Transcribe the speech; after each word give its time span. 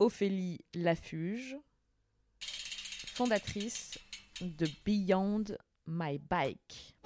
Ophélie 0.00 0.58
Lafuge, 0.74 1.58
fondatrice 2.40 3.98
de 4.40 4.66
Beyond 4.86 5.44
My 5.86 6.18
Bike. 6.18 6.96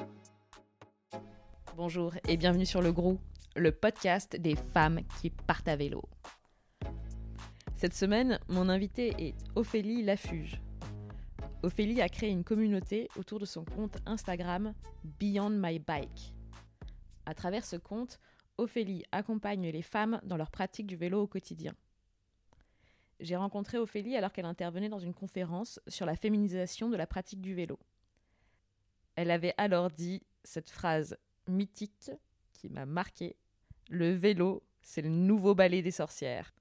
Bonjour 1.77 2.15
et 2.29 2.37
bienvenue 2.37 2.65
sur 2.65 2.81
Le 2.81 2.93
Gros, 2.93 3.19
le 3.57 3.73
podcast 3.73 4.37
des 4.37 4.55
femmes 4.55 5.01
qui 5.21 5.31
partent 5.31 5.67
à 5.67 5.75
vélo. 5.75 6.03
Cette 7.75 7.95
semaine, 7.95 8.39
mon 8.47 8.69
invité 8.69 9.13
est 9.19 9.35
Ophélie 9.57 10.05
Lafuge. 10.05 10.63
Ophélie 11.65 12.01
a 12.01 12.09
créé 12.09 12.31
une 12.31 12.45
communauté 12.45 13.09
autour 13.17 13.41
de 13.41 13.45
son 13.45 13.65
compte 13.65 13.99
Instagram 14.07 14.73
Beyond 15.03 15.51
My 15.51 15.81
Bike. 15.81 16.33
À 17.27 17.35
travers 17.35 17.65
ce 17.65 17.75
compte, 17.75 18.21
Ophélie 18.57 19.03
accompagne 19.11 19.69
les 19.69 19.83
femmes 19.83 20.21
dans 20.23 20.37
leur 20.37 20.53
pratique 20.53 20.87
du 20.87 20.95
vélo 20.95 21.23
au 21.23 21.27
quotidien. 21.27 21.75
J'ai 23.21 23.37
rencontré 23.37 23.79
Ophélie 23.79 24.17
alors 24.17 24.33
qu'elle 24.33 24.45
intervenait 24.45 24.89
dans 24.89 24.99
une 24.99 25.15
conférence 25.15 25.81
sur 25.87 26.07
la 26.07 26.17
féminisation 26.17 26.89
de 26.89 26.97
la 26.97 27.07
pratique 27.07 27.41
du 27.41 27.55
vélo. 27.55 27.79
Elle 29.17 29.31
avait 29.31 29.55
alors 29.57 29.91
dit 29.91 30.23
cette 30.43 30.71
phrase 30.71 31.17
mythique 31.47 32.11
qui 32.53 32.69
m'a 32.69 32.87
marquée 32.87 33.37
Le 33.89 34.13
vélo, 34.13 34.63
c'est 34.83 35.03
le 35.03 35.09
nouveau 35.09 35.55
ballet 35.55 35.83
des 35.83 35.91
sorcières. 35.91 36.53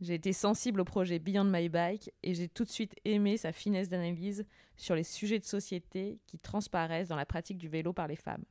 J'ai 0.00 0.14
été 0.14 0.32
sensible 0.32 0.80
au 0.80 0.84
projet 0.84 1.18
Beyond 1.18 1.44
My 1.44 1.68
Bike 1.68 2.10
et 2.22 2.34
j'ai 2.34 2.48
tout 2.48 2.64
de 2.64 2.70
suite 2.70 2.96
aimé 3.04 3.36
sa 3.36 3.52
finesse 3.52 3.88
d'analyse 3.88 4.44
sur 4.76 4.96
les 4.96 5.04
sujets 5.04 5.38
de 5.38 5.44
société 5.44 6.18
qui 6.26 6.38
transparaissent 6.38 7.08
dans 7.08 7.16
la 7.16 7.26
pratique 7.26 7.58
du 7.58 7.68
vélo 7.68 7.92
par 7.92 8.08
les 8.08 8.16
femmes. 8.16 8.44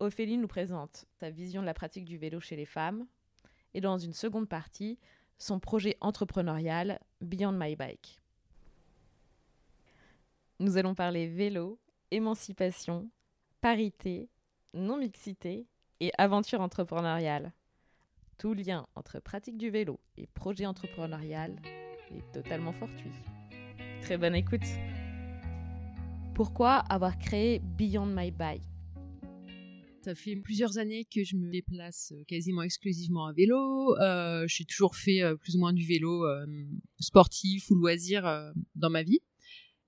Ophélie 0.00 0.36
nous 0.36 0.48
présente 0.48 1.06
sa 1.18 1.30
vision 1.30 1.62
de 1.62 1.66
la 1.66 1.72
pratique 1.72 2.04
du 2.04 2.18
vélo 2.18 2.40
chez 2.40 2.56
les 2.56 2.66
femmes 2.66 3.06
et 3.74 3.80
dans 3.80 3.98
une 3.98 4.12
seconde 4.12 4.48
partie, 4.48 4.98
son 5.38 5.58
projet 5.58 5.96
entrepreneurial 6.00 6.98
Beyond 7.20 7.52
My 7.52 7.76
Bike. 7.76 8.20
Nous 10.60 10.76
allons 10.76 10.94
parler 10.94 11.26
vélo, 11.26 11.78
émancipation, 12.10 13.10
parité, 13.60 14.28
non-mixité 14.72 15.66
et 16.00 16.12
aventure 16.16 16.60
entrepreneuriale. 16.60 17.52
Tout 18.38 18.54
lien 18.54 18.86
entre 18.94 19.20
pratique 19.20 19.58
du 19.58 19.70
vélo 19.70 19.98
et 20.16 20.26
projet 20.26 20.66
entrepreneurial 20.66 21.56
est 22.10 22.32
totalement 22.32 22.72
fortuit. 22.72 23.12
Très 24.02 24.16
bonne 24.16 24.34
écoute. 24.34 24.66
Pourquoi 26.34 26.76
avoir 26.76 27.18
créé 27.18 27.60
Beyond 27.60 28.06
My 28.06 28.30
Bike? 28.30 28.73
Ça 30.04 30.14
fait 30.14 30.36
plusieurs 30.36 30.76
années 30.76 31.06
que 31.06 31.24
je 31.24 31.34
me 31.36 31.50
déplace 31.50 32.12
euh, 32.14 32.22
quasiment 32.28 32.62
exclusivement 32.62 33.26
à 33.26 33.32
vélo. 33.32 33.96
Euh, 34.00 34.44
j'ai 34.46 34.66
toujours 34.66 34.96
fait 34.96 35.22
euh, 35.22 35.34
plus 35.34 35.56
ou 35.56 35.58
moins 35.58 35.72
du 35.72 35.86
vélo 35.86 36.26
euh, 36.26 36.44
sportif 37.00 37.70
ou 37.70 37.74
loisir 37.74 38.52
dans 38.74 38.90
ma 38.90 39.02
vie. 39.02 39.20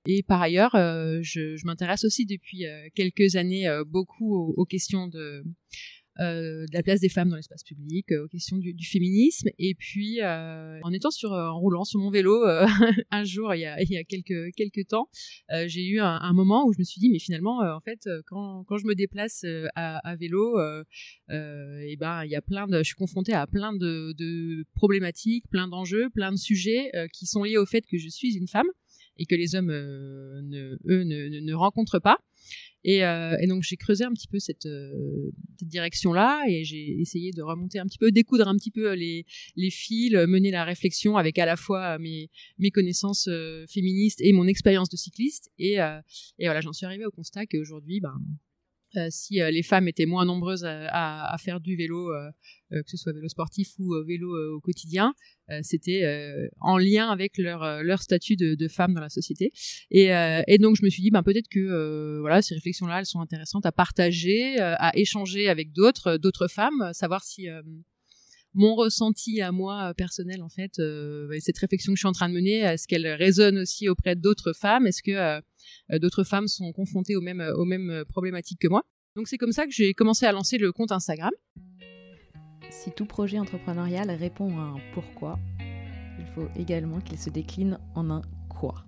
Et 0.07 0.23
par 0.23 0.41
ailleurs, 0.41 0.71
je, 0.75 1.67
m'intéresse 1.67 2.05
aussi 2.05 2.27
depuis 2.27 2.65
quelques 2.95 3.35
années 3.35 3.67
beaucoup 3.89 4.55
aux, 4.57 4.65
questions 4.65 5.09
de 5.09 5.43
de 6.19 6.73
la 6.73 6.83
place 6.83 7.01
des 7.01 7.09
femmes 7.09 7.29
dans 7.29 7.37
l'espace 7.37 7.63
public, 7.63 8.11
euh, 8.13 8.25
aux 8.25 8.29
questions 8.29 8.57
du, 8.59 8.73
du, 8.73 8.87
féminisme. 8.87 9.49
Et 9.59 9.75
puis, 9.75 10.21
euh, 10.23 10.81
en 10.83 10.93
étant 10.93 11.11
sur, 11.11 11.33
en 11.33 11.59
roulant 11.59 11.85
sur 11.85 12.01
mon 12.01 12.11
vélo 12.11 12.45
un 13.11 13.25
jour, 13.25 13.55
il 13.55 13.61
y 13.61 13.67
a, 13.67 13.81
il 13.83 13.91
y 13.91 13.97
a 13.97 14.05
quelques, 14.05 14.55
quelques 14.55 14.89
temps, 14.89 15.09
j'ai 15.67 15.87
eu 15.87 16.01
un, 16.01 16.19
un, 16.21 16.33
moment 16.33 16.67
où 16.67 16.73
je 16.73 16.79
me 16.79 16.85
suis 16.85 17.01
dit, 17.01 17.11
mais 17.11 17.19
finalement, 17.19 17.61
en 17.61 17.81
fait, 17.81 18.09
quand, 18.27 18.65
quand 18.65 18.79
je 18.79 18.87
me 18.87 18.95
déplace 18.95 19.45
à, 19.75 19.99
à 19.99 20.17
vélo, 20.17 20.59
et 21.31 21.97
ben, 21.99 22.25
il 22.25 22.31
y 22.31 22.37
a 22.37 22.43
plein 22.43 22.67
de, 22.67 22.79
je 22.79 22.85
suis 22.85 22.95
confrontée 22.95 23.33
à 23.33 23.47
plein 23.47 23.73
de, 23.73 24.13
de 24.17 24.65
problématiques, 24.75 25.45
plein 25.51 25.69
d'enjeux, 25.69 26.11
plein 26.11 26.33
de 26.33 26.37
sujets 26.37 26.91
qui 27.13 27.27
sont 27.27 27.43
liés 27.43 27.59
au 27.59 27.67
fait 27.67 27.83
que 27.83 27.99
je 27.99 28.09
suis 28.09 28.37
une 28.37 28.49
femme 28.49 28.67
et 29.19 29.27
que 29.27 29.35
les 29.35 29.55
hommes, 29.55 29.73
ne, 29.73 30.79
eux, 30.89 31.05
ne, 31.05 31.41
ne 31.41 31.55
rencontrent 31.55 32.01
pas. 32.01 32.19
Et, 32.89 33.05
euh, 33.05 33.37
et 33.41 33.49
donc 33.49 33.65
j'ai 33.65 33.77
creusé 33.77 34.05
un 34.05 34.13
petit 34.13 34.29
peu 34.29 34.39
cette, 34.39 34.67
euh, 34.67 35.33
cette 35.59 35.67
direction-là 35.67 36.45
et 36.49 36.63
j'ai 36.63 37.01
essayé 37.01 37.33
de 37.33 37.43
remonter 37.43 37.81
un 37.81 37.87
petit 37.87 37.99
peu, 37.99 38.13
découdre 38.13 38.47
un 38.47 38.55
petit 38.55 38.71
peu 38.71 38.93
les, 38.93 39.27
les 39.57 39.71
fils, 39.71 40.13
mener 40.13 40.53
la 40.53 40.65
réflexion 40.65 41.17
avec 41.17 41.37
à 41.41 41.47
la 41.47 41.57
fois 41.57 41.99
mes, 41.99 42.31
mes 42.61 42.71
connaissances 42.71 43.27
euh, 43.27 43.67
féministes 43.69 44.21
et 44.21 44.33
mon 44.33 44.47
expérience 44.47 44.89
de 44.89 44.97
cycliste. 44.97 45.51
Et, 45.59 45.81
euh, 45.81 46.01
et 46.39 46.45
voilà, 46.45 46.61
j'en 46.61 46.73
suis 46.73 46.87
arrivée 46.87 47.05
au 47.05 47.11
constat 47.11 47.47
qu'aujourd'hui, 47.47 47.99
ben, 47.99 48.15
euh, 48.15 48.46
si 49.11 49.41
euh, 49.41 49.51
les 49.51 49.63
femmes 49.63 49.89
étaient 49.89 50.07
moins 50.07 50.25
nombreuses 50.25 50.65
à, 50.67 51.37
faire 51.39 51.61
du 51.61 51.77
vélo, 51.77 52.13
euh, 52.13 52.31
que 52.71 52.91
ce 52.91 52.97
soit 52.97 53.13
vélo 53.13 53.29
sportif 53.29 53.69
ou 53.79 53.95
vélo 54.07 54.35
au 54.55 54.61
quotidien, 54.61 55.15
c'était 55.63 56.03
en 56.61 56.79
lien 56.79 57.09
avec 57.09 57.39
leur, 57.39 58.03
statut 58.03 58.35
de, 58.35 58.55
de 58.55 58.69
femme 58.69 58.95
dans 58.95 59.01
la 59.01 59.09
société. 59.09 59.53
Et, 59.91 60.09
et, 60.49 60.59
donc 60.59 60.77
je 60.77 60.85
me 60.85 60.91
suis 60.91 61.03
dit, 61.03 61.11
ben, 61.11 61.23
peut-être 61.23 61.49
que 61.49 62.19
voilà, 62.21 62.43
ces 62.43 62.55
réflexions-là, 62.55 62.99
elles 62.99 63.07
sont 63.07 63.21
intéressantes 63.21 63.67
à 63.67 63.73
partager, 63.73 64.59
à 64.59 64.91
échanger 64.97 65.49
avec 65.49 65.73
d'autres, 65.73 66.17
d'autres 66.17 66.49
femmes, 66.49 66.91
savoir 66.93 67.23
si 67.23 67.47
mon 68.57 68.75
ressenti 68.75 69.41
à 69.41 69.53
moi 69.53 69.93
personnel 69.95 70.43
en 70.43 70.49
fait 70.49 70.79
euh, 70.79 71.29
cette 71.41 71.59
réflexion 71.59 71.93
que 71.93 71.97
je 71.97 72.01
suis 72.01 72.09
en 72.09 72.13
train 72.13 72.29
de 72.29 72.35
mener 72.35 72.59
est-ce 72.61 72.89
qu'elle 72.89 73.07
résonne 73.07 73.59
aussi 73.59 73.89
auprès 73.89 74.17
d'autres 74.17 74.53
femmes? 74.53 74.87
Est-ce 74.87 75.03
que 75.03 75.13
euh, 75.13 75.99
d'autres 75.99 76.25
femmes 76.25 76.49
sont 76.49 76.73
confrontées 76.73 77.17
aux 77.17 77.21
mêmes 77.21 78.05
problématiques 78.09 78.59
que 78.61 78.69
moi? 78.69 78.83
Donc 79.15 79.29
c'est 79.29 79.39
comme 79.39 79.53
ça 79.53 79.67
que 79.67 79.73
j'ai 79.73 79.95
commencé 79.95 80.27
à 80.27 80.33
lancer 80.33 80.59
le 80.59 80.73
compte 80.73 80.93
Instagram. 80.93 81.31
Si 82.71 82.91
tout 82.91 83.07
projet 83.07 83.39
entrepreneurial 83.39 84.11
répond 84.11 84.59
à 84.59 84.63
un 84.63 84.77
pourquoi 84.93 85.39
il 86.19 86.27
faut 86.35 86.49
également 86.57 87.01
qu'il 87.01 87.19
se 87.19 87.31
décline 87.31 87.79
en 87.95 88.11
un 88.11 88.23
quoi. 88.49 88.85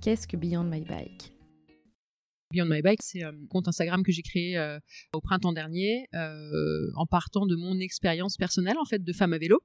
Qu'est-ce 0.00 0.26
que 0.26 0.36
Beyond 0.36 0.64
My 0.64 0.80
Bike? 0.80 1.35
Beyond 2.52 2.66
My 2.66 2.82
Bike, 2.82 3.02
c'est 3.02 3.22
un 3.22 3.32
compte 3.48 3.68
Instagram 3.68 4.02
que 4.02 4.12
j'ai 4.12 4.22
créé 4.22 4.56
euh, 4.56 4.78
au 5.12 5.20
printemps 5.20 5.52
dernier 5.52 6.06
euh, 6.14 6.90
en 6.94 7.06
partant 7.06 7.46
de 7.46 7.56
mon 7.56 7.78
expérience 7.80 8.36
personnelle 8.36 8.78
en 8.78 8.84
fait 8.84 9.02
de 9.02 9.12
femme 9.12 9.32
à 9.32 9.38
vélo. 9.38 9.60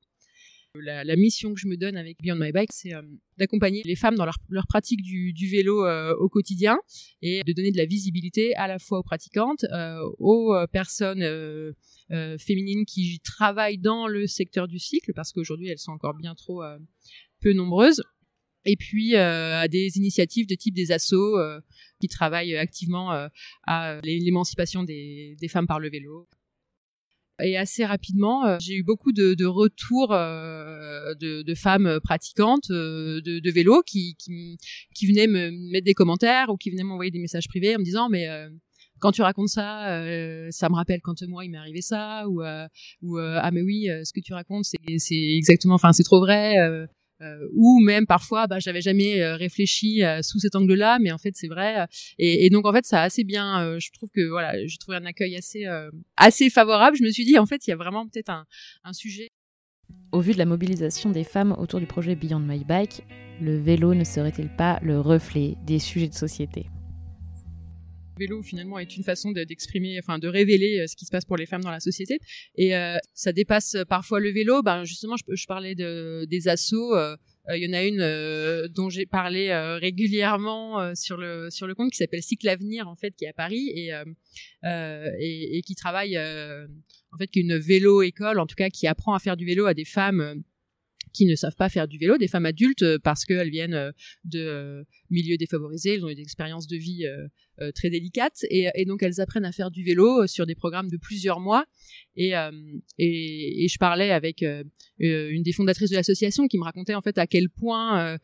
La, 0.76 1.18
mission 1.18 1.54
que 1.54 1.60
je 1.60 1.68
me 1.68 1.76
donne 1.76 1.98
avec 1.98 2.18
Beyond 2.22 2.38
My 2.38 2.54
Bike, 2.54 2.72
c'est 2.72 2.94
euh, 2.94 3.02
d'accompagner 3.38 3.82
les 3.84 3.98
femmes 3.98 4.16
dans 4.16 4.24
leur, 4.26 4.68
pratique 4.68 5.02
du, 5.02 5.50
vélo 5.52 5.86
euh, 5.86 6.16
au 6.16 6.30
quotidien 6.30 6.80
et 7.22 7.42
de 7.46 7.52
donner 7.52 7.72
de 7.72 7.78
la 7.78 7.86
visibilité 7.86 8.56
à 8.56 8.70
la 8.70 8.80
fois 8.80 9.00
aux 9.00 9.04
pratiquantes, 9.04 9.66
euh, 9.74 10.00
aux 10.18 10.56
personnes 10.72 11.26
féminines 12.40 12.86
qui 12.86 13.20
travaillent 13.20 13.80
dans 13.80 14.08
le 14.08 14.28
secteur 14.28 14.70
du 14.70 14.80
cycle, 14.80 15.12
parce 15.14 15.34
qu'aujourd'hui 15.34 15.68
elles 15.68 15.78
sont 15.78 15.92
encore 15.92 16.14
bien 16.14 16.36
trop 16.36 16.64
peu 17.42 17.52
nombreuses, 17.52 18.02
et 18.66 18.76
puis 18.76 19.16
euh, 19.16 19.60
à 19.60 19.68
des 19.68 19.98
initiatives 19.98 20.48
de 20.48 20.56
type 20.56 20.76
des 20.76 20.92
assos 20.92 21.38
euh, 21.38 21.60
qui 22.00 22.08
travaillent 22.08 22.56
activement 22.56 23.14
euh, 23.14 23.28
à 23.66 24.00
l'émancipation 24.04 24.84
des, 24.84 25.36
des, 25.40 25.48
femmes 25.48 25.68
par 25.68 25.80
le 25.80 25.90
vélo. 25.90 26.28
Et 27.44 27.58
assez 27.58 27.86
rapidement, 27.86 28.60
j'ai 28.60 28.76
eu 28.76 28.84
beaucoup 28.84 29.12
de, 29.12 29.34
de 29.34 29.46
retours 29.46 30.10
de, 30.10 31.42
de, 31.42 31.56
femmes 31.56 32.00
pratiquantes 32.04 32.70
de, 32.70 33.40
de 33.40 33.52
vélo 33.52 33.82
qui, 33.82 34.16
qui, 34.20 34.58
qui, 34.94 35.08
venaient 35.08 35.26
me 35.26 35.50
mettre 35.72 35.86
des 35.86 35.96
commentaires 35.96 36.50
ou 36.50 36.58
qui 36.58 36.70
venaient 36.70 36.84
m'envoyer 36.84 37.10
des 37.10 37.18
messages 37.18 37.48
privés 37.48 37.76
en 37.76 37.80
me 37.80 37.84
disant 37.84 38.10
mais 38.10 38.28
quand 39.02 39.12
tu 39.12 39.22
racontes 39.24 39.50
ça, 39.50 39.90
euh, 39.90 40.48
ça 40.52 40.70
me 40.70 40.76
rappelle 40.76 41.02
quand 41.02 41.22
moi 41.28 41.44
il 41.44 41.50
m'est 41.52 41.58
arrivé 41.58 41.82
ça, 41.82 42.28
ou, 42.30 42.42
euh, 42.44 42.68
ou 43.02 43.18
euh, 43.18 43.40
ah 43.42 43.52
mais 43.52 43.62
oui, 43.62 43.90
ce 44.06 44.14
que 44.14 44.22
tu 44.22 44.34
racontes 44.34 44.66
c'est 44.66 45.16
exactement, 45.16 45.74
enfin 45.74 45.92
c'est 45.92 46.04
trop 46.04 46.20
vrai. 46.22 46.56
Euh, 47.22 47.48
ou 47.54 47.80
même 47.80 48.08
parfois 48.08 48.48
bah 48.48 48.58
j'avais 48.60 48.82
jamais 48.82 49.22
euh, 49.22 49.36
réfléchi 49.36 50.04
euh, 50.04 50.24
sous 50.24 50.40
cet 50.40 50.56
angle-là 50.56 50.98
mais 51.00 51.12
en 51.12 51.20
fait 51.20 51.34
c'est 51.36 51.48
vrai. 51.48 51.86
Et, 52.18 52.50
donc 52.50 52.66
en 52.66 52.74
fait 52.74 52.86
ça 52.86 53.02
a 53.02 53.04
assez 53.04 53.24
bien 53.24 53.78
je 53.80 53.92
trouve 53.92 54.10
que 54.10 54.28
voilà 54.30 54.54
j'ai 54.66 54.78
trouvé 54.78 54.98
un 54.98 55.06
accueil 55.06 55.36
assez 55.36 55.66
assez 56.18 56.50
favorable. 56.50 56.98
Je 56.98 57.04
me 57.04 57.12
suis 57.12 57.26
dit 57.26 57.38
en 57.38 57.46
fait 57.46 57.68
il 57.68 57.70
y 57.70 57.74
a 57.74 57.78
vraiment 57.78 58.08
peut-être 58.08 58.32
un 58.84 58.94
sujet. 58.94 59.30
Au 60.12 60.20
vu 60.20 60.34
de 60.34 60.38
la 60.38 60.46
mobilisation 60.46 61.10
des 61.10 61.24
femmes 61.24 61.56
autour 61.58 61.80
du 61.80 61.86
projet 61.86 62.16
Beyond 62.16 62.40
My 62.40 62.64
Bike 62.64 63.04
le 63.42 63.58
vélo 63.58 63.94
ne 63.96 64.04
serait-il 64.04 64.50
pas 64.50 64.80
le 64.84 65.00
reflet 65.00 65.56
des 65.66 65.80
sujets 65.80 66.08
de 66.08 66.14
société? 66.14 66.68
Vélo 68.22 68.44
finalement 68.44 68.80
est 68.80 68.96
une 68.96 69.04
façon 69.04 69.32
d'exprimer, 69.32 69.96
de, 69.96 70.00
enfin 70.00 70.20
de 70.20 70.28
révéler 70.28 70.80
euh, 70.80 70.88
ce 70.88 70.96
qui 70.96 71.06
se 71.06 71.12
passe 71.12 71.26
pour 71.26 71.38
les 71.38 71.46
femmes 71.46 71.64
dans 71.64 71.72
la 71.72 71.80
société. 71.80 72.20
Et 72.56 72.76
euh, 72.76 72.98
ça 73.14 73.32
dépasse 73.34 73.76
euh, 73.76 73.86
parfois 73.86 74.20
le 74.20 74.32
vélo. 74.32 74.62
Ben 74.62 74.84
justement, 74.84 75.16
je, 75.18 75.46
parlais 75.48 75.76
de, 75.76 76.26
des 76.30 76.48
assauts. 76.48 76.96
Il 77.54 77.64
y 77.64 77.68
en 77.68 77.74
a 77.74 77.84
une 77.84 78.68
dont 78.68 78.90
j'ai 78.90 79.08
parlé 79.08 79.52
régulièrement 79.82 80.94
sur 80.96 81.18
le 81.18 81.50
sur 81.50 81.66
le 81.66 81.74
compte 81.74 81.92
qui 81.92 81.98
s'appelle 81.98 82.22
Cycle 82.22 82.48
Avenir 82.48 82.88
en 82.88 82.96
fait 82.96 83.16
qui 83.16 83.26
est 83.26 83.30
à 83.30 83.34
Paris 83.34 83.68
et 83.76 83.90
et, 84.64 85.58
et, 85.58 85.62
qui 85.64 85.74
travaille 85.74 86.16
en 86.20 87.18
fait 87.18 87.28
qui 87.28 87.40
est 87.40 87.42
une 87.42 87.58
vélo 87.58 88.04
école 88.04 88.40
en 88.40 88.46
tout 88.46 88.56
cas 88.56 88.70
qui 88.70 88.86
apprend 88.86 89.16
à 89.16 89.20
faire 89.20 89.38
du 89.38 89.46
vélo 89.46 89.66
à 89.66 89.74
des 89.74 89.86
femmes 89.86 90.44
qui 91.14 91.26
ne 91.26 91.36
savent 91.36 91.56
pas 91.56 91.70
faire 91.70 91.88
du 91.88 91.98
vélo, 91.98 92.18
des 92.18 92.28
femmes 92.28 92.46
adultes 92.46 92.98
parce 93.00 93.26
qu'elles 93.26 93.50
viennent 93.50 93.92
de 94.24 94.86
milieux 95.10 95.38
défavorisés, 95.38 95.96
elles 95.96 96.06
ont 96.06 96.10
eu 96.10 96.16
des 96.16 96.22
expériences 96.22 96.68
de 96.68 96.78
vie 96.78 97.06
très 97.76 97.90
délicates. 97.90 98.46
Et, 98.50 98.86
donc 98.86 99.04
elles 99.04 99.20
apprennent 99.22 99.46
à 99.46 99.52
faire 99.52 99.72
du 99.72 99.84
vélo 99.84 100.28
sur 100.28 100.46
des 100.46 100.56
programmes 100.56 100.90
de 100.90 100.98
plusieurs 100.98 101.40
mois. 101.40 101.66
Et 102.16 102.32
je 102.32 103.78
parlais 103.78 104.12
avec 104.12 104.44
une 105.00 105.44
des 105.44 105.54
fondatrices 105.54 105.90
de 105.90 105.96
l'association 105.96 106.48
qui 106.48 106.58
me 106.58 106.64
racontait 106.64 106.96
en 106.96 107.02
fait 107.02 107.18
à 107.18 107.28
quel 107.28 107.50
point 107.50 108.18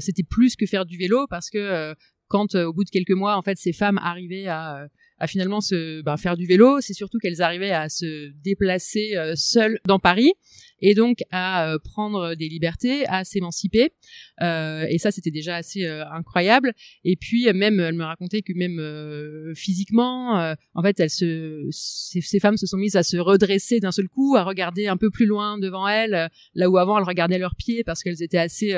c'était 0.00 0.24
plus 0.24 0.56
que 0.56 0.66
faire 0.66 0.86
du 0.86 0.96
vélo. 0.96 1.26
Parce 1.28 1.50
que 1.50 1.94
quand 2.28 2.54
au 2.54 2.72
bout 2.72 2.84
de 2.84 2.90
quelques 2.90 3.10
mois 3.10 3.36
en 3.36 3.42
fait 3.42 3.58
ces 3.58 3.72
femmes 3.72 3.98
arrivaient 3.98 4.46
à 4.46 4.88
à 5.18 5.26
finalement 5.26 5.60
se 5.60 6.02
ben, 6.02 6.16
faire 6.16 6.36
du 6.36 6.46
vélo, 6.46 6.80
c'est 6.80 6.94
surtout 6.94 7.18
qu'elles 7.18 7.42
arrivaient 7.42 7.70
à 7.70 7.88
se 7.88 8.30
déplacer 8.42 9.16
euh, 9.16 9.34
seules 9.36 9.78
dans 9.86 9.98
Paris 9.98 10.32
et 10.84 10.94
donc 10.94 11.20
à 11.30 11.70
euh, 11.70 11.78
prendre 11.78 12.34
des 12.34 12.46
libertés, 12.46 13.06
à 13.06 13.24
s'émanciper. 13.24 13.92
Euh, 14.42 14.84
et 14.88 14.98
ça, 14.98 15.10
c'était 15.10 15.30
déjà 15.30 15.56
assez 15.56 15.86
euh, 15.86 16.04
incroyable. 16.10 16.74
Et 17.04 17.16
puis 17.16 17.50
même, 17.54 17.80
elle 17.80 17.94
me 17.94 18.04
racontait 18.04 18.42
que 18.42 18.52
même 18.54 19.54
physiquement, 19.54 20.54
en 20.74 20.82
fait, 20.82 21.00
elles 21.00 21.10
se, 21.10 21.66
ces, 21.70 22.20
ces, 22.20 22.40
femmes 22.40 22.56
se 22.56 22.66
sont 22.66 22.76
mises 22.76 22.96
à 22.96 23.02
se 23.02 23.16
redresser 23.16 23.80
d'un 23.80 23.92
seul 23.92 24.08
coup, 24.08 24.36
à 24.36 24.44
regarder 24.44 24.86
un 24.86 24.96
peu 24.96 25.10
plus 25.10 25.26
loin 25.26 25.58
devant 25.58 25.88
elles, 25.88 26.28
là 26.54 26.70
où 26.70 26.76
avant 26.76 26.98
elles 26.98 27.04
regardaient 27.04 27.38
leurs 27.38 27.56
pieds 27.56 27.84
parce 27.84 28.02
qu'elles 28.02 28.22
étaient 28.22 28.38
assez 28.38 28.74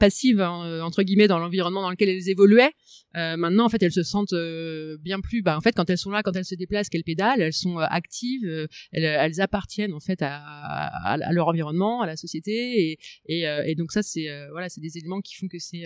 passives 0.00 0.40
hein, 0.40 0.64
euh, 0.66 0.80
entre 0.80 1.04
guillemets 1.04 1.28
dans 1.28 1.38
l'environnement 1.38 1.82
dans 1.82 1.90
lequel 1.90 2.08
elles 2.08 2.28
évoluaient. 2.28 2.72
Euh, 3.16 3.36
maintenant, 3.36 3.66
en 3.66 3.68
fait, 3.68 3.82
elles 3.82 3.92
se 3.92 4.02
sentent 4.02 4.32
euh, 4.32 4.96
bien 5.00 5.20
plus. 5.20 5.42
Bah, 5.42 5.56
en 5.56 5.60
fait, 5.60 5.72
quand 5.72 5.88
elles 5.88 5.98
sont 5.98 6.10
là, 6.10 6.22
quand 6.24 6.34
elles 6.34 6.44
se 6.44 6.54
déplacent, 6.56 6.88
qu'elles 6.88 7.04
pédalent, 7.04 7.40
elles 7.40 7.52
sont 7.52 7.78
actives. 7.78 8.68
Elles, 8.92 9.40
appartiennent 9.40 9.92
en 9.92 10.00
fait 10.00 10.18
à, 10.22 11.16
leur 11.30 11.48
environnement, 11.48 12.02
à 12.02 12.06
la 12.06 12.16
société, 12.16 12.98
et 13.26 13.74
donc 13.76 13.92
ça, 13.92 14.02
c'est 14.02 14.28
voilà, 14.50 14.68
c'est 14.68 14.80
des 14.80 14.98
éléments 14.98 15.20
qui 15.20 15.34
font 15.34 15.48
que 15.48 15.58
c'est 15.58 15.84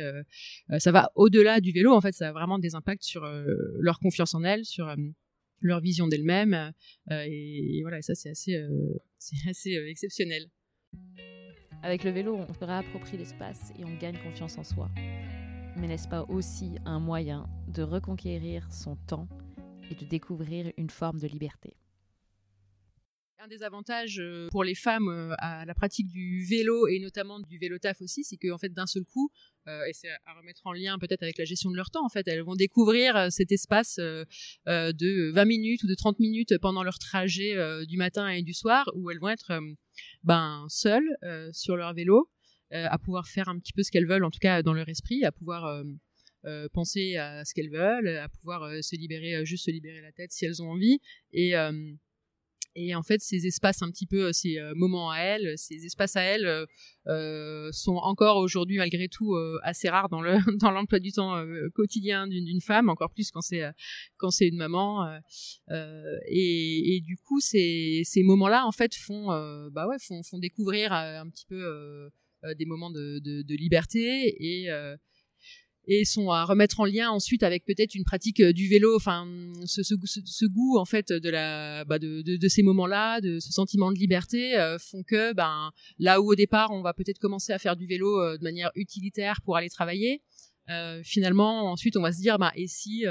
ça 0.78 0.92
va 0.92 1.10
au-delà 1.14 1.60
du 1.60 1.72
vélo. 1.72 1.92
En 1.92 2.00
fait, 2.00 2.12
ça 2.12 2.28
a 2.28 2.32
vraiment 2.32 2.58
des 2.58 2.74
impacts 2.74 3.02
sur 3.02 3.24
leur 3.78 3.98
confiance 4.00 4.34
en 4.34 4.44
elles, 4.44 4.64
sur 4.64 4.94
leur 5.60 5.80
vision 5.80 6.08
d'elles-mêmes, 6.08 6.72
et, 7.10 7.78
et, 7.78 7.82
voilà, 7.82 8.02
ça 8.02 8.14
c'est 8.14 8.30
assez, 8.30 8.60
c'est 9.18 9.50
assez 9.50 9.70
exceptionnel. 9.88 10.48
Avec 11.84 12.02
le 12.02 12.10
vélo, 12.12 12.38
on 12.48 12.54
se 12.54 12.64
réapproprie 12.64 13.18
l'espace 13.18 13.70
et 13.78 13.84
on 13.84 13.94
gagne 13.98 14.16
confiance 14.16 14.56
en 14.56 14.64
soi. 14.64 14.88
Mais 15.76 15.86
n'est-ce 15.86 16.08
pas 16.08 16.24
aussi 16.30 16.78
un 16.86 16.98
moyen 16.98 17.46
de 17.68 17.82
reconquérir 17.82 18.66
son 18.72 18.96
temps 18.96 19.28
et 19.90 19.94
de 19.94 20.06
découvrir 20.06 20.72
une 20.78 20.88
forme 20.88 21.18
de 21.18 21.26
liberté? 21.26 21.76
Un 23.44 23.48
des 23.48 23.62
avantages 23.62 24.20
euh, 24.20 24.48
pour 24.50 24.64
les 24.64 24.74
femmes 24.74 25.08
euh, 25.08 25.34
à 25.38 25.66
la 25.66 25.74
pratique 25.74 26.08
du 26.08 26.44
vélo 26.48 26.86
et 26.86 26.98
notamment 26.98 27.40
du 27.40 27.58
vélo 27.58 27.78
taf 27.78 28.00
aussi, 28.00 28.24
c'est 28.24 28.38
qu'en 28.38 28.56
fait 28.56 28.72
d'un 28.72 28.86
seul 28.86 29.04
coup, 29.04 29.30
euh, 29.68 29.84
et 29.84 29.92
c'est 29.92 30.08
à 30.24 30.34
remettre 30.34 30.66
en 30.66 30.72
lien 30.72 30.98
peut-être 30.98 31.22
avec 31.22 31.36
la 31.36 31.44
gestion 31.44 31.70
de 31.70 31.76
leur 31.76 31.90
temps 31.90 32.04
en 32.04 32.08
fait, 32.08 32.26
elles 32.26 32.42
vont 32.42 32.54
découvrir 32.54 33.30
cet 33.30 33.52
espace 33.52 33.96
de 33.98 35.30
20 35.30 35.44
minutes 35.44 35.82
ou 35.84 35.86
de 35.86 35.94
30 35.94 36.18
minutes 36.20 36.56
pendant 36.58 36.82
leur 36.82 36.98
trajet 36.98 37.54
du 37.86 37.96
matin 37.96 38.28
et 38.28 38.42
du 38.42 38.54
soir 38.54 38.90
où 38.94 39.10
elles 39.10 39.18
vont 39.18 39.28
être 39.28 39.52
ben 40.22 40.66
seules 40.68 41.08
sur 41.52 41.76
leur 41.76 41.92
vélo, 41.94 42.30
à 42.70 42.98
pouvoir 42.98 43.26
faire 43.26 43.48
un 43.48 43.58
petit 43.58 43.72
peu 43.72 43.82
ce 43.82 43.90
qu'elles 43.90 44.06
veulent, 44.06 44.24
en 44.24 44.30
tout 44.30 44.40
cas 44.40 44.62
dans 44.62 44.74
leur 44.74 44.88
esprit, 44.88 45.24
à 45.24 45.32
pouvoir 45.32 45.82
penser 46.72 47.16
à 47.16 47.44
ce 47.44 47.54
qu'elles 47.54 47.70
veulent, 47.70 48.08
à 48.08 48.28
pouvoir 48.28 48.70
se 48.82 48.96
libérer, 48.96 49.44
juste 49.44 49.66
se 49.66 49.70
libérer 49.70 50.00
la 50.00 50.12
tête 50.12 50.32
si 50.32 50.44
elles 50.44 50.62
ont 50.62 50.70
envie 50.70 51.00
et 51.32 51.54
et 52.76 52.94
en 52.94 53.02
fait, 53.02 53.20
ces 53.20 53.46
espaces 53.46 53.82
un 53.82 53.90
petit 53.90 54.06
peu, 54.06 54.26
euh, 54.26 54.32
ces 54.32 54.58
euh, 54.58 54.74
moments 54.74 55.10
à 55.10 55.18
elle, 55.18 55.54
ces 55.56 55.84
espaces 55.86 56.16
à 56.16 56.22
elle 56.22 56.46
euh, 56.46 56.66
euh 57.06 57.70
sont 57.72 57.96
encore 57.96 58.38
aujourd'hui 58.38 58.78
malgré 58.78 59.08
tout 59.08 59.36
assez 59.62 59.88
rares 59.88 60.08
dans 60.08 60.20
le 60.20 60.34
dans 60.58 60.70
l'emploi 60.70 60.98
du 60.98 61.12
temps 61.12 61.34
quotidien 61.74 62.26
d'une 62.26 62.60
femme, 62.60 62.88
encore 62.88 63.10
plus 63.10 63.30
quand 63.30 63.40
c'est 63.40 63.62
quand 64.16 64.30
c'est 64.30 64.48
une 64.48 64.56
maman. 64.56 65.06
Et, 65.70 66.96
et, 66.96 67.00
du 67.00 67.16
coup, 67.16 67.40
ces 67.40 68.02
ces 68.04 68.22
moments-là 68.22 68.66
en 68.66 68.72
fait 68.72 68.94
font 68.94 69.26
bah 69.70 69.86
ouais 69.86 69.98
font 69.98 70.22
font 70.22 70.38
découvrir 70.38 70.92
un 70.92 71.28
petit 71.28 71.46
peu 71.46 72.10
des 72.58 72.64
moments 72.64 72.90
de, 72.90 73.18
de, 73.20 73.42
de 73.42 73.54
liberté 73.54 74.34
et 74.38 74.68
et 75.86 76.04
sont 76.04 76.30
à 76.30 76.44
remettre 76.44 76.80
en 76.80 76.84
lien 76.84 77.10
ensuite 77.10 77.42
avec 77.42 77.64
peut-être 77.64 77.94
une 77.94 78.04
pratique 78.04 78.40
euh, 78.40 78.52
du 78.52 78.68
vélo. 78.68 78.96
Enfin 78.96 79.26
ce, 79.64 79.82
ce, 79.82 79.94
ce, 80.04 80.46
goût 80.46 80.78
en 80.78 80.84
fait 80.84 81.12
de 81.12 81.30
la 81.30 81.84
bah 81.84 81.98
de, 81.98 82.22
de, 82.22 82.36
de, 82.36 82.48
ces 82.48 82.62
moments-là 82.62 83.20
de 83.20 83.40
ce 83.40 83.52
sentiment 83.52 83.92
de 83.92 83.98
liberté 83.98 84.56
euh, 84.58 84.78
font 84.78 85.02
que 85.02 85.32
ben 85.34 85.70
là 85.98 86.20
où 86.20 86.30
au 86.30 86.34
départ 86.34 86.70
on 86.70 86.82
va 86.82 86.94
peut-être 86.94 87.18
commencer 87.18 87.52
à 87.52 87.58
faire 87.58 87.76
du 87.76 87.86
vélo 87.86 88.20
euh, 88.20 88.38
de 88.38 88.42
manière 88.42 88.70
utilitaire 88.74 89.40
pour 89.42 89.56
aller 89.56 89.68
travailler 89.68 90.22
finalement 91.02 91.70
ensuite 91.70 91.94
on 91.98 92.00
va 92.00 92.10
se 92.10 92.20
dire 92.20 92.38
bah 92.38 92.50
et 92.56 92.68
si 92.68 93.04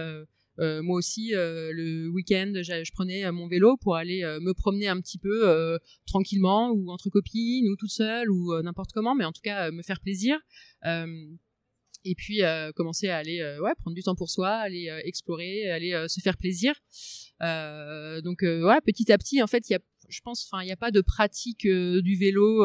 moi 0.58 0.98
aussi 0.98 1.34
le 1.36 2.08
week-end 2.08 2.52
je, 2.56 2.92
prenais 2.94 3.32
mon 3.32 3.48
vélo 3.48 3.78
pour 3.78 3.96
aller 3.96 4.24
me 4.42 4.54
promener 4.54 4.88
un 4.88 5.00
petit 5.00 5.20
peu 5.20 5.78
tranquillement 6.08 6.72
ou 6.72 6.90
entre 6.90 7.12
copines 7.12 7.70
ou 7.70 7.76
toute 7.76 7.92
seule 7.92 8.32
ou 8.32 8.60
n'importe 8.64 8.92
comment 8.92 9.14
mais 9.14 9.26
en 9.26 9.32
tout 9.32 9.44
cas 9.44 9.70
me 9.70 9.84
faire 9.84 10.00
plaisir 10.00 10.40
et 12.06 12.16
puis 12.16 12.44
euh, 12.44 12.72
commencer 12.72 13.10
à 13.10 13.18
aller 13.18 13.40
euh, 13.40 13.62
ouais 13.62 13.74
prendre 13.76 13.96
du 13.96 14.04
temps 14.04 14.16
pour 14.16 14.30
soi 14.30 14.50
aller 14.50 14.90
euh, 14.90 15.00
explorer 15.04 15.70
aller 15.72 16.06
se 16.08 16.20
faire 16.20 16.38
plaisir. 16.38 16.74
Donc 17.42 18.42
ouais 18.42 18.82
petit 18.86 19.12
à 19.12 19.18
petit 19.18 19.42
en 19.42 19.48
fait 19.48 19.70
y 19.70 19.76
a 19.76 19.80
je 20.10 20.22
pense 20.22 20.48
enfin 20.50 20.64
il 20.64 20.66
n'y 20.66 20.72
a 20.72 20.78
pas 20.78 20.92
de 20.92 21.02
pratique 21.02 21.68
du 21.68 22.16
vélo 22.16 22.64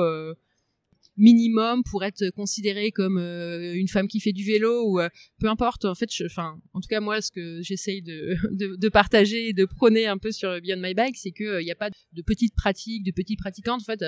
minimum 1.18 1.82
pour 1.82 2.04
être 2.04 2.30
considérée 2.30 2.92
comme 2.92 3.18
euh, 3.18 3.74
une 3.74 3.88
femme 3.88 4.08
qui 4.08 4.20
fait 4.20 4.32
du 4.32 4.44
vélo 4.44 4.88
ou 4.88 5.00
euh, 5.00 5.08
peu 5.40 5.48
importe. 5.48 5.84
En 5.84 5.94
fait 5.94 6.08
enfin 6.24 6.60
en 6.72 6.80
tout 6.80 6.88
cas 6.88 7.00
moi 7.00 7.20
ce 7.20 7.30
que 7.30 7.60
j'essaye 7.60 8.00
de, 8.00 8.36
de, 8.52 8.76
de, 8.76 8.88
partager 8.88 9.48
et 9.48 9.52
de 9.52 9.64
prôner 9.64 10.06
un 10.06 10.16
peu 10.16 10.30
sur 10.30 10.60
Beyond 10.60 10.80
My 10.80 10.94
Bike 10.94 11.16
c'est 11.16 11.32
que 11.32 11.44
il 11.44 11.48
euh, 11.48 11.62
n'y 11.62 11.70
a 11.72 11.74
pas 11.74 11.90
de 11.90 12.22
petites 12.22 12.54
pratiques 12.54 13.04
de 13.04 13.10
petites 13.10 13.38
pratiquantes. 13.38 13.82
En 13.82 13.84
fait 13.84 14.04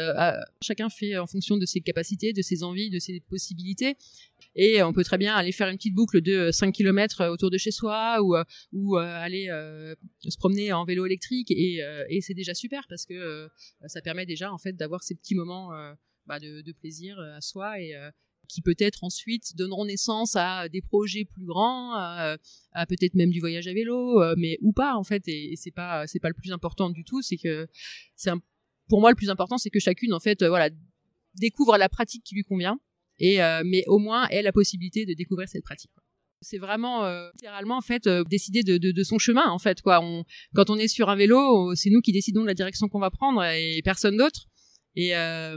chacun 0.62 0.88
fait 0.88 1.18
en 1.18 1.26
fonction 1.26 1.56
de 1.56 1.66
ses 1.66 1.80
capacités 1.80 2.32
de 2.32 2.42
ses 2.42 2.62
envies 2.62 2.90
de 2.90 3.00
ses 3.00 3.20
possibilités 3.20 3.96
et 4.54 4.82
on 4.82 4.92
peut 4.92 5.04
très 5.04 5.18
bien 5.18 5.34
aller 5.34 5.52
faire 5.52 5.68
une 5.68 5.76
petite 5.76 5.94
boucle 5.94 6.20
de 6.20 6.50
5 6.50 6.72
km 6.72 7.26
autour 7.28 7.50
de 7.50 7.58
chez 7.58 7.70
soi 7.70 8.20
ou 8.22 8.36
ou 8.72 8.96
aller 8.96 9.46
se 10.20 10.36
promener 10.36 10.72
en 10.72 10.84
vélo 10.84 11.06
électrique 11.06 11.50
et, 11.50 11.80
et 12.08 12.20
c'est 12.20 12.34
déjà 12.34 12.54
super 12.54 12.86
parce 12.88 13.06
que 13.06 13.48
ça 13.86 14.00
permet 14.00 14.26
déjà 14.26 14.52
en 14.52 14.58
fait 14.58 14.72
d'avoir 14.72 15.02
ces 15.02 15.14
petits 15.14 15.34
moments 15.34 15.70
bah, 16.30 16.38
de, 16.38 16.72
plaisir 16.72 17.18
euh, 17.18 17.36
à 17.36 17.40
soi 17.40 17.80
et 17.80 17.96
euh, 17.96 18.08
qui 18.46 18.62
peut-être 18.62 19.02
ensuite 19.02 19.56
donneront 19.56 19.84
naissance 19.84 20.36
à 20.36 20.68
des 20.68 20.80
projets 20.80 21.24
plus 21.24 21.44
grands, 21.44 21.94
à, 21.94 22.36
peut-être 22.88 23.14
même 23.14 23.30
du 23.30 23.40
voyage 23.40 23.66
à 23.66 23.72
vélo, 23.72 24.22
euh, 24.22 24.36
mais 24.38 24.56
ou 24.60 24.72
pas 24.72 24.94
en 24.94 25.02
fait. 25.02 25.24
Et, 25.26 25.54
c'est 25.56 25.72
pas 25.72 26.06
c'est 26.06 26.20
pas 26.20 26.28
le 26.28 26.34
plus 26.34 26.52
important 26.52 26.88
du 26.88 27.02
tout. 27.02 27.20
C'est 27.20 27.36
que 27.36 27.66
c'est 28.14 28.30
pour 28.88 29.00
moi 29.00 29.10
le 29.10 29.16
plus 29.16 29.28
important, 29.28 29.58
c'est 29.58 29.70
que 29.70 29.80
chacune 29.80 30.12
en 30.12 30.20
fait 30.20 30.44
voilà 30.44 30.70
découvre 31.34 31.76
la 31.76 31.88
pratique 31.88 32.22
qui 32.22 32.36
lui 32.36 32.44
convient 32.44 32.78
et 33.20 33.38
mais 33.64 33.84
au 33.86 33.98
moins 33.98 34.26
ait 34.28 34.42
la 34.42 34.52
possibilité 34.52 35.06
de 35.06 35.14
découvrir 35.14 35.48
cette 35.48 35.64
pratique. 35.64 35.90
C'est 36.42 36.58
vraiment 36.58 37.04
littéralement 37.34 37.76
en 37.76 37.82
fait 37.82 38.08
décider 38.30 38.62
de, 38.62 38.78
de, 38.78 38.92
de, 38.92 39.02
son 39.02 39.18
chemin 39.18 39.48
en 39.50 39.58
fait 39.58 39.82
quoi. 39.82 40.00
On, 40.02 40.24
quand 40.54 40.70
on 40.70 40.76
est 40.76 40.88
sur 40.88 41.10
un 41.10 41.16
vélo, 41.16 41.74
c'est 41.74 41.90
nous 41.90 42.00
qui 42.00 42.12
décidons 42.12 42.42
de 42.42 42.46
la 42.46 42.54
direction 42.54 42.88
qu'on 42.88 42.98
va 42.98 43.10
prendre 43.10 43.44
et 43.44 43.82
personne 43.84 44.16
d'autre. 44.16 44.46
Et, 44.96 45.14
euh, 45.16 45.56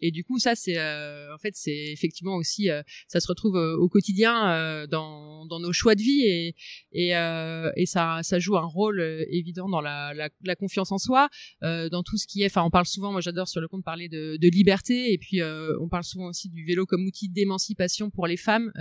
et 0.00 0.10
du 0.10 0.24
coup, 0.24 0.38
ça, 0.38 0.54
c'est 0.54 0.78
euh, 0.78 1.32
en 1.34 1.38
fait, 1.38 1.54
c'est 1.54 1.92
effectivement 1.92 2.34
aussi, 2.34 2.68
euh, 2.70 2.82
ça 3.08 3.20
se 3.20 3.28
retrouve 3.28 3.54
au 3.54 3.88
quotidien 3.88 4.86
dans, 4.86 5.46
dans 5.46 5.60
nos 5.60 5.72
choix 5.72 5.94
de 5.94 6.02
vie 6.02 6.22
et 6.22 6.54
et, 6.92 7.10
et 7.10 7.86
ça, 7.86 8.20
ça 8.22 8.38
joue 8.38 8.56
un 8.56 8.66
rôle 8.66 9.00
évident 9.30 9.68
dans 9.68 9.80
la, 9.80 10.12
la, 10.14 10.28
la 10.44 10.56
confiance 10.56 10.92
en 10.92 10.98
soi, 10.98 11.28
dans 11.62 12.02
tout 12.02 12.16
ce 12.16 12.26
qui 12.26 12.42
est. 12.42 12.46
Enfin, 12.46 12.62
on 12.64 12.70
parle 12.70 12.86
souvent, 12.86 13.12
moi, 13.12 13.20
j'adore 13.20 13.48
sur 13.48 13.60
le 13.60 13.68
compte 13.68 13.84
parler 13.84 14.08
de, 14.08 14.36
de 14.36 14.48
liberté 14.48 15.12
et 15.12 15.18
puis 15.18 15.40
on 15.42 15.88
parle 15.88 16.04
souvent 16.04 16.26
aussi 16.26 16.48
du 16.48 16.64
vélo 16.64 16.86
comme 16.86 17.04
outil 17.06 17.28
d'émancipation 17.28 18.10
pour 18.10 18.26
les 18.26 18.36
femmes 18.36 18.72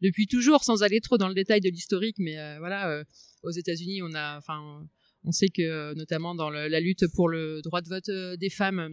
depuis 0.00 0.26
toujours, 0.26 0.64
sans 0.64 0.82
aller 0.82 1.00
trop 1.00 1.18
dans 1.18 1.28
le 1.28 1.34
détail 1.34 1.60
de 1.60 1.68
l'historique, 1.68 2.16
mais 2.18 2.58
voilà, 2.58 3.04
aux 3.42 3.50
États-Unis, 3.50 4.02
on 4.02 4.12
a, 4.14 4.38
enfin 4.38 4.86
on 5.24 5.32
sait 5.32 5.48
que 5.48 5.62
euh, 5.62 5.94
notamment 5.94 6.34
dans 6.34 6.50
la 6.50 6.80
lutte 6.80 7.06
pour 7.14 7.28
le 7.28 7.60
droit 7.62 7.80
de 7.80 7.88
vote 7.88 8.08
euh, 8.08 8.36
des 8.36 8.50
femmes 8.50 8.78
euh, 8.78 8.88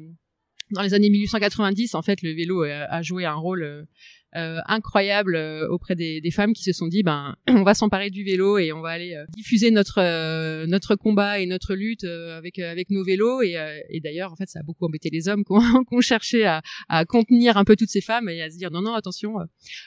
dans 0.72 0.82
les 0.82 0.94
années 0.94 1.10
1890, 1.10 1.96
en 1.96 2.02
fait, 2.02 2.22
le 2.22 2.36
vélo 2.36 2.64
a, 2.64 3.02
joué 3.02 3.24
un 3.24 3.36
rôle 3.36 3.88
euh, 4.36 4.60
incroyable 4.68 5.38
euh, 5.38 5.70
auprès 5.70 5.96
des, 5.96 6.20
des, 6.20 6.32
femmes 6.32 6.52
qui 6.52 6.62
se 6.62 6.74
sont 6.74 6.88
dit 6.88 7.02
ben 7.02 7.38
on 7.48 7.64
va 7.64 7.74
s'emparer 7.74 8.10
du 8.10 8.26
vélo 8.26 8.58
et 8.58 8.74
on 8.74 8.82
va 8.82 8.90
aller 8.90 9.14
euh, 9.14 9.24
diffuser 9.34 9.72
notre 9.72 10.66
notre 10.66 10.96
combat 10.96 11.40
et 11.40 11.46
notre 11.46 11.76
lutte 11.76 12.04
avec 12.04 12.60
avec 12.60 12.90
nos 12.90 13.06
vélos. 13.06 13.42
Et, 13.42 13.56
et 13.90 14.02
d'ailleurs 14.02 14.34
en 14.34 14.36
fait 14.36 14.50
ça 14.50 14.60
a 14.60 14.64
beaucoup 14.64 14.84
embêté 14.84 15.10
les 15.10 15.30
hommes 15.30 15.46
qui 15.46 15.54
ont, 15.54 16.02
cherché 16.02 16.44
à, 16.44 16.62
à, 16.90 17.06
contenir 17.06 17.56
un 17.56 17.64
peu 17.64 17.78
toutes 17.78 17.90
ces 17.90 18.02
femmes 18.02 18.28
et 18.28 18.42
à 18.42 18.50
se 18.50 18.58
dire 18.58 18.70
non 18.70 18.82
non 18.82 18.96
attention 18.96 19.36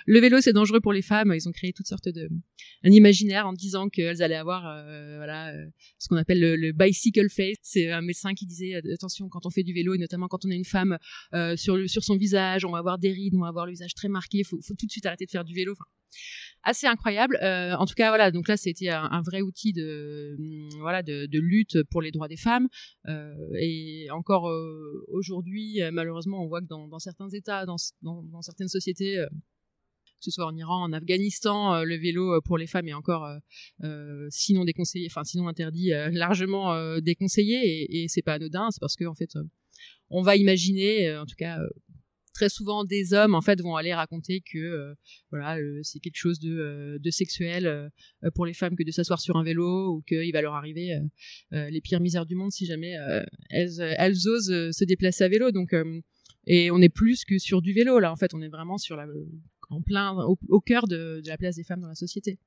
le 0.06 0.20
vélo 0.20 0.40
c'est 0.40 0.54
dangereux 0.54 0.80
pour 0.80 0.94
les 0.94 1.02
femmes. 1.02 1.34
Ils 1.34 1.46
ont 1.46 1.52
créé 1.52 1.74
toutes 1.74 1.88
sortes 1.88 2.08
de 2.08 2.30
un 2.82 2.90
imaginaire 2.90 3.46
en 3.46 3.52
disant 3.52 3.90
qu'elles 3.90 4.22
allaient 4.22 4.36
avoir 4.36 4.62
voilà 5.18 5.52
ce 5.98 6.08
qu'on 6.08 6.16
appelle 6.16 6.40
le, 6.40 6.56
le, 6.56 6.72
bicycle 6.72 7.28
face. 7.28 7.58
C'est 7.60 7.90
un 7.90 8.00
médecin 8.00 8.32
qui 8.32 8.46
disait 8.46 8.80
attention 8.94 9.28
quand 9.28 9.44
on 9.44 9.50
fait 9.50 9.64
du 9.64 9.74
vélo 9.74 9.92
et 9.92 9.98
notamment 9.98 10.28
quand 10.28 10.46
on 10.46 10.50
est 10.50 10.56
une 10.56 10.64
femme 10.64 10.96
sur 11.56 11.76
le, 11.76 11.88
sur 11.88 12.04
son 12.04 12.16
visage 12.16 12.64
on 12.64 12.70
va 12.70 12.78
avoir 12.78 12.98
des 12.98 13.12
rides 13.12 13.34
on 13.34 13.42
va 13.42 13.48
avoir 13.48 13.66
le 13.66 13.72
visage 13.72 13.94
très 13.94 14.08
marqué 14.08 14.29
il 14.38 14.44
faut, 14.44 14.58
tout 14.58 14.86
de 14.86 14.90
suite 14.90 15.06
arrêter 15.06 15.26
de 15.26 15.30
faire 15.30 15.44
du 15.44 15.54
vélo. 15.54 15.74
Assez 16.62 16.86
incroyable. 16.86 17.38
Euh, 17.42 17.74
en 17.76 17.86
tout 17.86 17.94
cas, 17.94 18.10
voilà. 18.10 18.30
Donc 18.30 18.46
là, 18.46 18.56
c'était 18.56 18.88
un, 18.88 19.22
vrai 19.22 19.40
outil 19.40 19.72
de 19.72 20.36
mm, 20.38 21.02
de, 21.06 21.38
lutte 21.38 21.82
pour 21.84 22.02
les 22.02 22.10
droits 22.10 22.28
des 22.28 22.36
femmes. 22.36 22.68
Euh, 23.08 23.34
et 23.58 24.08
encore 24.10 24.50
euh, 24.50 25.06
aujourd'hui, 25.08 25.80
malheureusement, 25.92 26.42
on 26.44 26.48
voit 26.48 26.60
que 26.60 26.66
dans, 26.66 26.98
certains 26.98 27.30
États, 27.30 27.64
dans, 27.64 27.78
certaines 28.42 28.68
sociétés, 28.68 29.24
que 29.24 30.24
ce 30.24 30.30
soit 30.30 30.44
en 30.44 30.54
Iran, 30.54 30.82
en 30.82 30.92
Afghanistan, 30.92 31.82
le 31.82 31.96
vélo 31.96 32.42
pour 32.42 32.58
les 32.58 32.66
femmes 32.66 32.88
est 32.88 32.94
encore, 32.94 33.26
sinon 34.28 34.66
déconseillé, 34.66 35.06
enfin 35.10 35.24
sinon 35.24 35.48
interdit, 35.48 35.92
largement 36.12 36.98
déconseillé. 37.00 37.56
Et, 37.64 38.02
et 38.02 38.08
c'est 38.08 38.22
pas 38.22 38.34
anodin. 38.34 38.68
C'est 38.70 38.80
parce 38.80 38.96
que 38.96 39.04
fait, 39.14 39.30
on 40.10 40.20
va 40.20 40.36
imaginer, 40.36 41.16
en 41.16 41.24
tout 41.24 41.36
cas 41.38 41.58
très 42.32 42.48
souvent 42.48 42.84
des 42.84 43.12
hommes 43.12 43.34
en 43.34 43.40
fait 43.40 43.60
vont 43.60 43.76
aller 43.76 43.94
raconter 43.94 44.40
que 44.40 44.58
euh, 44.58 44.94
voilà 45.30 45.58
euh, 45.58 45.80
c'est 45.82 46.00
quelque 46.00 46.16
chose 46.16 46.38
de, 46.38 46.58
euh, 46.58 47.10
sexuel 47.10 47.90
pour 48.34 48.46
les 48.46 48.54
femmes 48.54 48.76
que 48.76 48.84
de 48.84 48.90
s'asseoir 48.90 49.20
sur 49.20 49.36
un 49.36 49.42
vélo 49.42 49.94
ou 49.94 50.02
qu'il 50.02 50.32
va 50.32 50.40
leur 50.40 50.54
arriver 50.54 50.96
les 51.50 51.80
pires 51.80 52.00
misères 52.00 52.26
du 52.26 52.36
monde 52.36 52.52
si 52.52 52.66
jamais 52.66 52.94
elles, 53.50 54.28
osent 54.28 54.70
se 54.70 54.84
déplacer 54.84 55.24
à 55.24 55.28
vélo. 55.28 55.50
Donc 55.50 55.74
et 56.46 56.70
on 56.70 56.80
est 56.80 56.88
plus 56.88 57.24
que 57.24 57.38
sur 57.38 57.62
du 57.62 57.72
vélo 57.72 57.98
là. 57.98 58.12
En 58.12 58.16
fait 58.16 58.32
on 58.32 58.42
est 58.42 58.48
vraiment 58.48 58.78
sur 58.78 58.96
en 59.70 59.82
plein 59.82 60.16
au, 60.16 60.60
cœur 60.60 60.86
de 60.86 61.20
la 61.26 61.36
place 61.36 61.56
des 61.56 61.64
femmes 61.64 61.80
dans 61.80 61.88
la 61.88 61.96
société. 61.96 62.38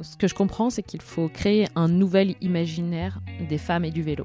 Ce 0.00 0.16
que 0.16 0.26
je 0.26 0.34
comprends 0.34 0.70
c'est 0.70 0.82
qu'il 0.82 1.02
faut 1.02 1.28
créer 1.28 1.66
un 1.74 1.88
nouvel 1.88 2.34
imaginaire 2.40 3.20
des 3.48 3.58
femmes 3.58 3.84
et 3.84 3.90
du 3.90 4.02
vélo 4.02 4.24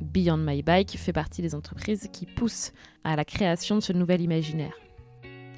Beyond 0.00 0.38
My 0.38 0.62
Bike 0.62 0.96
fait 0.98 1.12
partie 1.12 1.42
des 1.42 1.54
entreprises 1.54 2.08
qui 2.12 2.26
poussent 2.26 2.72
à 3.04 3.16
la 3.16 3.24
création 3.24 3.76
de 3.76 3.80
ce 3.80 3.92
nouvel 3.92 4.20
imaginaire. 4.20 4.74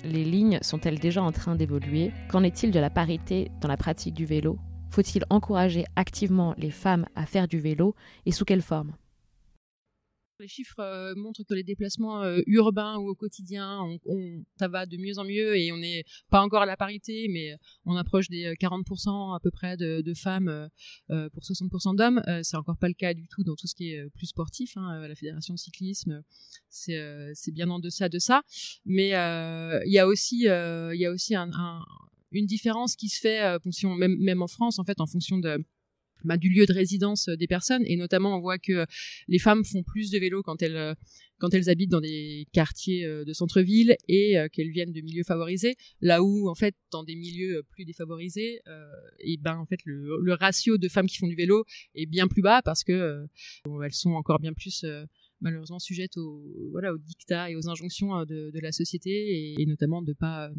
Les 0.04 0.24
lignes 0.24 0.58
sont-elles 0.62 1.00
déjà 1.00 1.22
en 1.22 1.32
train 1.32 1.56
d'évoluer? 1.56 2.12
Qu'en 2.30 2.44
est-il 2.44 2.70
de 2.70 2.78
la 2.78 2.90
parité 2.90 3.50
dans 3.60 3.68
la 3.68 3.76
pratique 3.76 4.14
du 4.14 4.26
vélo? 4.26 4.58
Faut-il 4.90 5.24
encourager 5.28 5.84
activement 5.96 6.54
les 6.56 6.70
femmes 6.70 7.06
à 7.16 7.26
faire 7.26 7.48
du 7.48 7.58
vélo? 7.58 7.94
Et 8.24 8.32
sous 8.32 8.44
quelle 8.44 8.62
forme? 8.62 8.92
Les 10.40 10.48
chiffres 10.48 10.80
euh, 10.80 11.14
montrent 11.16 11.42
que 11.44 11.54
les 11.54 11.62
déplacements 11.62 12.22
euh, 12.22 12.40
urbains 12.46 12.96
ou 12.98 13.08
au 13.08 13.14
quotidien, 13.14 13.80
ça 14.58 14.68
va 14.68 14.86
de 14.86 14.96
mieux 14.96 15.18
en 15.18 15.24
mieux 15.24 15.56
et 15.56 15.72
on 15.72 15.76
n'est 15.76 16.04
pas 16.30 16.40
encore 16.42 16.62
à 16.62 16.66
la 16.66 16.76
parité, 16.76 17.28
mais 17.28 17.56
on 17.84 17.96
approche 17.96 18.28
des 18.28 18.54
40% 18.54 19.32
euh, 19.32 19.34
à 19.34 19.40
peu 19.40 19.50
près 19.50 19.76
de, 19.76 20.14
femmes 20.14 20.68
pour 21.08 21.42
60% 21.42 21.96
d'hommes. 21.96 22.22
c'est 22.42 22.56
encore 22.56 22.78
pas 22.78 22.88
le 22.88 22.94
cas 22.94 23.14
du 23.14 23.28
tout 23.28 23.44
dans 23.44 23.54
tout 23.54 23.66
ce 23.66 23.74
qui 23.74 23.90
est 23.90 24.10
plus 24.10 24.26
sportif. 24.26 24.76
Hein, 24.76 25.06
la 25.06 25.14
fédération 25.14 25.54
de 25.54 25.58
cyclisme, 25.58 26.22
c'est 26.70 27.52
bien 27.52 27.68
en 27.70 27.78
deçà 27.78 28.08
de 28.08 28.18
ça. 28.18 28.42
Mais 28.84 29.08
il 29.08 29.92
y 29.92 29.98
a 29.98 30.06
aussi, 30.06 30.46
une 30.48 32.46
différence 32.46 32.96
qui 32.96 33.08
se 33.08 33.20
fait, 33.20 33.58
même, 33.84 34.16
même 34.18 34.42
en 34.42 34.48
France, 34.48 34.78
en 34.78 34.84
fait, 34.84 35.00
en 35.00 35.06
fonction 35.06 35.38
de 35.38 35.62
bah, 36.24 36.36
du 36.36 36.48
lieu 36.48 36.66
de 36.66 36.72
résidence 36.72 37.28
euh, 37.28 37.36
des 37.36 37.46
personnes. 37.46 37.82
Et 37.86 37.96
notamment 37.96 38.36
on 38.36 38.40
voit 38.40 38.58
que 38.58 38.86
les 39.28 39.38
femmes 39.38 39.64
font 39.64 39.82
plus 39.82 40.10
de 40.10 40.18
vélo 40.18 40.42
quand 40.42 40.62
elles 40.62 40.76
euh, 40.76 40.94
quand 41.38 41.54
elles 41.54 41.70
habitent 41.70 41.90
dans 41.90 42.00
des 42.00 42.48
quartiers 42.52 43.04
euh, 43.04 43.24
de 43.24 43.32
centre-ville 43.32 43.96
et 44.08 44.36
qu'elles 44.52 44.70
viennent 44.70 44.92
de 44.92 45.00
milieux 45.00 45.22
favorisés. 45.22 45.76
Là 46.00 46.22
où 46.22 46.48
en 46.48 46.54
fait 46.54 46.74
dans 46.90 47.04
des 47.04 47.14
milieux 47.14 47.62
plus 47.70 47.84
défavorisés 47.84 48.60
et 49.20 49.36
ben 49.36 49.56
en 49.56 49.66
fait 49.66 49.80
le, 49.84 50.32
ratio 50.34 50.78
de 50.78 50.88
femmes 50.88 51.06
qui 51.06 51.16
font 51.16 51.28
du 51.28 51.36
vélo 51.36 51.64
est 51.94 52.06
bien 52.06 52.26
plus 52.26 52.42
bas 52.42 52.60
parce 52.62 52.82
que 52.84 53.24
elles 53.84 53.92
sont 53.92 54.12
encore 54.12 54.40
bien 54.40 54.52
plus 54.52 54.84
malheureusement 55.40 55.78
sujettes 55.78 56.16
aux 56.16 56.70
voilà 56.70 56.92
aux 56.92 56.98
dictats 56.98 57.50
et 57.50 57.56
aux 57.56 57.68
injonctions 57.68 58.24
de, 58.24 58.50
de 58.52 58.60
la 58.60 58.72
société 58.72 59.10
et, 59.10 59.62
et, 59.62 59.66
notamment 59.66 60.02
de 60.02 60.12
pas 60.12 60.50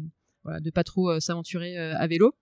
voilà 0.44 0.60
de 0.60 0.70
pas 0.70 0.84
trop 0.84 1.20
s'aventurer 1.20 1.76
à 1.76 2.06
vélo 2.06 2.34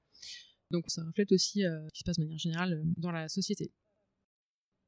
donc 0.71 0.85
ça 0.89 1.03
reflète 1.05 1.33
aussi 1.33 1.65
euh, 1.65 1.87
ce 1.89 1.93
qui 1.93 2.01
se 2.01 2.05
passe 2.05 2.17
de 2.17 2.23
manière 2.23 2.39
générale 2.39 2.75
euh, 2.75 2.93
dans 2.97 3.11
la 3.11 3.29
société. 3.29 3.71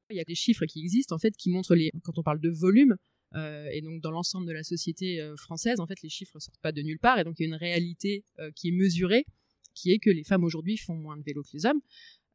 Il 0.09 0.17
y 0.17 0.19
a 0.19 0.25
des 0.25 0.35
chiffres 0.35 0.65
qui 0.65 0.81
existent 0.81 1.15
en 1.15 1.19
fait 1.19 1.35
qui 1.37 1.49
montrent 1.49 1.75
les 1.75 1.91
quand 2.03 2.17
on 2.17 2.23
parle 2.23 2.41
de 2.41 2.49
volume 2.49 2.95
euh, 3.35 3.69
et 3.71 3.81
donc 3.81 4.01
dans 4.01 4.11
l'ensemble 4.11 4.45
de 4.45 4.51
la 4.51 4.63
société 4.63 5.25
française 5.37 5.79
en 5.79 5.87
fait 5.87 6.01
les 6.03 6.09
chiffres 6.09 6.37
sortent 6.39 6.59
pas 6.61 6.73
de 6.73 6.81
nulle 6.81 6.99
part 6.99 7.17
et 7.17 7.23
donc 7.23 7.35
il 7.39 7.43
y 7.43 7.45
a 7.45 7.47
une 7.47 7.55
réalité 7.55 8.25
qui 8.57 8.69
est 8.69 8.71
mesurée 8.73 9.25
qui 9.73 9.91
est 9.91 9.99
que 9.99 10.09
les 10.09 10.25
femmes 10.25 10.43
aujourd'hui 10.43 10.75
font 10.75 10.95
moins 10.95 11.15
de 11.15 11.23
vélo 11.23 11.43
que 11.43 11.51
les 11.53 11.65
hommes 11.65 11.79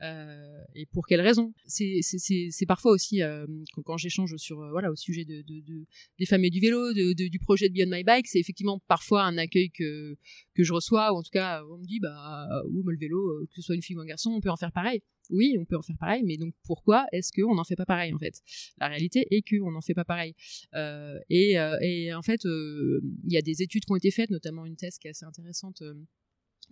euh, 0.02 0.64
et 0.74 0.84
pour 0.86 1.06
quelles 1.06 1.22
raisons 1.22 1.54
C'est 1.66 2.66
parfois 2.66 2.92
aussi 2.92 3.22
euh, 3.22 3.46
quand, 3.84 3.96
j'échange 3.96 4.36
sur 4.36 4.60
euh, 4.60 4.70
voilà 4.70 4.90
au 4.90 4.96
sujet 4.96 5.24
de, 5.24 5.40
de, 5.42 5.60
de, 5.60 5.86
des 6.18 6.26
femmes 6.26 6.44
et 6.44 6.50
du 6.50 6.60
vélo, 6.60 6.92
du 6.92 7.38
projet 7.38 7.68
de 7.68 7.74
Beyond 7.74 7.90
My 7.90 8.04
Bike, 8.04 8.26
c'est 8.26 8.38
effectivement 8.38 8.80
parfois 8.88 9.24
un 9.24 9.38
accueil 9.38 9.70
que 9.70 10.16
que 10.54 10.64
je 10.64 10.72
reçois 10.72 11.12
ou 11.12 11.16
en 11.16 11.22
tout 11.22 11.30
cas 11.32 11.62
on 11.70 11.78
me 11.78 11.84
dit 11.84 12.00
bah 12.00 12.46
ou 12.70 12.82
le 12.86 12.98
vélo, 12.98 13.46
que 13.48 13.54
ce 13.54 13.62
soit 13.62 13.74
une 13.74 13.82
fille 13.82 13.96
ou 13.96 14.00
un 14.00 14.06
garçon, 14.06 14.30
on 14.30 14.40
peut 14.40 14.50
en 14.50 14.56
faire 14.56 14.72
pareil. 14.72 15.02
Oui, 15.30 15.56
on 15.58 15.64
peut 15.64 15.76
en 15.76 15.82
faire 15.82 15.96
pareil, 15.98 16.22
mais 16.24 16.36
donc 16.36 16.54
pourquoi 16.64 17.06
est-ce 17.12 17.32
qu'on 17.32 17.54
n'en 17.54 17.64
fait 17.64 17.74
pas 17.74 17.86
pareil 17.86 18.12
en 18.12 18.18
fait? 18.18 18.34
La 18.78 18.86
réalité 18.88 19.26
est 19.30 19.42
qu'on 19.42 19.72
n'en 19.72 19.80
fait 19.80 19.94
pas 19.94 20.04
pareil. 20.04 20.34
Euh, 20.74 21.18
et, 21.30 21.58
en 22.14 22.22
fait, 22.22 22.42
il 22.44 23.32
y 23.32 23.36
a 23.36 23.42
des 23.42 23.62
études 23.62 23.84
qui 23.86 23.92
ont 23.92 23.96
été 23.96 24.10
faites, 24.10 24.30
notamment 24.30 24.66
une 24.66 24.76
thèse 24.76 24.98
qui 24.98 25.08
est 25.08 25.10
assez 25.10 25.24
intéressante 25.24 25.82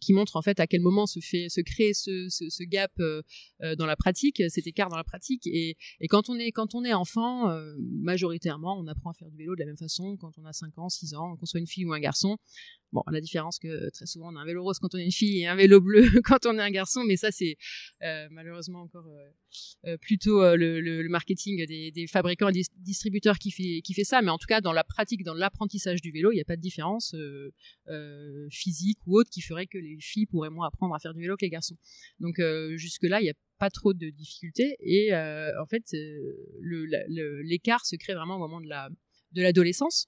qui 0.05 0.13
montre 0.13 0.37
en 0.37 0.43
fait 0.43 0.61
à 0.61 0.67
quel 0.67 0.83
moment 0.83 1.07
se 1.07 1.21
fait 1.21 1.49
se 1.49 1.61
crée 1.61 1.95
ce, 1.95 2.65
gap 2.65 2.93
euh, 3.01 3.23
euh, 3.63 3.75
dans 3.77 3.87
la 3.87 3.97
pratique, 3.97 4.43
cet 4.49 4.67
écart 4.67 4.89
dans 4.89 4.97
la 4.97 5.05
pratique. 5.05 5.47
Et, 5.47 5.77
et 6.01 6.09
quand 6.09 6.29
on 6.29 6.39
est 6.39 6.53
quand 6.53 6.75
on 6.75 6.85
est 6.85 6.93
enfant, 6.93 7.49
euh, 7.51 7.75
majoritairement, 7.79 8.79
on 8.79 8.87
apprend 8.87 9.11
à 9.11 9.15
faire 9.15 9.31
du 9.31 9.37
vélo 9.37 9.55
de 9.55 9.61
la 9.61 9.67
même 9.67 9.77
façon 9.77 10.17
quand 10.17 10.33
on 10.39 10.45
a 10.45 10.53
5 10.53 10.79
ans, 10.79 10.89
6 10.89 11.15
ans, 11.15 11.37
qu'on 11.37 11.47
soit 11.47 11.61
une 11.61 11.67
fille 11.67 11.87
ou 11.87 11.93
un 11.93 12.01
garçon. 12.01 12.37
Bon, 12.95 13.03
la 13.11 13.21
différence 13.21 13.59
que 13.59 13.91
très 13.91 14.07
souvent 14.07 14.33
on 14.33 14.37
a 14.37 14.41
un 14.41 14.45
vélo 14.45 14.63
rose 14.63 14.79
quand 14.79 14.95
on 14.95 14.99
est 14.99 15.05
une 15.05 15.11
fille 15.11 15.41
et 15.41 15.49
un 15.49 15.57
vélo 15.57 15.81
bleu 15.81 16.05
quand 16.25 16.47
on 16.47 16.57
est 16.57 16.63
un 16.63 16.71
garçon, 16.71 17.03
mais 17.03 17.17
ça 17.17 17.33
c'est 17.33 17.57
euh, 18.03 18.29
malheureusement 18.31 18.83
encore 18.83 19.09
euh, 19.09 19.31
euh 19.89 19.97
plutôt 19.99 20.41
euh, 20.41 20.55
le, 20.57 21.09
marketing 21.09 21.67
des, 21.67 22.07
fabricants 22.07 22.51
et 22.51 22.53
des 22.53 22.63
distributeurs 22.77 23.39
qui 23.41 23.51
fait 23.51 23.81
qui 23.83 23.95
fait 23.95 24.05
ça. 24.05 24.23
Mais 24.23 24.31
en 24.31 24.39
tout 24.39 24.47
cas, 24.47 24.61
dans 24.61 24.73
la 24.73 24.85
pratique, 24.85 25.25
dans 25.25 25.35
l'apprentissage 25.35 26.03
du 26.03 26.13
vélo, 26.13 26.31
il 26.31 26.37
n'y 26.37 26.41
a 26.41 26.45
pas 26.45 26.55
de 26.55 26.61
différence 26.61 27.17
euh, 27.17 28.49
physique 28.53 29.01
ou 29.07 29.19
autre 29.19 29.31
qui 29.31 29.41
ferait 29.41 29.67
que 29.67 29.79
les 29.79 29.97
filles 29.99 30.27
pourraient 30.27 30.51
moins 30.51 30.69
apprendre 30.69 30.95
à 30.95 31.01
faire 31.01 31.15
du 31.15 31.21
vélo 31.21 31.37
que 31.37 31.45
les 31.45 31.51
garçons. 31.51 31.77
Donc 32.21 32.41
jusque 32.77 33.03
là, 33.03 33.21
il 33.21 33.25
n'y 33.25 33.31
a 33.31 33.35
pas 33.59 33.71
trop 33.71 33.93
de 33.93 34.09
difficultés 34.11 34.77
et 34.79 35.13
en 35.13 35.67
fait, 35.67 35.83
l'écart 36.63 37.85
se 37.87 37.97
crée 37.97 38.15
vraiment 38.15 38.37
au 38.37 38.39
moment 38.39 38.61
de 38.61 38.69
la 38.69 38.89
de 39.33 39.43
l'adolescence 39.43 40.07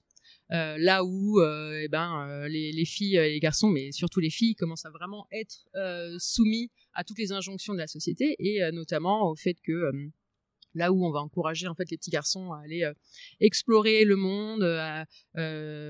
euh, 0.51 0.77
là 0.77 1.03
où 1.03 1.41
euh, 1.41 1.81
eh 1.83 1.87
ben, 1.89 2.25
euh, 2.29 2.47
les, 2.47 2.71
les, 2.71 2.85
filles 2.85 3.17
et 3.17 3.31
les 3.31 3.39
garçons, 3.39 3.69
mais 3.69 3.91
surtout 3.91 4.19
les 4.19 4.29
filles, 4.29 4.55
commencent 4.55 4.85
à 4.85 4.89
vraiment 4.89 5.27
être 5.31 5.67
soumis 6.19 6.71
à 6.93 7.03
toutes 7.03 7.19
les 7.19 7.31
injonctions 7.31 7.73
de 7.73 7.79
la 7.79 7.87
société 7.87 8.35
et 8.39 8.71
notamment 8.71 9.29
au 9.29 9.35
fait 9.35 9.55
que 9.61 9.91
là 10.77 10.91
où 10.91 11.05
on 11.05 11.11
va 11.11 11.19
encourager 11.19 11.67
en 11.67 11.75
fait 11.75 11.89
les 11.91 11.97
petits 11.97 12.11
garçons 12.11 12.51
à 12.51 12.61
aller 12.61 12.83
euh, 12.83 12.93
explorer 13.39 14.05
le 14.05 14.15
monde, 14.15 14.63
euh, 14.63 15.03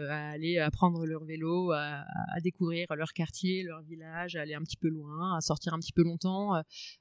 à, 0.10 0.30
aller 0.30 0.58
apprendre 0.58 1.06
leur 1.06 1.24
vélo, 1.26 1.72
à, 1.72 2.04
découvrir 2.42 2.88
leur 2.96 3.14
quartier, 3.14 3.64
leur 3.64 3.82
village, 3.84 4.36
à 4.36 4.42
aller 4.42 4.54
un 4.54 4.62
petit 4.62 4.78
peu 4.78 4.88
loin, 4.88 5.38
à 5.38 5.42
sortir 5.42 5.74
un 5.74 5.80
petit 5.80 5.94
peu 5.94 6.04
longtemps. 6.04 6.56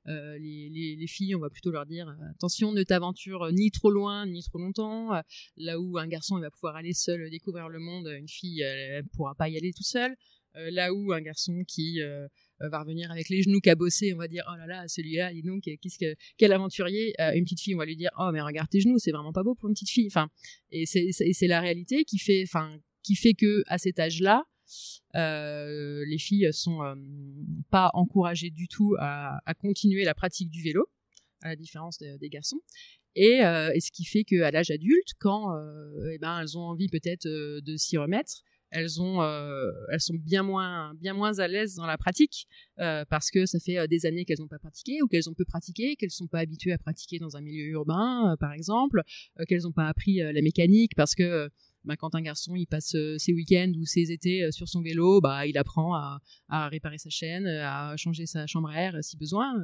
Euh, 0.09 0.39
les, 0.39 1.07
filles, 1.07 1.35
on 1.35 1.41
va 1.41 1.51
plutôt 1.51 1.71
leur 1.71 1.87
dire 1.87 2.15
attention, 2.31 2.73
ne 2.73 2.83
t'aventure 2.83 3.53
ni 3.53 3.71
trop 3.71 3.91
loin 3.91 4.27
ni 4.27 4.43
trop 4.43 4.59
longtemps. 4.59 5.11
là 5.57 5.79
où 5.79 5.99
un 5.99 6.09
garçon 6.09 6.39
va 6.41 6.51
pouvoir 6.51 6.77
aller 6.77 6.93
seul 6.93 7.31
découvrir 7.31 7.69
le 7.69 7.79
monde, 7.79 8.09
une 8.09 8.29
fille 8.29 8.63
ne 8.63 9.09
pourra 9.17 9.35
pas 9.35 9.49
y 9.49 9.57
aller 9.57 9.73
toute 9.73 9.87
seule. 9.87 10.17
Là 10.71 10.93
où 10.93 11.13
un 11.13 11.21
garçon 11.21 11.63
qui 11.67 12.01
euh, 12.63 12.69
va 12.69 12.81
revenir 12.81 13.11
avec 13.11 13.29
les 13.29 13.43
genoux 13.43 13.61
cabossés, 13.61 14.15
on 14.15 14.17
va 14.17 14.29
dire 14.29 14.45
oh 14.51 14.57
là 14.57 14.67
là 14.67 14.89
celui-là, 14.89 15.33
dis 15.33 15.43
donc 15.43 15.63
qu'est-ce 15.63 15.99
que 15.99 16.15
quel 16.39 16.53
aventurier. 16.53 17.13
Euh, 17.21 17.33
une 17.35 17.45
petite 17.45 17.61
fille, 17.61 17.75
on 17.75 17.79
va 17.79 17.85
lui 17.85 17.97
dire 17.97 18.11
oh 18.19 18.31
mais 18.33 18.41
regarde 18.41 18.69
tes 18.69 18.81
genoux, 18.81 18.99
c'est 18.99 19.13
vraiment 19.13 19.33
pas 19.33 19.43
beau 19.43 19.55
pour 19.55 19.69
une 19.69 19.75
petite 19.75 19.91
fille. 19.91 20.07
Enfin 20.07 20.29
et 20.71 20.87
c'est 20.87 21.47
la 21.47 21.61
réalité 21.61 22.05
qui 22.05 22.19
fait 22.19 22.43
enfin 22.45 22.79
qui 23.03 23.15
fait 23.15 23.35
que 23.35 23.63
à 23.67 23.79
cet 23.79 23.99
âge-là, 23.99 24.45
euh, 25.15 26.05
les 26.07 26.19
filles 26.19 26.49
sont 26.53 26.83
euh, 26.83 26.95
pas 27.71 27.91
encouragées 27.95 28.51
du 28.51 28.69
tout 28.69 28.97
à, 28.99 29.41
à, 29.45 29.55
continuer 29.55 30.05
la 30.05 30.15
pratique 30.15 30.51
du 30.51 30.63
vélo, 30.63 30.89
à 31.43 31.49
la 31.49 31.57
différence 31.57 31.99
des 31.99 32.29
garçons. 32.29 32.61
Et, 33.15 33.39
et, 33.39 33.81
ce 33.81 33.91
qui 33.93 34.05
fait 34.05 34.25
qu'à 34.25 34.51
l'âge 34.51 34.71
adulte, 34.71 35.15
quand 35.19 35.55
eh 36.13 36.19
ben, 36.19 36.41
elles 36.41 36.59
ont 36.59 36.63
envie 36.63 36.89
peut-être 36.89 37.27
de 37.27 37.77
s'y 37.77 37.97
remettre, 37.97 38.43
elles 38.77 39.01
ont, 39.01 39.23
elles 39.91 40.01
sont 40.01 40.15
bien 40.15 40.43
moins, 40.43 40.95
bien 40.95 41.15
moins 41.15 41.39
à 41.39 41.49
l'aise 41.49 41.75
dans 41.75 41.87
la 41.87 41.99
pratique 41.99 42.47
parce 42.77 43.31
que 43.31 43.47
ça 43.47 43.59
fait 43.59 43.87
des 43.89 44.07
années 44.07 44.25
qu'elles 44.25 44.41
n'ont 44.41 44.49
pas 44.49 44.59
pratiqué 44.59 45.03
ou 45.03 45.09
qu'elles 45.09 45.29
ont 45.29 45.35
peu 45.35 45.45
pratiqué, 45.45 45.97
qu'elles 45.97 46.11
sont 46.11 46.27
pas 46.27 46.41
habituées 46.41 46.73
à 46.73 46.79
pratiquer 46.79 47.19
dans 47.19 47.37
un 47.37 47.41
milieu 47.41 47.67
urbain, 47.67 48.37
par 48.41 48.53
exemple, 48.53 49.03
qu'elles 49.49 49.63
n'ont 49.63 49.73
pas 49.73 49.87
appris 49.87 50.17
la 50.17 50.43
mécanique 50.43 50.93
parce 50.97 51.15
que 51.15 51.51
bah, 51.85 51.97
quand 51.97 52.15
un 52.15 52.21
garçon 52.23 52.55
il 52.57 52.67
passe 52.67 52.97
ses 53.19 53.33
week-ends 53.33 53.73
ou 53.79 53.85
ses 53.85 54.11
étés 54.13 54.51
sur 54.51 54.69
son 54.69 54.83
vélo, 54.83 55.21
bah 55.21 55.47
il 55.47 55.57
apprend 55.57 55.95
à, 55.95 56.69
réparer 56.69 56.99
sa 56.99 57.11
chaîne, 57.11 57.47
à 57.47 57.97
changer 57.97 58.27
sa 58.27 58.47
chambre 58.47 58.69
à 58.69 58.81
air 58.81 58.99
si 59.03 59.17
besoin 59.17 59.55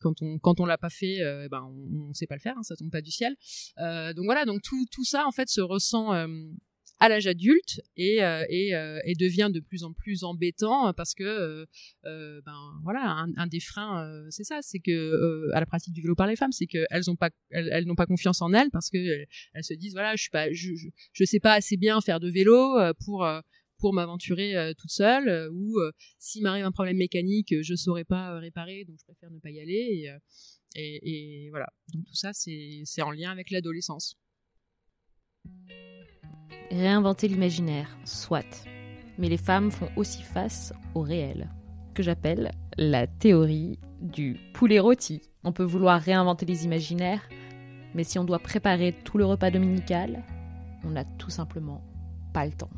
quand 0.00 0.22
on 0.22 0.38
quand 0.38 0.60
l'a 0.64 0.78
pas 0.78 0.90
fait 0.90 1.20
euh, 1.20 1.48
ben 1.48 1.62
on, 1.62 2.08
on, 2.08 2.14
sait 2.14 2.26
pas 2.26 2.34
le 2.34 2.40
faire 2.40 2.56
hein, 2.56 2.62
ça 2.62 2.76
tombe 2.76 2.90
pas 2.90 3.02
du 3.02 3.10
ciel. 3.10 3.36
Euh, 3.78 4.12
donc 4.12 4.24
voilà 4.24 4.44
donc 4.44 4.62
tout 4.62 5.04
ça 5.04 5.26
en 5.26 5.32
fait 5.32 5.48
se 5.48 5.60
ressent 5.60 6.12
euh, 6.14 6.26
à 7.04 7.08
l'âge 7.08 7.26
adulte 7.26 7.80
et, 7.96 8.18
et, 8.48 8.70
et, 9.04 9.14
devient 9.14 9.50
de 9.52 9.60
plus 9.60 9.84
en 9.84 9.92
plus 9.92 10.24
embêtant 10.24 10.92
parce 10.94 11.14
que 11.14 11.66
ben 12.04 12.80
voilà 12.82 13.26
un, 13.36 13.46
des 13.46 13.60
freins 13.60 14.24
c'est 14.30 14.44
ça 14.44 14.60
c'est 14.62 14.78
que 14.78 15.50
à 15.52 15.60
la 15.60 15.66
pratique 15.66 15.92
du 15.92 16.02
vélo 16.02 16.14
par 16.14 16.26
les 16.26 16.36
femmes 16.36 16.52
c'est 16.52 16.66
qu'elles 16.66 17.10
ont 17.10 17.16
pas 17.16 17.30
elles, 17.50 17.84
n'ont 17.86 17.94
pas 17.94 18.06
confiance 18.06 18.42
en 18.42 18.52
elles 18.52 18.70
parce 18.70 18.90
que 18.90 18.98
elles 19.54 19.64
se 19.64 19.74
disent 19.74 19.92
voilà 19.92 20.16
je 20.16 20.22
suis 20.52 21.26
sais 21.26 21.40
pas 21.40 21.54
assez 21.54 21.76
bien 21.76 22.00
faire 22.00 22.20
de 22.20 22.30
vélo 22.30 22.76
pour 23.04 23.26
pour 23.78 23.92
m'aventurer 23.92 24.56
euh, 24.56 24.72
toute 24.72 24.90
seule 24.90 25.28
euh, 25.28 25.50
ou 25.52 25.78
euh, 25.78 25.92
s'il 26.18 26.42
m'arrive 26.42 26.64
un 26.64 26.72
problème 26.72 26.96
mécanique, 26.96 27.54
je 27.60 27.74
saurais 27.74 28.04
pas 28.04 28.38
réparer, 28.38 28.86
donc 28.86 28.96
je 28.98 29.04
préfère 29.04 29.30
ne 29.30 29.38
pas 29.38 29.50
y 29.50 29.60
aller. 29.60 30.10
Et, 30.74 31.46
et, 31.46 31.50
voilà. 31.50 31.66
Donc 31.92 32.06
tout 32.06 32.14
ça, 32.14 32.32
c'est 32.32 33.02
en 33.02 33.10
lien 33.10 33.30
avec 33.30 33.50
l'adolescence. 33.50 34.16
Réinventer 36.70 37.28
l'imaginaire, 37.28 37.96
soit. 38.04 38.68
Mais 39.18 39.28
les 39.28 39.36
femmes 39.36 39.70
font 39.70 39.88
aussi 39.96 40.22
face 40.22 40.72
au 40.94 41.02
réel, 41.02 41.48
que 41.94 42.02
j'appelle 42.02 42.50
la 42.76 43.06
théorie 43.06 43.78
du 44.00 44.36
poulet 44.52 44.80
rôti. 44.80 45.22
On 45.44 45.52
peut 45.52 45.64
vouloir 45.64 46.00
réinventer 46.00 46.46
les 46.46 46.64
imaginaires, 46.64 47.28
mais 47.94 48.04
si 48.04 48.18
on 48.18 48.24
doit 48.24 48.38
préparer 48.38 48.92
tout 49.04 49.18
le 49.18 49.24
repas 49.24 49.50
dominical, 49.50 50.24
on 50.84 50.90
n'a 50.90 51.04
tout 51.04 51.30
simplement 51.30 51.82
pas 52.32 52.44
le 52.44 52.52
temps. 52.52 52.70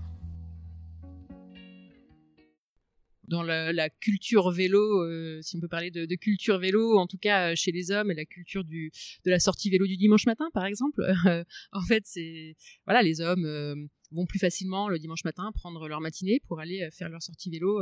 Dans 3.28 3.42
la, 3.42 3.72
la, 3.72 3.90
culture 3.90 4.50
vélo, 4.50 5.02
euh, 5.02 5.40
si 5.42 5.56
on 5.56 5.60
peut 5.60 5.68
parler 5.68 5.90
de, 5.90 6.06
de, 6.06 6.14
culture 6.14 6.58
vélo, 6.58 6.98
en 6.98 7.06
tout 7.06 7.18
cas 7.18 7.50
euh, 7.50 7.54
chez 7.56 7.72
les 7.72 7.90
hommes, 7.90 8.10
la 8.12 8.24
culture 8.24 8.64
du, 8.64 8.90
de 9.24 9.30
la 9.30 9.38
sortie 9.38 9.70
vélo 9.70 9.86
du 9.86 9.96
dimanche 9.96 10.26
matin, 10.26 10.48
par 10.52 10.64
exemple. 10.64 11.02
en 11.72 11.82
fait, 11.82 12.02
c'est 12.04 12.56
voilà, 12.86 13.02
les 13.02 13.20
hommes 13.20 13.44
euh, 13.44 13.74
vont 14.10 14.26
plus 14.26 14.38
facilement 14.38 14.88
le 14.88 14.98
dimanche 14.98 15.24
matin 15.24 15.50
prendre 15.54 15.88
leur 15.88 16.00
matinée 16.00 16.40
pour 16.46 16.60
aller 16.60 16.88
faire 16.92 17.08
leur 17.08 17.22
sortie 17.22 17.50
vélo 17.50 17.80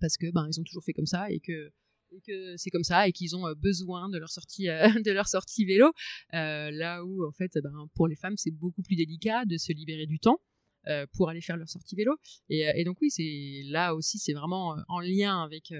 parce 0.00 0.16
que 0.16 0.30
ben 0.32 0.46
ils 0.50 0.60
ont 0.60 0.64
toujours 0.64 0.84
fait 0.84 0.92
comme 0.92 1.06
ça 1.06 1.30
et 1.30 1.40
que 1.40 1.72
et 2.12 2.20
que 2.26 2.56
c'est 2.56 2.70
comme 2.70 2.84
ça 2.84 3.08
et 3.08 3.12
qu'ils 3.12 3.36
ont 3.36 3.52
besoin 3.54 4.08
de 4.08 4.18
leur 4.18 4.30
sortie 4.30 4.66
de 5.04 5.10
leur 5.10 5.26
sortie 5.26 5.64
vélo 5.64 5.92
là 6.32 7.04
où 7.04 7.26
en 7.26 7.32
fait 7.32 7.50
ben, 7.62 7.88
pour 7.94 8.06
les 8.06 8.16
femmes 8.16 8.36
c'est 8.36 8.52
beaucoup 8.52 8.82
plus 8.82 8.96
délicat 8.96 9.44
de 9.44 9.56
se 9.56 9.72
libérer 9.72 10.06
du 10.06 10.20
temps 10.20 10.40
euh, 10.88 11.06
pour 11.12 11.28
aller 11.28 11.42
faire 11.42 11.58
leur 11.58 11.68
sortie 11.68 11.94
vélo. 11.94 12.16
Et, 12.48 12.66
euh, 12.66 12.72
et 12.74 12.84
donc 12.84 12.96
oui, 13.02 13.10
c'est 13.10 13.62
là 13.66 13.94
aussi, 13.94 14.18
c'est 14.18 14.32
vraiment 14.32 14.78
euh, 14.78 14.80
en 14.88 15.00
lien 15.00 15.42
avec 15.42 15.74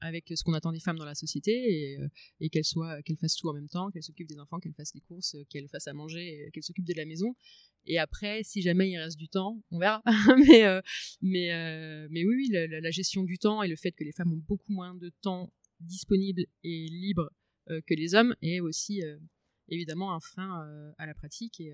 avec 0.00 0.30
ce 0.32 0.44
qu'on 0.44 0.52
attend 0.52 0.70
des 0.70 0.78
femmes 0.78 0.98
dans 0.98 1.04
la 1.04 1.16
société 1.16 1.98
et, 2.38 2.50
qu'elles 2.50 2.64
soient 2.64 3.02
qu'elles 3.02 3.16
fassent 3.16 3.34
tout 3.34 3.48
en 3.48 3.54
même 3.54 3.68
temps, 3.68 3.90
qu'elles 3.90 4.04
s'occupent 4.04 4.28
des 4.28 4.38
enfants, 4.38 4.60
qu'elles 4.60 4.74
fassent 4.74 4.94
les 4.94 5.00
courses, 5.00 5.34
qu'elles 5.50 5.68
fassent 5.68 5.88
à 5.88 5.94
manger, 5.94 6.48
qu'elles 6.52 6.62
s'occupent 6.62 6.86
de 6.86 6.94
la 6.94 7.06
maison. 7.06 7.34
Et 7.86 7.98
après, 7.98 8.42
si 8.44 8.62
jamais 8.62 8.88
il 8.88 8.98
reste 8.98 9.18
du 9.18 9.28
temps, 9.28 9.60
on 9.72 9.78
verra. 9.80 10.02
mais 10.46 10.80
mais 11.22 12.08
mais 12.10 12.24
oui, 12.24 12.48
la, 12.52 12.90
gestion 12.90 13.24
du 13.24 13.38
temps 13.38 13.64
et 13.64 13.68
le 13.68 13.76
fait 13.76 13.92
que 13.92 14.04
les 14.04 14.12
femmes 14.12 14.32
ont 14.32 14.42
beaucoup 14.46 14.72
moins 14.72 14.94
de 14.94 15.10
temps 15.22 15.52
disponible 15.80 16.44
et 16.62 16.86
libre 16.86 17.30
que 17.68 17.94
les 17.94 18.14
hommes 18.14 18.36
est 18.42 18.60
aussi 18.60 19.02
évidemment 19.68 20.14
un 20.14 20.20
frein 20.20 20.94
à 20.98 21.06
la 21.06 21.14
pratique 21.14 21.58
et 21.58 21.72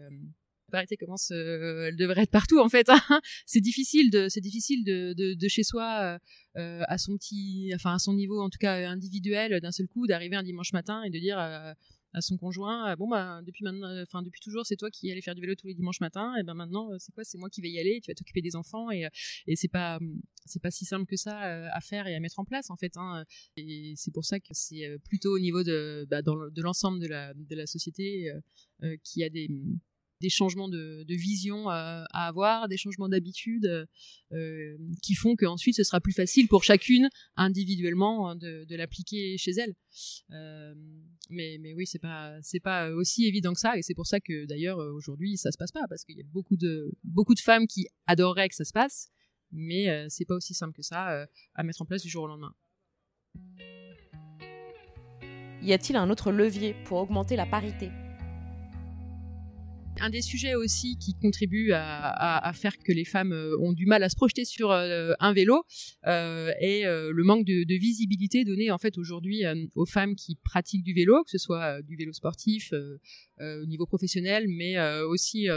parité 0.72 0.96
commence, 0.96 1.30
euh, 1.30 1.86
elle 1.88 1.96
devrait 1.96 2.22
être 2.22 2.30
partout 2.30 2.58
en 2.58 2.68
fait. 2.68 2.88
Hein. 2.88 3.20
c'est 3.46 3.60
difficile 3.60 4.10
de, 4.10 4.28
c'est 4.28 4.40
difficile 4.40 4.84
de, 4.84 5.12
de, 5.14 5.48
chez 5.48 5.62
soi 5.62 6.18
euh, 6.56 6.82
à 6.88 6.98
son 6.98 7.16
petit, 7.16 7.70
enfin 7.74 7.94
à 7.94 7.98
son 7.98 8.14
niveau 8.14 8.40
en 8.40 8.50
tout 8.50 8.58
cas 8.58 8.88
individuel 8.88 9.60
d'un 9.60 9.70
seul 9.70 9.86
coup 9.86 10.06
d'arriver 10.06 10.36
un 10.36 10.42
dimanche 10.42 10.72
matin 10.72 11.02
et 11.04 11.10
de 11.10 11.18
dire 11.18 11.38
à, 11.38 11.74
son 12.20 12.36
conjoint 12.36 12.94
bon 12.96 13.08
bah 13.08 13.40
depuis 13.46 13.64
maintenant, 13.64 13.88
enfin 14.02 14.20
depuis 14.20 14.40
toujours 14.42 14.66
c'est 14.66 14.76
toi 14.76 14.90
qui 14.90 15.10
allais 15.10 15.22
faire 15.22 15.34
du 15.34 15.40
vélo 15.40 15.54
tous 15.54 15.66
les 15.66 15.72
dimanches 15.72 16.00
matins 16.00 16.34
et 16.38 16.42
ben 16.42 16.52
maintenant 16.52 16.90
c'est 16.98 17.10
quoi 17.10 17.24
c'est 17.24 17.38
moi 17.38 17.48
qui 17.48 17.62
vais 17.62 17.70
y 17.70 17.78
aller 17.78 18.00
tu 18.02 18.10
vas 18.10 18.14
t'occuper 18.14 18.42
des 18.42 18.54
enfants 18.54 18.90
et 18.90 19.08
et 19.46 19.56
c'est 19.56 19.68
pas 19.68 19.98
c'est 20.44 20.60
pas 20.60 20.70
si 20.70 20.84
simple 20.84 21.06
que 21.06 21.16
ça 21.16 21.38
à 21.40 21.80
faire 21.80 22.06
et 22.06 22.14
à 22.14 22.20
mettre 22.20 22.38
en 22.38 22.44
place 22.44 22.68
en 22.68 22.76
fait 22.76 22.98
hein. 22.98 23.24
et 23.56 23.94
c'est 23.96 24.12
pour 24.12 24.26
ça 24.26 24.40
que 24.40 24.52
c'est 24.52 24.98
plutôt 25.08 25.34
au 25.34 25.38
niveau 25.38 25.62
de 25.62 26.06
bah, 26.10 26.20
dans, 26.20 26.36
de 26.36 26.62
l'ensemble 26.62 27.00
de 27.00 27.06
la 27.06 27.32
de 27.32 27.56
la 27.56 27.66
société 27.66 28.30
euh, 28.84 28.96
qui 29.04 29.22
a 29.22 29.28
des 29.28 29.48
des 30.22 30.30
changements 30.30 30.68
de, 30.68 31.04
vision 31.08 31.68
à, 31.68 32.06
avoir, 32.12 32.68
des 32.68 32.78
changements 32.78 33.08
d'habitude 33.08 33.86
euh, 34.32 34.78
qui 35.02 35.14
font 35.14 35.36
qu'ensuite 35.36 35.76
ce 35.76 35.82
sera 35.82 36.00
plus 36.00 36.12
facile 36.12 36.48
pour 36.48 36.64
chacune 36.64 37.10
individuellement 37.36 38.30
hein, 38.30 38.36
de, 38.36 38.74
l'appliquer 38.76 39.36
chez 39.36 39.50
elle. 39.50 39.74
Euh, 40.30 40.74
mais, 41.28 41.58
oui, 41.74 41.86
c'est 41.86 41.98
pas 41.98 42.38
pas 42.62 42.90
aussi 42.90 43.26
évident 43.26 43.52
que 43.52 43.60
ça 43.60 43.76
et 43.76 43.82
c'est 43.82 43.94
pour 43.94 44.06
ça 44.06 44.20
que 44.20 44.46
d'ailleurs 44.46 44.78
aujourd'hui 44.78 45.36
ça 45.36 45.50
se 45.50 45.58
passe 45.58 45.72
pas 45.72 45.86
parce 45.88 46.04
qu'il 46.04 46.16
y 46.16 46.20
a 46.20 46.26
beaucoup 46.32 46.56
de 46.56 46.92
beaucoup 47.02 47.34
de 47.34 47.40
femmes 47.40 47.66
qui 47.66 47.88
adoreraient 48.06 48.48
que 48.48 48.54
ça 48.54 48.64
se 48.64 48.72
passe, 48.72 49.08
mais 49.50 49.88
euh, 49.88 50.06
c'est 50.08 50.24
pas 50.24 50.36
aussi 50.36 50.54
simple 50.54 50.74
que 50.74 50.82
ça 50.82 51.26
à 51.54 51.62
mettre 51.64 51.82
en 51.82 51.86
place 51.86 52.02
du 52.02 52.08
jour 52.08 52.24
au 52.24 52.28
lendemain. 52.28 52.54
Y 55.62 55.72
a-t-il 55.72 55.96
un 55.96 56.10
autre 56.10 56.32
levier 56.32 56.74
pour 56.84 56.98
augmenter 56.98 57.36
la 57.36 57.46
parité? 57.46 57.90
Un 60.00 60.10
des 60.10 60.22
sujets 60.22 60.54
aussi 60.54 60.96
qui 60.98 61.14
contribue 61.14 61.72
à, 61.72 62.52
faire 62.54 62.76
que 62.78 62.92
les 62.92 63.04
femmes 63.04 63.32
euh, 63.32 63.56
ont 63.60 63.72
du 63.72 63.86
mal 63.86 64.02
à 64.02 64.08
se 64.08 64.16
projeter 64.16 64.44
sur 64.44 64.70
euh, 64.70 65.12
un 65.20 65.32
vélo 65.32 65.64
euh, 66.06 66.52
est 66.60 66.84
le 66.84 67.22
manque 67.24 67.44
de, 67.44 67.78
visibilité 67.78 68.44
donné 68.44 68.70
en 68.70 68.78
fait 68.78 68.98
aujourd'hui 68.98 69.42
aux 69.74 69.86
femmes 69.86 70.14
qui 70.14 70.36
pratiquent 70.36 70.84
du 70.84 70.92
vélo, 70.92 71.24
que 71.24 71.30
ce 71.30 71.38
soit 71.38 71.82
du 71.82 71.96
vélo 71.96 72.12
sportif 72.12 72.72
au 73.40 73.66
niveau 73.66 73.86
professionnel, 73.86 74.46
mais 74.48 74.78
aussi 75.04 75.48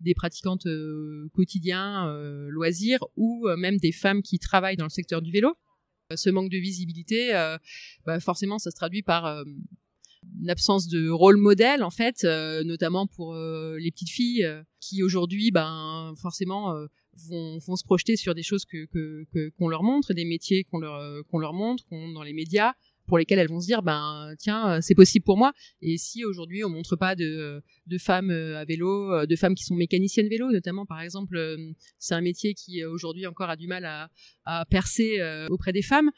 des 0.00 0.14
pratiquantes 0.14 0.68
quotidiens, 1.32 2.14
loisirs, 2.48 3.04
ou 3.16 3.48
même 3.56 3.78
des 3.78 3.92
femmes 3.92 4.22
qui 4.22 4.38
travaillent 4.38 4.76
dans 4.76 4.84
le 4.84 4.90
secteur 4.90 5.22
du 5.22 5.32
vélo. 5.32 5.54
Ce 6.14 6.30
manque 6.30 6.50
de 6.50 6.58
visibilité, 6.58 7.32
bah, 8.04 8.20
forcément, 8.20 8.58
ça 8.58 8.70
se 8.70 8.76
traduit 8.76 9.02
par 9.02 9.44
une 10.40 10.50
absence 10.50 10.88
de 10.88 11.08
rôle 11.08 11.36
modèle 11.36 11.82
en 11.82 11.90
fait, 11.90 12.24
euh, 12.24 12.62
notamment 12.64 13.06
pour 13.06 13.34
euh, 13.34 13.76
les 13.78 13.90
petites 13.90 14.10
filles 14.10 14.44
euh, 14.44 14.62
qui 14.80 15.02
aujourd'hui, 15.02 15.50
ben 15.50 16.12
forcément 16.20 16.74
vont, 17.28 17.58
vont, 17.58 17.76
se 17.76 17.84
projeter 17.84 18.16
sur 18.16 18.34
des 18.34 18.42
choses 18.42 18.64
que 18.66 18.86
qu'on 19.58 19.68
leur 19.68 19.82
montre, 19.82 20.12
des 20.12 20.26
métiers 20.26 20.64
qu'on 20.64 20.78
leur 20.78 21.24
qu'on 21.26 21.38
leur 21.38 21.54
montre, 21.54 21.84
qu'on 21.86 22.12
dans 22.12 22.22
les 22.22 22.34
médias, 22.34 22.74
pour 23.06 23.16
lesquels 23.16 23.38
elles 23.38 23.48
vont 23.48 23.60
se 23.60 23.66
dire 23.66 23.82
ben 23.82 24.34
tiens 24.38 24.82
c'est 24.82 24.94
possible 24.94 25.24
pour 25.24 25.38
moi. 25.38 25.52
Et 25.80 25.96
si 25.96 26.22
aujourd'hui 26.26 26.64
on 26.64 26.68
montre 26.68 26.96
pas 26.96 27.14
de 27.14 27.62
de 27.86 27.98
femmes 27.98 28.30
à 28.30 28.66
vélo, 28.66 29.24
de 29.24 29.36
femmes 29.36 29.54
qui 29.54 29.64
sont 29.64 29.74
mécaniciennes 29.74 30.28
vélo, 30.28 30.52
notamment 30.52 30.84
par 30.84 31.00
exemple, 31.00 31.56
c'est 31.98 32.14
un 32.14 32.20
métier 32.20 32.52
qui 32.52 32.84
aujourd'hui 32.84 33.26
encore 33.26 33.48
a 33.48 33.56
du 33.56 33.66
mal 33.66 33.86
à, 33.86 34.10
à 34.44 34.66
percer 34.66 35.18
auprès 35.48 35.72
des 35.72 35.82
femmes 35.82 36.10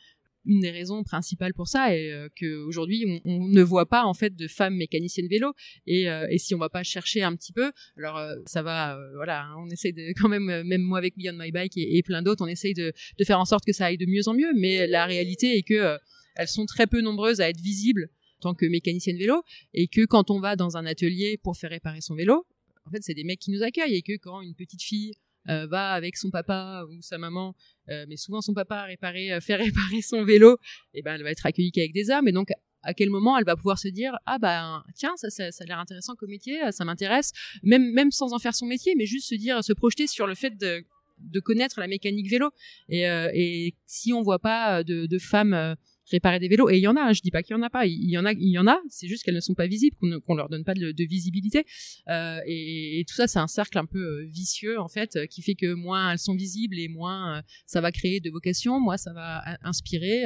une 0.46 0.61
des 0.61 0.70
raisons 0.70 1.02
principales 1.02 1.54
pour 1.54 1.68
ça 1.68 1.94
est 1.94 2.11
euh, 2.11 2.28
qu'aujourd'hui 2.38 3.20
on, 3.24 3.48
ne 3.48 3.62
voit 3.62 3.87
pas 3.87 4.04
en 4.04 4.14
fait 4.14 4.35
de 4.35 4.48
femmes 4.48 4.76
mécaniciennes 4.76 5.28
vélo 5.28 5.52
et, 5.87 6.09
euh, 6.09 6.26
si 6.38 6.54
on 6.54 6.59
va 6.59 6.68
pas 6.68 6.82
chercher 6.82 7.22
un 7.22 7.35
petit 7.35 7.52
peu 7.52 7.72
alors 7.98 8.16
euh, 8.16 8.35
ça 8.46 8.62
va 8.62 8.98
voilà 9.14 9.44
hein, 9.44 9.54
on 9.59 9.68
essaie 9.68 9.92
de 9.92 10.12
quand 10.20 10.28
même 10.28 10.62
même 10.64 10.82
moi 10.82 10.98
avec 10.98 11.16
Beyond 11.16 11.37
My 11.38 11.50
Bike 11.50 11.76
et, 11.76 12.02
plein 12.02 12.22
d'autres 12.22 12.44
on 12.44 12.48
essaye 12.48 12.74
de, 12.74 12.92
faire 13.24 13.40
en 13.40 13.44
sorte 13.44 13.64
que 13.64 13.72
ça 13.72 13.87
aille 13.87 13.98
de 13.98 14.06
mieux 14.06 14.28
en 14.28 14.35
mieux 14.35 14.52
mais 14.54 14.87
la 14.87 15.06
réalité 15.06 15.56
est 15.56 15.62
que 15.62 15.98
elles 16.37 16.48
sont 16.48 16.66
très 16.66 16.87
peu 16.87 17.00
nombreuses 17.00 17.40
à 17.40 17.48
être 17.48 17.61
visibles 17.61 18.09
en 18.38 18.50
tant 18.50 18.54
que 18.54 18.66
mécanicienne 18.66 19.16
vélo 19.16 19.42
et 19.74 19.88
que 19.88 20.04
quand 20.04 20.30
on 20.30 20.40
va 20.40 20.54
dans 20.56 20.76
un 20.76 20.87
atelier 20.87 21.38
pour 21.42 21.56
faire 21.56 21.70
réparer 21.70 22.00
son 22.00 22.14
vélo 22.14 22.46
en 22.87 22.90
fait 22.90 23.02
c'est 23.02 23.14
des 23.14 23.24
mecs 23.24 23.40
qui 23.40 23.50
nous 23.50 23.62
accueillent 23.62 23.96
et 23.96 24.02
que 24.02 24.16
quand 24.16 24.40
une 24.42 24.54
petite 24.54 24.82
fille 24.82 25.12
euh, 25.12 25.26
va 25.48 25.92
avec 25.92 26.16
son 26.16 26.30
papa 26.30 26.85
ou 26.90 27.00
sa 27.02 27.18
maman, 27.18 27.54
euh, 27.88 28.04
mais 28.09 28.16
souvent 28.16 28.40
son 28.40 28.54
papa 28.54 28.87
euh, 28.88 29.40
fait 29.40 29.54
réparer 29.56 30.02
son 30.02 30.24
vélo, 30.24 30.59
et 30.94 31.02
ben 31.02 31.14
elle 31.14 31.22
va 31.22 31.30
être 31.30 31.46
accueillie 31.46 31.72
qu'avec 31.72 31.92
des 31.92 32.11
hommes. 32.11 32.28
Et 32.28 32.32
donc 32.32 32.50
à 32.82 32.94
quel 32.94 33.11
moment 33.11 33.37
elle 33.37 33.44
va 33.44 33.56
pouvoir 33.56 33.78
se 33.78 33.88
dire 33.88 34.16
ah 34.26 34.38
bah 34.38 34.85
tiens 34.94 35.14
ça, 35.16 35.30
ça, 35.30 35.50
ça 35.50 35.64
a 35.64 35.66
l'air 35.66 35.78
intéressant 35.78 36.14
comme 36.14 36.30
métier, 36.30 36.61
ça 36.72 36.85
m'intéresse, 36.85 37.32
même 37.62 37.90
même 37.92 38.11
sans 38.11 38.32
en 38.32 38.38
faire 38.38 38.54
son 38.54 38.66
métier, 38.66 38.94
mais 38.96 39.06
juste 39.06 39.28
se 39.28 39.35
dire 39.35 39.62
se 39.64 39.72
projeter 39.72 40.06
sur 40.06 40.26
le 40.26 40.35
fait 40.35 40.56
de 40.56 40.85
de 41.18 41.40
connaître 41.40 41.80
la 41.80 41.87
mécanique 41.87 42.28
vélo 42.28 42.50
et, 42.90 43.04
et 43.04 43.74
si 43.87 44.12
on 44.12 44.20
voit 44.20 44.38
pas 44.38 44.85
de, 44.85 45.06
de 45.06 45.18
femmes 45.18 45.74
réparer 46.11 46.38
des 46.38 46.49
vélos. 46.49 46.71
Et 46.71 46.77
il 46.77 46.81
y 46.81 46.88
en 46.88 46.97
a, 46.97 47.03
hein, 47.03 47.12
je 47.12 47.21
dis 47.21 47.31
pas 47.31 47.42
qu'il 47.42 47.57
y 47.57 47.59
en 47.59 47.62
a 47.62 47.71
pas, 47.71 47.87
il 47.87 48.09
y 48.09 48.19
en 48.19 48.25
a, 48.25 48.33
il 48.33 48.49
y 48.49 48.59
en 48.59 48.66
a. 48.66 48.81
C'est 48.88 49.09
juste 49.09 49.25
qu'elles 49.25 49.35
ne 49.35 49.40
sont 49.40 49.55
pas 49.55 49.66
visibles, 49.66 49.97
qu'on 50.01 50.07
ne 50.07 50.37
leur 50.37 50.49
donne 50.49 50.64
pas 50.64 50.75
de, 50.75 51.07
visibilité. 51.07 51.64
Euh, 52.09 52.40
et, 52.47 53.05
tout 53.09 53.14
ça, 53.14 53.27
c'est 53.27 53.38
un 53.38 53.47
cercle 53.47 53.79
un 53.79 53.87
peu 53.87 53.99
euh, 53.99 54.25
vicieux 54.27 54.81
en 54.81 54.88
fait, 54.88 55.19
qui 55.29 55.42
fait 55.42 55.55
que 55.55 55.73
moins 55.73 56.12
elles 56.12 56.19
sont 56.19 56.35
visibles 56.35 56.79
et 56.79 56.88
moins 56.88 57.38
euh, 57.38 57.42
ça 57.66 57.81
va 57.81 57.92
créer 57.92 58.21
de 58.21 58.31
vocations. 58.31 58.81
Moi, 58.81 58.99
ça 58.99 59.12
va 59.12 59.42
inspirer 59.62 60.25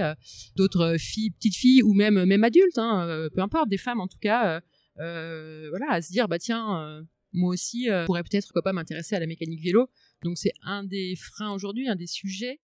d'autres 0.56 0.96
filles, 0.98 1.30
petites 1.30 1.56
filles 1.56 1.82
ou 1.82 1.94
même 1.94 2.24
même 2.24 2.44
adultes, 2.44 2.78
hein, 2.78 3.28
peu 3.34 3.40
importe, 3.40 3.68
des 3.68 3.76
femmes 3.76 4.00
en 4.00 4.08
tout 4.08 4.18
cas, 4.18 4.60
voilà, 4.96 5.90
à 5.90 6.02
se 6.02 6.10
dire 6.10 6.28
bah 6.28 6.38
tiens, 6.38 7.04
moi 7.32 7.52
aussi, 7.52 7.88
pourrais 8.06 8.22
peut-être 8.22 8.60
pas 8.62 8.72
m'intéresser 8.72 9.16
à 9.16 9.20
la 9.20 9.26
mécanique 9.26 9.62
vélo. 9.62 9.88
Donc 10.22 10.38
c'est 10.38 10.52
un 10.62 10.84
des 10.84 11.14
freins 11.16 11.52
aujourd'hui, 11.52 11.88
un 11.88 11.96
des 11.96 12.06
sujets. 12.06 12.60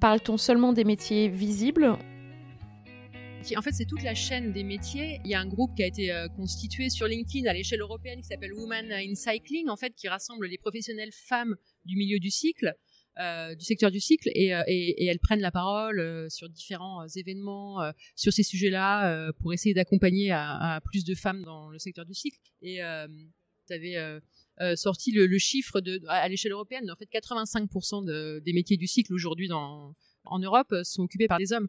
Parle-t-on 0.00 0.36
seulement 0.36 0.72
des 0.72 0.84
métiers 0.84 1.28
visibles? 1.28 1.96
En 3.56 3.62
fait, 3.62 3.72
c'est 3.72 3.84
toute 3.84 4.02
la 4.02 4.14
chaîne 4.14 4.52
des 4.52 4.62
métiers. 4.62 5.20
Il 5.24 5.30
y 5.30 5.34
a 5.34 5.40
un 5.40 5.46
groupe 5.46 5.74
qui 5.76 5.82
a 5.82 5.86
été 5.86 6.10
euh, 6.10 6.28
constitué 6.28 6.88
sur 6.88 7.06
LinkedIn 7.06 7.48
à 7.48 7.52
l'échelle 7.52 7.80
européenne 7.80 8.20
qui 8.20 8.28
s'appelle 8.28 8.54
Women 8.54 8.90
in 8.90 9.14
Cycling, 9.14 9.68
en 9.68 9.76
fait, 9.76 9.94
qui 9.94 10.08
rassemble 10.08 10.46
les 10.46 10.56
professionnelles 10.56 11.12
femmes 11.12 11.56
du 11.84 11.96
milieu 11.96 12.18
du 12.18 12.30
cycle. 12.30 12.74
Euh, 13.20 13.54
du 13.54 13.64
secteur 13.64 13.92
du 13.92 14.00
cycle 14.00 14.28
et, 14.34 14.52
euh, 14.52 14.64
elles 14.66 15.20
prennent 15.20 15.40
la 15.40 15.52
parole 15.52 16.28
sur 16.32 16.48
différents 16.48 17.06
événements 17.06 17.92
sur 18.16 18.32
ces 18.32 18.42
sujets-là 18.42 19.30
pour 19.38 19.52
essayer 19.52 19.72
d'accompagner 19.72 20.32
à, 20.32 20.80
plus 20.84 21.04
de 21.04 21.14
femmes 21.14 21.44
dans 21.44 21.68
le 21.70 21.78
secteur 21.78 22.06
du 22.06 22.14
cycle. 22.14 22.40
Et 22.60 22.80
vous 22.80 23.72
avez 23.72 24.18
sorti 24.74 25.12
le, 25.12 25.38
chiffre 25.38 25.80
de, 25.80 26.02
à 26.08 26.28
l'échelle 26.28 26.50
européenne, 26.50 26.90
en 26.90 26.96
fait 26.96 27.08
85% 27.12 28.40
des 28.40 28.52
métiers 28.52 28.76
du 28.76 28.88
cycle 28.88 29.14
aujourd'hui 29.14 29.48
en 29.52 30.38
Europe 30.40 30.74
sont 30.82 31.02
occupés 31.02 31.28
par 31.28 31.38
des 31.38 31.52
hommes. 31.52 31.68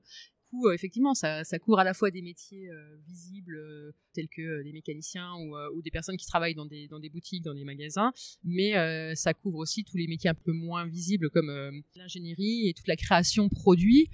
Euh, 0.64 0.74
effectivement, 0.74 1.14
ça, 1.14 1.44
couvre 1.60 1.80
à 1.80 1.84
la 1.84 1.94
fois 1.94 2.12
des 2.12 2.22
métiers 2.22 2.70
euh, 2.70 2.96
visibles 3.08 3.58
euh, 3.58 3.92
tels 4.14 4.28
que 4.28 4.64
des 4.64 4.72
mécaniciens 4.72 5.34
ou, 5.74 5.82
des 5.82 5.92
personnes 5.92 6.18
qui 6.18 6.26
travaillent 6.26 6.56
dans 6.56 6.66
des, 6.66 7.10
boutiques, 7.10 7.44
dans 7.44 7.54
des 7.54 7.64
magasins, 7.64 8.12
mais 8.44 8.74
ça 9.16 9.34
couvre 9.34 9.60
aussi 9.60 9.84
tous 9.84 9.98
les 9.98 10.08
métiers 10.08 10.30
un 10.30 10.34
peu 10.34 10.54
moins 10.54 10.88
visibles 10.88 11.30
comme 11.30 11.52
l'ingénierie 11.96 12.70
et 12.70 12.74
toute 12.74 12.88
la 12.88 12.96
création 12.96 13.50
produit. 13.50 14.10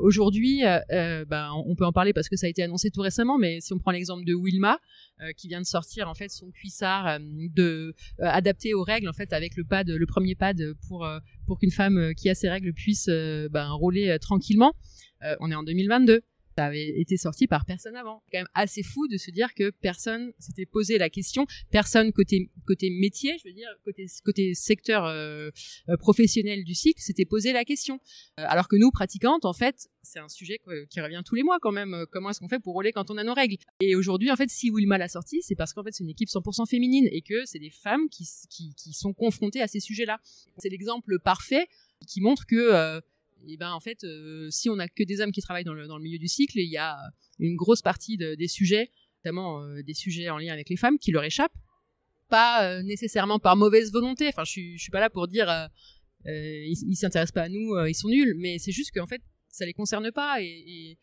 Aujourd'hui, 0.00 0.62
ben, 0.88 1.50
on 1.66 1.74
peut 1.74 1.84
en 1.84 1.92
parler 1.92 2.12
parce 2.12 2.28
que 2.28 2.36
ça 2.36 2.46
a 2.46 2.48
été 2.48 2.62
annoncé 2.62 2.90
tout 2.90 3.00
récemment, 3.00 3.38
mais 3.38 3.60
si 3.60 3.72
on 3.72 3.78
prend 3.78 3.90
l'exemple 3.90 4.24
de 4.24 4.34
Wilma, 4.34 4.78
qui 5.36 5.48
vient 5.48 5.60
de 5.60 5.66
sortir 5.66 6.08
en 6.08 6.14
fait 6.14 6.28
son 6.28 6.52
cuissard 6.52 7.18
adapté 8.18 8.72
aux 8.74 8.84
règles 8.84 9.08
en 9.08 9.12
fait 9.12 9.32
avec 9.32 9.56
le 9.56 9.64
pad, 9.64 9.90
le 9.90 10.06
premier 10.06 10.36
pad 10.36 10.62
pour 10.86 11.06
pour 11.44 11.58
qu'une 11.58 11.72
femme 11.72 12.14
qui 12.16 12.30
a 12.30 12.36
ses 12.36 12.48
règles 12.48 12.72
puisse 12.72 13.08
ben, 13.08 13.68
rouler 13.72 14.16
tranquillement. 14.20 14.74
Euh, 15.24 15.36
on 15.40 15.50
est 15.50 15.54
en 15.54 15.62
2022. 15.62 16.22
Ça 16.56 16.64
avait 16.64 16.98
été 17.00 17.16
sorti 17.16 17.46
par 17.46 17.64
personne 17.64 17.94
avant. 17.94 18.20
C'est 18.24 18.32
quand 18.32 18.40
même 18.40 18.52
assez 18.52 18.82
fou 18.82 19.06
de 19.06 19.16
se 19.16 19.30
dire 19.30 19.54
que 19.54 19.70
personne 19.70 20.32
s'était 20.40 20.66
posé 20.66 20.98
la 20.98 21.08
question, 21.08 21.46
personne 21.70 22.12
côté 22.12 22.50
métier, 22.90 23.36
je 23.38 23.48
veux 23.48 23.54
dire 23.54 23.68
côté 24.24 24.54
secteur 24.54 25.04
euh, 25.04 25.50
euh, 25.88 25.96
professionnel 25.98 26.64
du 26.64 26.74
cycle, 26.74 27.00
s'était 27.00 27.26
posé 27.26 27.52
la 27.52 27.64
question. 27.64 28.00
alors 28.38 28.66
que 28.66 28.74
nous 28.74 28.90
pratiquantes, 28.90 29.44
en 29.44 29.52
fait, 29.52 29.88
c'est 30.02 30.18
un 30.18 30.28
sujet 30.28 30.58
qui 30.90 31.00
revient 31.00 31.22
tous 31.24 31.36
les 31.36 31.44
mois 31.44 31.58
quand 31.60 31.70
même. 31.70 32.06
Comment 32.10 32.30
est-ce 32.30 32.40
qu'on 32.40 32.48
fait 32.48 32.58
pour 32.58 32.74
rouler 32.74 32.90
quand 32.90 33.08
on 33.12 33.18
a 33.18 33.22
nos 33.22 33.34
règles? 33.34 33.58
Et 33.80 33.94
aujourd'hui, 33.94 34.32
en 34.32 34.36
fait, 34.36 34.50
si 34.50 34.68
Wilma 34.68 34.98
l'a 34.98 35.08
sorti, 35.08 35.42
c'est 35.42 35.54
parce 35.54 35.72
qu'en 35.72 35.84
fait, 35.84 35.92
c'est 35.92 36.02
une 36.02 36.10
équipe 36.10 36.28
100% 36.28 36.68
féminine 36.68 37.08
et 37.12 37.22
que 37.22 37.44
c'est 37.44 37.60
des 37.60 37.70
femmes 37.70 38.08
qui 38.08 38.92
sont 38.94 39.12
confrontées 39.12 39.62
à 39.62 39.68
ces 39.68 39.78
sujets-là. 39.78 40.18
C'est 40.56 40.70
l'exemple 40.70 41.20
parfait 41.20 41.68
qui 42.04 42.20
montre 42.20 42.46
que 42.46 43.00
et 43.46 43.56
ben 43.56 43.72
en 43.72 43.80
fait, 43.80 44.04
euh, 44.04 44.48
si 44.50 44.68
on 44.68 44.76
n'a 44.76 44.88
que 44.88 45.02
des 45.02 45.20
hommes 45.20 45.32
qui 45.32 45.40
travaillent 45.40 45.64
dans 45.64 45.74
le, 45.74 45.86
dans 45.86 45.96
le 45.96 46.02
milieu 46.02 46.18
du 46.18 46.28
cycle, 46.28 46.58
il 46.58 46.70
y 46.70 46.76
a 46.76 46.98
une 47.38 47.56
grosse 47.56 47.82
partie 47.82 48.16
des 48.16 48.48
sujets, 48.48 48.90
notamment 49.24 49.62
euh, 49.62 49.82
des 49.82 49.94
sujets 49.94 50.28
en 50.28 50.38
lien 50.38 50.52
avec 50.52 50.68
les 50.68 50.76
femmes, 50.76 50.98
qui 50.98 51.12
leur 51.12 51.24
échappent, 51.24 51.56
pas 52.28 52.68
euh, 52.68 52.82
nécessairement 52.82 53.38
par 53.38 53.56
mauvaise 53.56 53.92
volonté. 53.92 54.28
Enfin, 54.28 54.44
je 54.44 54.60
je 54.76 54.82
suis 54.82 54.90
pas 54.90 55.00
là 55.00 55.10
pour 55.10 55.28
dire 55.28 55.68
ils, 56.24 56.96
s'intéressent 56.96 57.32
pas 57.32 57.42
à 57.42 57.48
nous, 57.48 57.78
ils 57.86 57.94
sont 57.94 58.08
nuls, 58.08 58.34
mais 58.38 58.58
c'est 58.58 58.72
juste 58.72 58.90
qu'en 58.92 59.06
fait, 59.06 59.22
ça 59.48 59.64
les 59.64 59.72
concerne 59.72 60.10
pas 60.12 60.42
et, 60.42 60.98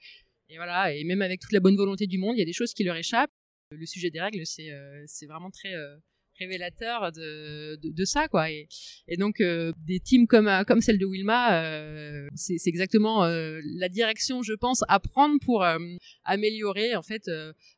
et, 0.49 0.57
voilà. 0.57 0.93
Et 0.93 1.03
même 1.03 1.21
avec 1.21 1.39
toute 1.41 1.51
la 1.51 1.59
bonne 1.59 1.75
volonté 1.75 2.05
du 2.05 2.17
monde, 2.17 2.35
il 2.35 2.39
y 2.39 2.43
a 2.43 2.45
des 2.45 2.53
choses 2.53 2.73
qui 2.73 2.83
leur 2.83 2.95
échappent. 2.95 3.31
Le 3.71 3.85
sujet 3.85 4.11
des 4.11 4.21
règles, 4.21 4.43
c'est 4.45 5.25
vraiment 5.25 5.49
très 5.49 5.73
révélateur 6.37 7.11
de, 7.11 8.05
ça 8.05 8.27
quoi. 8.27 8.49
Et, 8.49 8.67
donc 9.17 9.41
euh, 9.41 9.71
des 9.85 9.99
teams 9.99 10.27
comme 10.27 10.47
euh, 10.47 10.63
comme 10.63 10.81
celle 10.81 10.97
de 10.97 11.05
Wilma 11.05 11.61
euh, 11.61 12.27
c'est 12.35 12.57
exactement 12.67 13.25
la 13.25 13.89
direction 13.89 14.43
je 14.43 14.53
pense 14.53 14.83
à 14.87 14.99
prendre 14.99 15.39
pour 15.43 15.65
améliorer 16.23 16.95
en 16.95 17.01
fait 17.01 17.29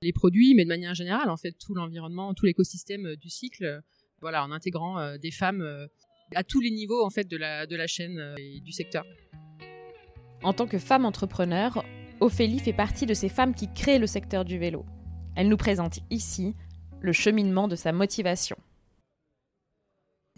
les 0.01 0.13
produits 0.13 0.55
mais 0.55 0.63
de 0.63 0.69
manière 0.69 0.95
générale 0.95 1.29
en 1.29 1.37
fait 1.37 1.53
tout 1.53 1.73
l'environnement 1.73 2.33
tout 2.33 2.45
l'écosystème 2.45 3.15
du 3.15 3.29
cycle 3.29 3.81
voilà 4.21 4.43
en 4.43 4.51
intégrant 4.51 5.17
des 5.17 5.31
femmes 5.31 5.87
à 6.35 6.43
tous 6.43 6.59
les 6.59 6.71
niveaux 6.71 7.05
en 7.05 7.09
fait 7.09 7.27
de 7.27 7.37
la 7.37 7.65
de 7.67 7.75
la 7.75 7.87
chaîne 7.87 8.35
et 8.37 8.59
du 8.61 8.71
secteur. 8.71 9.05
En 10.43 10.53
tant 10.53 10.67
que 10.67 10.77
femme 10.77 11.05
entrepreneur 11.05 11.83
Ophélie 12.19 12.59
fait 12.59 12.73
partie 12.73 13.05
de 13.05 13.13
ces 13.13 13.29
femmes 13.29 13.53
qui 13.53 13.71
créent 13.71 13.99
le 13.99 14.07
secteur 14.07 14.43
du 14.43 14.57
vélo. 14.57 14.85
Elle 15.35 15.49
nous 15.49 15.57
présente 15.57 15.99
ici 16.09 16.55
le 17.01 17.13
cheminement 17.13 17.67
de 17.67 17.75
sa 17.75 17.91
motivation. 17.91 18.57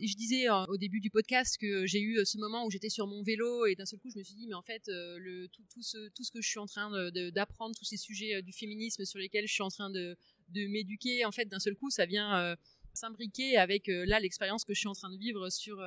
Je 0.02 0.16
disais 0.16 0.50
euh, 0.50 0.66
au 0.68 0.78
début 0.78 1.02
du 1.02 1.10
podcast 1.10 1.58
que 1.60 1.86
j'ai 1.86 2.00
eu 2.00 2.20
euh, 2.20 2.26
ce 2.26 2.38
moment 2.38 2.66
où 2.66 2.72
j'étais 2.72 2.90
sur 2.90 3.06
mon 3.06 3.22
vélo 3.22 3.66
et 3.66 3.76
d'un 3.76 3.86
seul 3.86 4.00
coup 4.00 4.10
je 4.10 4.18
me 4.18 4.24
suis 4.24 4.36
dit 4.36 4.48
mais 4.48 4.54
en 4.54 4.62
fait 4.62 4.88
euh, 4.88 5.48
tout, 5.52 5.82
ce, 5.82 6.32
que 6.32 6.42
je 6.42 6.48
suis 6.48 6.60
en 6.60 6.68
train 6.68 6.90
d'apprendre, 7.34 7.76
tous 7.78 7.84
ces 7.84 7.98
sujets 7.98 8.42
du 8.42 8.54
féminisme 8.54 9.04
sur 9.04 9.20
lesquels 9.20 9.46
je 9.46 9.54
suis 9.54 9.64
en 9.64 9.70
train 9.70 9.90
de, 9.90 10.18
de 10.50 10.68
m'éduquer, 10.68 11.26
en 11.26 11.32
fait 11.32 11.46
d'un 11.46 11.60
seul 11.60 11.76
coup 11.76 11.90
ça 11.90 12.06
vient 12.06 12.56
s'imbriquer 12.94 13.58
avec 13.58 13.88
là 13.88 14.20
l'expérience 14.20 14.64
que 14.64 14.74
je 14.74 14.80
suis 14.80 14.88
en 14.88 14.94
train 14.94 15.12
de 15.12 15.18
vivre 15.18 15.50
sur, 15.50 15.84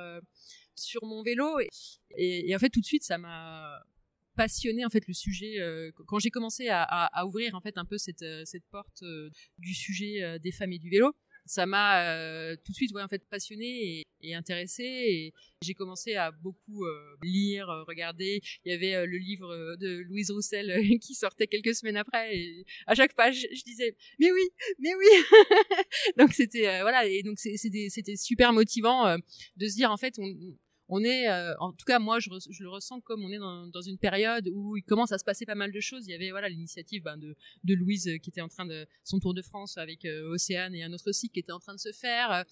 sur 0.75 1.05
mon 1.05 1.23
vélo 1.23 1.59
et, 1.59 2.49
et 2.49 2.55
en 2.55 2.59
fait 2.59 2.69
tout 2.69 2.81
de 2.81 2.85
suite 2.85 3.03
ça 3.03 3.17
m'a 3.17 3.83
passionné 4.35 4.85
en 4.85 4.89
fait 4.89 5.07
le 5.07 5.13
sujet 5.13 5.59
euh, 5.59 5.91
quand 6.07 6.19
j'ai 6.19 6.29
commencé 6.29 6.67
à, 6.69 7.25
ouvrir 7.25 7.55
en 7.55 7.61
fait 7.61 7.77
un 7.77 7.85
peu 7.85 7.97
cette, 7.97 8.21
euh, 8.21 8.43
cette 8.45 8.65
porte 8.71 9.03
euh, 9.03 9.29
du 9.57 9.73
sujet 9.73 10.39
des 10.39 10.51
femmes 10.51 10.73
et 10.73 10.79
du 10.79 10.89
vélo 10.89 11.11
ça 11.45 11.65
m'a 11.65 12.55
tout 12.63 12.71
de 12.71 12.75
suite 12.75 12.93
ouais, 12.93 13.01
en 13.03 13.07
fait 13.09 13.21
passionné 13.29 14.05
et, 14.21 14.33
intéressé 14.33 14.83
et 14.83 15.33
j'ai 15.61 15.73
commencé 15.73 16.15
à 16.15 16.31
beaucoup 16.31 16.85
lire 17.21 17.67
regarder. 17.85 18.39
Il 18.63 18.71
y 18.71 18.75
avait 18.75 19.05
le 19.05 19.17
livre 19.17 19.75
de 19.75 20.03
Louise 20.07 20.31
Roussel 20.31 20.71
qui 21.01 21.13
sortait 21.13 21.47
quelques 21.47 21.75
semaines 21.75 21.97
après 21.97 22.37
et 22.37 22.65
à 22.87 22.95
chaque 22.95 23.13
page 23.13 23.45
je 23.51 23.63
disais 23.63 23.97
mais 24.19 24.31
oui 24.31 24.41
mais 24.79 24.95
oui! 24.95 25.05
Donc 26.17 26.31
c'était 26.31 26.79
voilà 26.81 27.05
et 27.05 27.23
donc 27.23 27.37
c'était 27.37 28.15
super 28.15 28.53
motivant 28.53 29.17
de 29.57 29.67
se 29.67 29.75
dire 29.75 29.91
en 29.91 29.97
fait 29.97 30.17
on, 30.19 30.33
on 30.89 31.03
est, 31.03 31.29
euh, 31.29 31.53
en 31.59 31.71
tout 31.71 31.85
cas 31.85 31.99
moi 31.99 32.19
je, 32.19 32.29
le 32.29 32.69
ressens 32.69 33.01
comme 33.01 33.23
on 33.23 33.31
est 33.31 33.37
dans, 33.37 33.81
une 33.81 33.97
période 33.97 34.49
où 34.53 34.77
il 34.77 34.83
commence 34.83 35.11
à 35.11 35.17
se 35.17 35.23
passer 35.23 35.45
pas 35.45 35.55
mal 35.55 35.71
de 35.71 35.79
choses. 35.79 36.05
Il 36.07 36.11
y 36.11 36.13
avait 36.13 36.31
voilà 36.31 36.49
l'initiative 36.49 37.03
ben, 37.03 37.17
de, 37.17 37.35
Louise 37.73 38.07
euh, 38.07 38.17
qui 38.17 38.29
était 38.29 38.41
en 38.41 38.47
train 38.47 38.65
de 38.65 38.85
son 39.03 39.19
tour 39.19 39.33
de 39.33 39.41
France 39.41 39.77
avec 39.77 40.05
euh, 40.05 40.31
Océane 40.31 40.75
et 40.75 40.83
un 40.83 40.93
autre 40.93 41.11
site 41.11 41.33
qui 41.33 41.39
était 41.39 41.51
en 41.51 41.59
train 41.59 41.73
de 41.73 41.79
se 41.79 41.91
faire. 41.91 42.45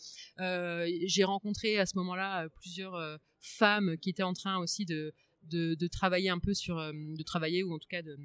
J'ai 1.06 1.24
rencontré 1.24 1.78
à 1.78 1.86
ce 1.86 1.98
moment-là 1.98 2.48
plusieurs 2.50 3.20
femmes 3.40 3.98
qui 3.98 4.10
étaient 4.10 4.24
en 4.24 4.34
train 4.34 4.58
aussi 4.58 4.86
de, 4.86 5.14
de, 5.44 5.88
travailler 5.88 6.30
un 6.30 6.40
peu 6.40 6.54
sur, 6.54 6.76
de 6.78 7.24
travailler 7.24 7.64
ou 7.64 7.74
en 7.74 7.80
tout 7.80 7.88
cas 7.90 8.02
de 8.02 8.18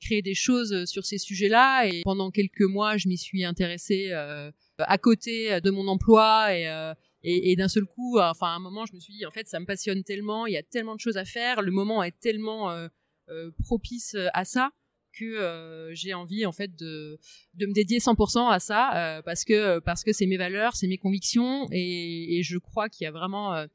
créer 0.00 0.22
des 0.22 0.34
choses 0.34 0.84
sur 0.84 1.04
ces 1.04 1.18
sujets-là. 1.18 1.86
Et 1.86 2.02
pendant 2.02 2.30
quelques 2.30 2.62
mois, 2.62 2.96
je 2.96 3.08
m'y 3.08 3.18
suis 3.18 3.44
intéressée 3.44 4.12
à 4.12 4.98
côté 4.98 5.60
de 5.60 5.70
mon 5.70 5.88
emploi 5.88 6.54
et 6.54 6.94
et, 7.22 7.52
et 7.52 7.56
d'un 7.56 7.68
seul 7.68 7.84
coup, 7.84 8.18
enfin, 8.18 8.48
à 8.48 8.50
un 8.50 8.58
moment, 8.58 8.86
je 8.86 8.94
me 8.94 9.00
suis 9.00 9.12
dit, 9.12 9.26
en 9.26 9.30
fait, 9.30 9.46
ça 9.46 9.60
me 9.60 9.66
passionne 9.66 10.02
tellement, 10.04 10.46
il 10.46 10.54
y 10.54 10.56
a 10.56 10.62
tellement 10.62 10.94
de 10.94 11.00
choses 11.00 11.16
à 11.16 11.24
faire, 11.24 11.62
le 11.62 11.70
moment 11.70 12.02
est 12.02 12.18
tellement 12.18 12.70
euh, 12.70 12.88
euh 13.28 13.50
propice 13.62 14.14
euh, 14.14 14.28
à 14.32 14.44
ça 14.44 14.70
que 15.12 15.24
euh, 15.24 15.92
j'ai 15.94 16.14
envie, 16.14 16.46
en 16.46 16.52
fait, 16.52 16.74
de, 16.76 17.18
de 17.54 17.66
me 17.66 17.72
dédier 17.74 17.98
100% 17.98 18.50
à 18.50 18.58
ça, 18.60 19.18
euh, 19.18 19.22
parce 19.22 19.44
que 19.44 19.80
parce 19.80 20.04
que 20.04 20.12
c'est 20.12 20.26
mes 20.26 20.36
valeurs, 20.36 20.76
c'est 20.76 20.86
mes 20.86 20.98
convictions, 20.98 21.68
et, 21.72 22.38
et 22.38 22.42
je 22.42 22.58
crois 22.58 22.88
qu'il 22.88 23.04
y 23.04 23.08
a 23.08 23.10
vraiment 23.10 23.66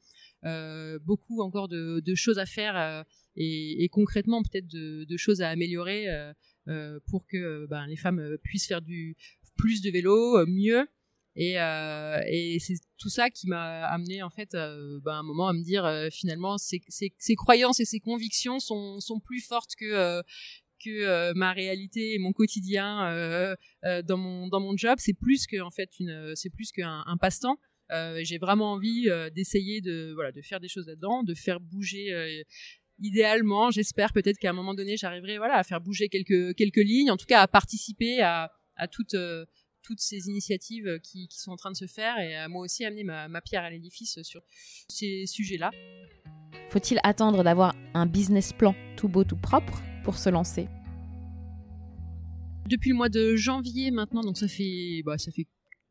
beaucoup 1.01 1.41
encore 1.41 1.67
de, 1.67 2.01
de, 2.01 2.15
choses 2.15 2.37
à 2.37 2.45
faire 2.45 3.03
et, 3.35 3.83
et, 3.83 3.89
concrètement 3.89 4.43
peut-être 4.43 4.67
de, 4.67 5.03
de, 5.03 5.17
choses 5.17 5.41
à 5.41 5.49
améliorer 5.49 6.05
pour 7.07 7.25
que 7.25 7.65
ben, 7.65 7.87
les 7.87 7.95
femmes 7.95 8.37
puissent 8.43 8.67
faire 8.67 8.83
du 8.83 9.17
plus 9.57 9.81
de 9.81 9.89
vélo, 9.89 10.45
mieux 10.45 10.87
et, 11.35 11.59
euh, 11.59 12.21
et 12.27 12.59
c'est 12.59 12.75
tout 12.97 13.09
ça 13.09 13.29
qui 13.29 13.47
m'a 13.47 13.85
amené 13.87 14.23
en 14.23 14.29
fait 14.29 14.55
euh, 14.55 14.99
ben, 15.03 15.19
un 15.19 15.23
moment 15.23 15.49
à 15.49 15.53
me 15.53 15.63
dire 15.63 15.83
euh, 15.83 16.07
finalement 16.09 16.57
ces, 16.57 16.81
ces, 16.87 17.35
croyances 17.35 17.81
et 17.81 17.85
ces 17.85 17.99
convictions 17.99 18.59
sont, 18.59 19.01
sont 19.01 19.19
plus 19.19 19.41
fortes 19.41 19.71
que 19.77 19.85
euh, 19.85 20.21
que 20.83 20.89
euh, 20.89 21.33
ma 21.35 21.51
réalité 21.51 22.13
et 22.13 22.19
mon 22.19 22.31
quotidien 22.31 23.55
dans 23.83 24.17
mon 24.17 24.47
dans 24.47 24.61
mon 24.61 24.77
job. 24.77 24.95
C'est 24.99 25.13
plus 25.13 25.45
que 25.45 25.59
en 25.61 25.71
fait 25.71 25.89
une 25.99 26.33
c'est 26.35 26.49
plus 26.49 26.71
qu'un 26.71 27.03
un, 27.05 27.17
passe-temps. 27.17 27.57
J'ai 28.21 28.37
vraiment 28.37 28.73
envie 28.73 29.09
d'essayer 29.33 29.81
de 29.81 30.13
voilà 30.13 30.31
de 30.31 30.41
faire 30.41 30.59
des 30.59 30.69
choses 30.69 30.87
là-dedans 30.87 31.23
de 31.23 31.33
faire 31.33 31.59
bouger 31.59 32.43
idéalement, 32.99 33.71
j'espère 33.71 34.13
peut-être 34.13 34.37
qu'à 34.37 34.51
un 34.51 34.53
moment 34.53 34.73
donné, 34.73 34.95
j'arriverai 34.95 35.37
voilà 35.37 35.55
à 35.55 35.63
faire 35.63 35.81
bouger 35.81 36.07
quelques 36.07 36.55
quelques 36.55 36.77
lignes, 36.77 37.11
en 37.11 37.17
tout 37.17 37.25
cas 37.25 37.41
à 37.41 37.47
participer 37.47 38.21
à 38.21 38.51
à 38.77 38.87
toutes 38.87 39.15
toutes 39.85 39.99
ces 39.99 40.27
initiatives 40.27 40.99
qui, 41.03 41.27
qui, 41.27 41.39
sont 41.39 41.51
en 41.51 41.55
train 41.55 41.71
de 41.71 41.77
se 41.77 41.85
faire 41.85 42.17
et 42.17 42.35
à 42.35 42.47
moi 42.47 42.63
aussi 42.63 42.83
amener 42.85 43.03
ma, 43.03 43.27
ma 43.27 43.41
pierre 43.41 43.63
à 43.63 43.69
l'édifice 43.69 44.21
sur 44.23 44.41
ces 44.89 45.25
sujets-là. 45.27 45.71
Faut-il 46.69 46.99
attendre 47.03 47.43
d'avoir 47.43 47.75
un 47.93 48.05
business 48.05 48.51
plan 48.51 48.75
tout 48.97 49.07
beau 49.07 49.23
tout 49.23 49.37
propre 49.37 49.81
pour 50.03 50.17
se 50.17 50.29
lancer? 50.29 50.67
Depuis 52.67 52.89
le 52.89 52.95
mois 52.95 53.09
de 53.09 53.35
janvier 53.35 53.91
maintenant, 53.91 54.21
donc 54.21 54.37
ça 54.37 54.47
fait 54.47 55.03
bah, 55.05 55.19
ça 55.19 55.31
fait 55.31 55.45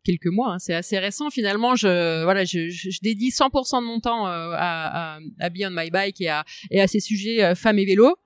quelques 0.05 0.27
mois, 0.27 0.55
hein, 0.55 0.59
c'est 0.59 0.75
assez 0.75 0.99
récent 0.99 1.31
finalement. 1.31 1.77
Je 1.77 2.25
voilà, 2.25 2.45
je, 2.45 2.69
je, 2.69 2.91
je 2.91 2.99
dédie 3.01 3.31
100% 3.31 3.81
de 3.81 3.87
mon 3.87 4.01
temps 4.01 4.27
euh, 4.27 4.51
à, 4.57 5.15
à, 5.17 5.21
à, 5.39 5.51
Beyond 5.51 5.71
My 5.71 5.91
Bike 5.91 6.21
et 6.21 6.29
à, 6.29 6.45
et 6.71 6.81
à 6.81 6.89
ces 6.89 7.01
sujets 7.01 7.43
euh, 7.43 7.55
femmes 7.55 7.79
et 7.79 7.85
vélo. 7.85 8.17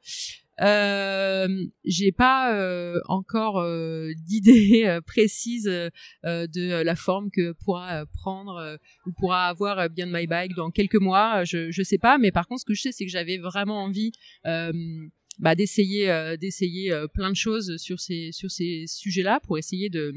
Euh, 0.61 1.67
j'ai 1.85 2.13
pas 2.13 2.55
euh, 2.55 3.01
encore 3.07 3.61
euh, 3.61 4.11
d'idée 4.27 4.85
euh, 4.87 5.01
précise 5.01 5.65
de 5.65 6.83
la 6.83 6.97
forme 6.97 7.31
que 7.31 7.53
pourra 7.53 8.07
prendre 8.07 8.79
ou 9.07 9.13
pourra 9.13 9.49
avoir 9.49 9.89
Beyond 9.91 10.11
My 10.13 10.27
Bike 10.27 10.55
dans 10.57 10.71
quelques 10.71 11.01
mois. 11.01 11.45
Je 11.45 11.71
je 11.71 11.83
sais 11.83 11.99
pas, 11.99 12.19
mais 12.19 12.33
par 12.33 12.47
contre 12.47 12.61
ce 12.61 12.65
que 12.65 12.75
je 12.75 12.83
sais 12.83 12.93
c'est 12.93 13.05
que 13.05 13.11
j'avais 13.11 13.39
vraiment 13.39 13.83
envie 13.83 14.13
bah, 14.45 15.55
d'essayer 15.55 16.37
d'essayer 16.41 16.93
plein 17.15 17.31
de 17.31 17.37
choses 17.37 17.77
sur 17.77 18.01
ces 18.01 18.31
sur 18.33 18.51
ces 18.51 18.85
sujets-là 18.87 19.41
pour 19.41 19.59
essayer 19.59 19.91
de 19.91 20.13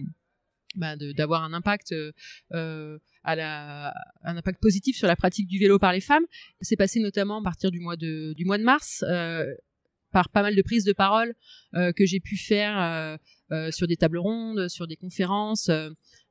bah, 0.75 0.95
d'avoir 0.95 1.43
un 1.43 1.53
impact 1.53 1.93
euh, 2.53 2.97
à 3.23 3.35
la, 3.35 3.93
un 4.23 4.37
impact 4.37 4.61
positif 4.61 4.95
sur 4.95 5.07
la 5.07 5.15
pratique 5.15 5.47
du 5.47 5.59
vélo 5.59 5.79
par 5.79 5.91
les 5.91 5.99
femmes. 5.99 6.23
C'est 6.61 6.77
passé 6.77 6.99
notamment 6.99 7.39
à 7.39 7.43
partir 7.43 7.71
du 7.71 7.79
mois 7.79 7.97
de 7.97 8.33
du 8.33 8.45
mois 8.45 8.57
de 8.57 8.63
mars 8.63 9.03
euh, 9.07 9.45
par 10.11 10.29
pas 10.29 10.41
mal 10.41 10.55
de 10.55 10.61
prises 10.61 10.83
de 10.83 10.93
parole 10.93 11.33
euh, 11.75 11.91
que 11.91 12.05
j'ai 12.05 12.19
pu 12.19 12.37
faire 12.37 13.17
sur 13.71 13.85
des 13.85 13.97
tables 13.97 14.17
rondes, 14.17 14.69
sur 14.69 14.87
des 14.87 14.95
conférences. 14.95 15.69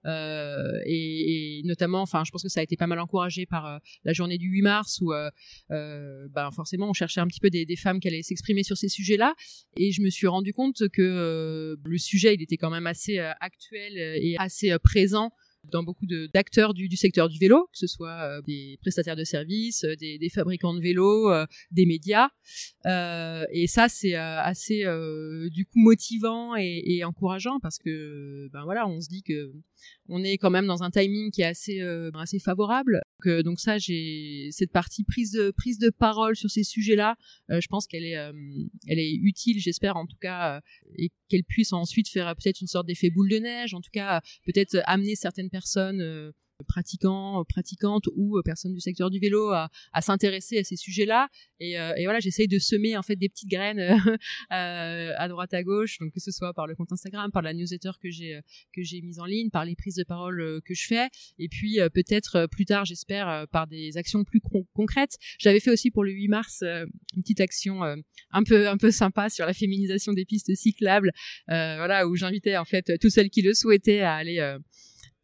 Euh, 0.06 0.80
et, 0.86 1.58
et, 1.58 1.62
notamment, 1.64 2.02
enfin, 2.02 2.22
je 2.24 2.30
pense 2.30 2.42
que 2.42 2.48
ça 2.48 2.60
a 2.60 2.62
été 2.62 2.76
pas 2.76 2.86
mal 2.86 2.98
encouragé 2.98 3.46
par 3.46 3.66
euh, 3.66 3.78
la 4.04 4.12
journée 4.12 4.38
du 4.38 4.48
8 4.48 4.62
mars 4.62 5.00
où, 5.02 5.12
euh, 5.12 5.30
ben, 6.30 6.50
forcément, 6.52 6.88
on 6.88 6.92
cherchait 6.92 7.20
un 7.20 7.26
petit 7.26 7.40
peu 7.40 7.50
des, 7.50 7.66
des 7.66 7.76
femmes 7.76 8.00
qui 8.00 8.08
allaient 8.08 8.22
s'exprimer 8.22 8.62
sur 8.62 8.76
ces 8.76 8.88
sujets-là. 8.88 9.34
Et 9.76 9.92
je 9.92 10.02
me 10.02 10.10
suis 10.10 10.26
rendu 10.26 10.52
compte 10.52 10.88
que 10.92 11.76
le 11.82 11.98
sujet, 11.98 12.34
il 12.34 12.42
était 12.42 12.56
quand 12.56 12.70
même 12.70 12.86
assez 12.86 13.18
actuel 13.18 13.96
et 13.96 14.36
assez 14.38 14.76
présent 14.78 15.32
dans 15.64 15.82
beaucoup 15.82 16.06
d'acteurs 16.32 16.74
du, 16.74 16.88
du, 16.88 16.96
secteur 16.96 17.28
du 17.28 17.38
vélo, 17.38 17.68
que 17.72 17.78
ce 17.78 17.86
soit 17.86 18.22
euh, 18.22 18.42
des 18.42 18.78
prestataires 18.80 19.16
de 19.16 19.24
services, 19.24 19.84
euh, 19.84 19.94
des, 19.96 20.18
des, 20.18 20.28
fabricants 20.28 20.74
de 20.74 20.80
vélos, 20.80 21.30
euh, 21.30 21.46
des 21.70 21.86
médias. 21.86 22.28
et 22.84 23.66
ça, 23.66 23.88
c'est 23.88 24.14
assez 24.14 24.84
du 25.50 25.64
coup 25.66 25.78
motivant 25.78 26.56
et, 26.56 26.82
et, 26.86 27.04
encourageant 27.04 27.58
parce 27.60 27.78
que 27.78 28.48
ben 28.52 28.64
voilà, 28.64 28.86
on 28.88 29.00
se 29.00 29.08
dit 29.08 29.22
que 29.22 29.52
on 30.08 30.22
est 30.24 30.38
quand 30.38 30.50
même 30.50 30.66
dans 30.66 30.82
un 30.82 30.90
timing 30.90 31.30
qui 31.30 31.42
est 31.42 31.46
assez 31.46 31.80
assez 32.14 32.38
favorable. 32.38 33.00
Que, 33.22 33.42
donc 33.42 33.60
ça, 33.60 33.78
j'ai 33.78 34.48
cette 34.50 34.72
partie 34.72 35.04
prise 35.04 35.32
de 35.32 35.50
prise 35.50 35.78
de 35.78 35.90
parole 35.90 36.36
sur 36.36 36.50
ces 36.50 36.64
sujets-là. 36.64 37.16
je 37.48 37.66
pense 37.68 37.86
qu'elle 37.86 38.04
est 38.04 38.18
elle 38.88 38.98
est 38.98 39.14
utile, 39.14 39.60
j'espère 39.60 39.96
en 39.96 40.06
tout 40.06 40.16
cas, 40.20 40.60
et 40.96 41.10
qu'elle 41.28 41.44
puisse 41.44 41.72
ensuite 41.72 42.08
faire 42.08 42.34
peut-être 42.36 42.60
une 42.60 42.66
sorte 42.66 42.86
d'effet 42.86 43.10
boule 43.10 43.28
de 43.28 43.38
neige. 43.38 43.74
En 43.74 43.80
tout 43.80 43.90
cas, 43.92 44.20
peut-être 44.44 44.80
amener 44.84 45.16
certaines 45.16 45.50
personnes 45.50 46.00
euh, 46.00 46.32
pratiquants, 46.66 47.44
pratiquantes 47.48 48.08
ou 48.14 48.38
euh, 48.38 48.42
personnes 48.42 48.72
du 48.72 48.80
secteur 48.80 49.10
du 49.10 49.18
vélo 49.18 49.50
à, 49.50 49.70
à 49.92 50.02
s'intéresser 50.02 50.58
à 50.58 50.64
ces 50.64 50.76
sujets-là. 50.76 51.28
Et, 51.58 51.78
euh, 51.78 51.94
et 51.96 52.04
voilà, 52.04 52.20
j'essaye 52.20 52.48
de 52.48 52.58
semer 52.58 52.96
en 52.96 53.02
fait 53.02 53.16
des 53.16 53.28
petites 53.28 53.48
graines 53.48 53.78
euh, 54.52 55.12
à 55.16 55.28
droite 55.28 55.54
à 55.54 55.62
gauche, 55.62 55.98
donc 55.98 56.12
que 56.12 56.20
ce 56.20 56.30
soit 56.30 56.54
par 56.54 56.66
le 56.66 56.74
compte 56.74 56.92
Instagram, 56.92 57.30
par 57.30 57.42
la 57.42 57.52
newsletter 57.54 57.90
que 58.02 58.10
j'ai 58.10 58.40
que 58.74 58.82
j'ai 58.82 59.00
mise 59.02 59.18
en 59.18 59.24
ligne, 59.24 59.50
par 59.50 59.64
les 59.64 59.74
prises 59.74 59.96
de 59.96 60.04
parole 60.04 60.60
que 60.64 60.74
je 60.74 60.86
fais, 60.86 61.08
et 61.38 61.48
puis 61.48 61.78
peut-être 61.92 62.46
plus 62.50 62.64
tard, 62.64 62.84
j'espère, 62.84 63.46
par 63.50 63.66
des 63.66 63.96
actions 63.96 64.24
plus 64.24 64.40
concrètes. 64.72 65.16
J'avais 65.38 65.60
fait 65.60 65.70
aussi 65.70 65.90
pour 65.90 66.04
le 66.04 66.12
8 66.12 66.28
mars 66.28 66.62
une 66.62 67.22
petite 67.22 67.40
action 67.40 67.82
un 67.82 68.42
peu 68.44 68.68
un 68.68 68.76
peu 68.76 68.90
sympa 68.90 69.28
sur 69.28 69.46
la 69.46 69.52
féminisation 69.52 70.12
des 70.12 70.24
pistes 70.24 70.54
cyclables, 70.54 71.12
voilà, 71.46 72.06
où 72.06 72.16
j'invitais 72.16 72.56
en 72.56 72.64
fait 72.64 72.98
toutes 73.00 73.10
celles 73.10 73.30
qui 73.30 73.42
le 73.42 73.54
souhaitaient 73.54 74.00
à 74.00 74.14
aller 74.14 74.58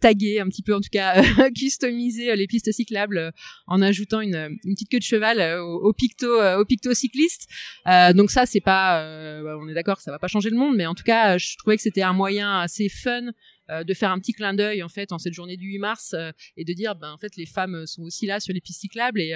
taguer 0.00 0.40
un 0.40 0.48
petit 0.48 0.62
peu 0.62 0.74
en 0.74 0.80
tout 0.80 0.90
cas 0.90 1.22
customiser 1.54 2.30
euh, 2.30 2.36
les 2.36 2.46
pistes 2.46 2.70
cyclables 2.72 3.18
euh, 3.18 3.30
en 3.66 3.82
ajoutant 3.82 4.20
une, 4.20 4.56
petite 4.62 4.90
queue 4.90 4.98
de 4.98 5.04
cheval 5.04 5.40
euh, 5.40 5.62
au, 5.62 5.88
au 5.88 5.92
picto 5.92 6.26
au 6.26 6.64
picto 6.64 6.92
cycliste. 6.94 7.48
Donc 8.14 8.30
ça 8.30 8.46
c'est 8.46 8.60
pas 8.60 9.02
bah, 9.42 9.56
on 9.60 9.68
est 9.68 9.74
d'accord 9.74 10.00
ça 10.00 10.10
va 10.10 10.18
pas 10.18 10.28
changer 10.28 10.50
le 10.50 10.56
monde 10.56 10.76
mais 10.76 10.86
en 10.86 10.94
tout 10.94 11.04
cas 11.04 11.38
je 11.38 11.56
trouvais 11.58 11.76
que 11.76 11.82
c'était 11.82 12.02
un 12.02 12.12
moyen 12.12 12.60
assez 12.60 12.88
fun 12.88 13.30
de 13.68 13.94
faire 13.94 14.10
un 14.10 14.18
petit 14.18 14.32
clin 14.32 14.54
d'œil 14.54 14.82
en 14.82 14.88
fait 14.88 15.12
en 15.12 15.18
cette 15.18 15.32
journée 15.32 15.56
du 15.56 15.66
8 15.68 15.78
mars 15.78 16.14
et 16.56 16.64
de 16.64 16.72
dire 16.72 16.94
ben 16.94 17.12
en 17.12 17.18
fait 17.18 17.36
les 17.36 17.46
femmes 17.46 17.86
sont 17.86 18.02
aussi 18.02 18.26
là 18.26 18.40
sur 18.40 18.52
les 18.54 18.60
pistes 18.60 18.80
cyclables 18.80 19.20
et 19.20 19.34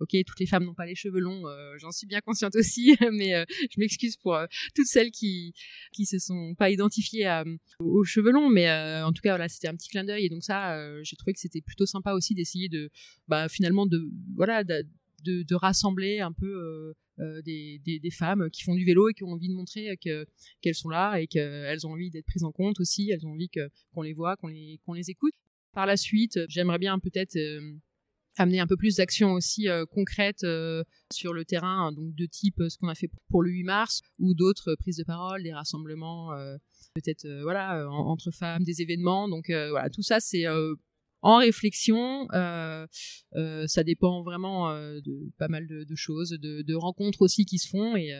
Ok, 0.00 0.16
toutes 0.26 0.40
les 0.40 0.46
femmes 0.46 0.64
n'ont 0.64 0.74
pas 0.74 0.86
les 0.86 0.96
cheveux 0.96 1.20
longs, 1.20 1.46
euh, 1.46 1.74
j'en 1.78 1.92
suis 1.92 2.06
bien 2.06 2.20
consciente 2.20 2.56
aussi, 2.56 2.96
mais 3.12 3.34
euh, 3.34 3.44
je 3.70 3.78
m'excuse 3.78 4.16
pour 4.16 4.34
euh, 4.34 4.46
toutes 4.74 4.86
celles 4.86 5.12
qui 5.12 5.54
qui 5.92 6.04
se 6.04 6.18
sont 6.18 6.54
pas 6.56 6.70
identifiées 6.70 7.42
aux 7.78 8.04
cheveux 8.04 8.32
longs, 8.32 8.48
mais 8.48 8.70
en 9.02 9.12
tout 9.12 9.22
cas 9.22 9.30
voilà, 9.30 9.48
c'était 9.48 9.68
un 9.68 9.76
petit 9.76 9.88
clin 9.88 10.04
d'œil 10.04 10.26
et 10.26 10.28
donc 10.28 10.42
ça, 10.42 11.02
j'ai 11.02 11.16
trouvé 11.16 11.32
que 11.32 11.38
c'était 11.38 11.60
plutôt 11.60 11.86
sympa 11.86 12.12
aussi 12.12 12.34
d'essayer 12.34 12.68
de, 12.68 12.90
bah, 13.28 13.48
finalement 13.48 13.86
de 13.86 14.10
voilà 14.34 14.64
de, 14.64 14.84
de, 15.24 15.54
rassembler 15.54 16.20
un 16.20 16.32
peu 16.32 16.94
des, 17.18 17.80
des, 17.84 18.10
femmes 18.10 18.50
qui 18.50 18.62
font 18.64 18.74
du 18.74 18.84
vélo 18.84 19.08
et 19.08 19.14
qui 19.14 19.22
ont 19.22 19.30
envie 19.30 19.48
de 19.48 19.54
montrer 19.54 19.96
que 20.02 20.26
qu'elles 20.60 20.74
sont 20.74 20.88
là 20.88 21.18
et 21.20 21.28
qu'elles 21.28 21.86
ont 21.86 21.92
envie 21.92 22.10
d'être 22.10 22.26
prises 22.26 22.44
en 22.44 22.52
compte 22.52 22.80
aussi, 22.80 23.10
elles 23.10 23.24
ont 23.26 23.32
envie 23.32 23.48
que 23.48 23.68
qu'on 23.92 24.02
les 24.02 24.12
voit, 24.12 24.36
qu'on 24.36 24.48
les 24.48 24.80
qu'on 24.84 24.94
les 24.94 25.10
écoute. 25.10 25.34
Par 25.72 25.86
la 25.86 25.96
suite, 25.96 26.40
j'aimerais 26.48 26.78
bien 26.78 26.98
peut-être 26.98 27.36
amener 28.36 28.60
un 28.60 28.66
peu 28.66 28.76
plus 28.76 28.96
d'actions 28.96 29.32
aussi 29.32 29.68
euh, 29.68 29.86
concrètes 29.86 30.44
euh, 30.44 30.82
sur 31.12 31.32
le 31.32 31.44
terrain, 31.44 31.86
hein, 31.86 31.92
donc 31.92 32.14
de 32.14 32.26
type 32.26 32.60
euh, 32.60 32.68
ce 32.68 32.78
qu'on 32.78 32.88
a 32.88 32.94
fait 32.94 33.10
pour 33.28 33.42
le 33.42 33.50
8 33.50 33.64
mars 33.64 34.02
ou 34.18 34.34
d'autres 34.34 34.74
prises 34.74 34.96
de 34.96 35.04
parole, 35.04 35.42
des 35.42 35.52
rassemblements, 35.52 36.30
peut-être 36.94 37.26
voilà 37.42 37.88
entre 37.90 38.30
femmes, 38.30 38.64
des 38.64 38.82
événements. 38.82 39.28
Donc 39.28 39.46
voilà, 39.48 39.90
tout 39.90 40.02
ça 40.02 40.20
c'est 40.20 40.44
en 41.22 41.36
réflexion. 41.38 42.26
ça 42.30 43.84
dépend 43.84 44.22
vraiment 44.22 44.72
de 44.74 45.32
pas 45.38 45.48
mal 45.48 45.66
de, 45.66 45.84
de 45.84 45.94
choses, 45.94 46.30
de, 46.30 46.62
de, 46.62 46.74
rencontres 46.74 47.22
aussi 47.22 47.44
qui 47.44 47.58
se 47.58 47.68
font 47.68 47.96
et 47.96 48.12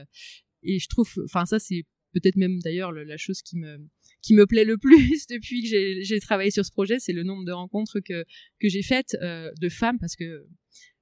et 0.62 0.78
je 0.78 0.88
trouve, 0.88 1.10
enfin 1.24 1.44
ça 1.44 1.58
c'est 1.58 1.84
peut-être 2.12 2.36
même 2.36 2.58
d'ailleurs 2.60 2.92
la 2.92 3.16
chose 3.16 3.42
qui 3.42 3.56
me 3.58 3.78
qui 4.24 4.32
me 4.34 4.46
plaît 4.46 4.64
le 4.64 4.78
plus 4.78 5.26
depuis 5.28 5.62
que 5.62 6.02
j'ai 6.02 6.20
travaillé 6.20 6.50
sur 6.50 6.64
ce 6.64 6.72
projet, 6.72 6.98
c'est 6.98 7.12
le 7.12 7.22
nombre 7.22 7.44
de 7.44 7.52
rencontres 7.52 8.00
que 8.00 8.24
j'ai 8.62 8.82
faites 8.82 9.16
euh, 9.20 9.50
de 9.60 9.68
femmes 9.68 9.98
parce 9.98 10.16
que 10.16 10.46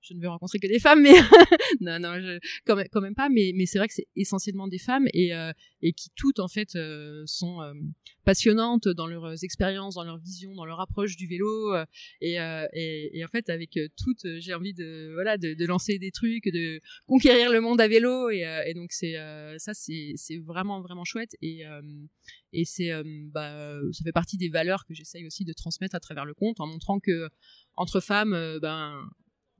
je 0.02 0.14
ne 0.14 0.20
veux 0.20 0.28
rencontrer 0.28 0.58
que 0.58 0.66
des 0.66 0.80
femmes, 0.80 1.02
mais 1.02 1.12
non, 1.80 1.98
non, 2.00 2.20
je, 2.20 2.38
quand, 2.66 2.74
même, 2.74 2.88
quand 2.90 3.00
même 3.00 3.14
pas. 3.14 3.28
Mais, 3.28 3.52
mais 3.54 3.66
c'est 3.66 3.78
vrai 3.78 3.86
que 3.86 3.94
c'est 3.94 4.08
essentiellement 4.16 4.66
des 4.66 4.78
femmes 4.78 5.06
et, 5.14 5.32
euh, 5.34 5.52
et 5.80 5.92
qui 5.92 6.10
toutes 6.16 6.40
en 6.40 6.48
fait 6.48 6.74
euh, 6.74 7.22
sont 7.26 7.62
euh, 7.62 7.72
passionnantes 8.24 8.88
dans 8.88 9.06
leurs 9.06 9.44
expériences, 9.44 9.94
dans 9.94 10.04
leur 10.04 10.18
vision, 10.18 10.54
dans 10.54 10.64
leur 10.64 10.80
approche 10.80 11.16
du 11.16 11.28
vélo. 11.28 11.72
Euh, 11.72 11.86
et, 12.20 12.36
et, 12.72 13.18
et, 13.18 13.24
en 13.24 13.28
fait, 13.28 13.48
avec 13.48 13.78
toutes, 13.96 14.26
j'ai 14.40 14.54
envie 14.54 14.74
de 14.74 15.12
voilà 15.14 15.38
de, 15.38 15.54
de, 15.54 15.66
lancer 15.66 15.98
des 15.98 16.10
trucs, 16.10 16.44
de 16.44 16.80
conquérir 17.06 17.52
le 17.52 17.60
monde 17.60 17.80
à 17.80 17.86
vélo. 17.86 18.30
Et, 18.30 18.44
et 18.66 18.74
donc 18.74 18.90
c'est 18.90 19.14
ça, 19.58 19.72
c'est 19.72 20.14
c'est 20.16 20.38
vraiment 20.38 20.82
vraiment 20.82 21.04
chouette. 21.04 21.36
Et 21.42 21.62
et 22.52 22.64
c'est 22.64 22.90
bah 23.32 23.78
ça 23.92 24.04
fait 24.04 24.12
partie 24.12 24.36
des 24.36 24.48
valeurs 24.48 24.84
que 24.84 24.94
j'essaye 24.94 25.26
aussi 25.26 25.44
de 25.44 25.52
transmettre 25.52 25.94
à 25.94 26.00
travers 26.00 26.24
le 26.24 26.34
compte 26.34 26.60
en 26.60 26.66
montrant 26.66 26.98
que 26.98 27.28
entre 27.76 28.00
femmes, 28.00 28.58
ben 28.60 29.08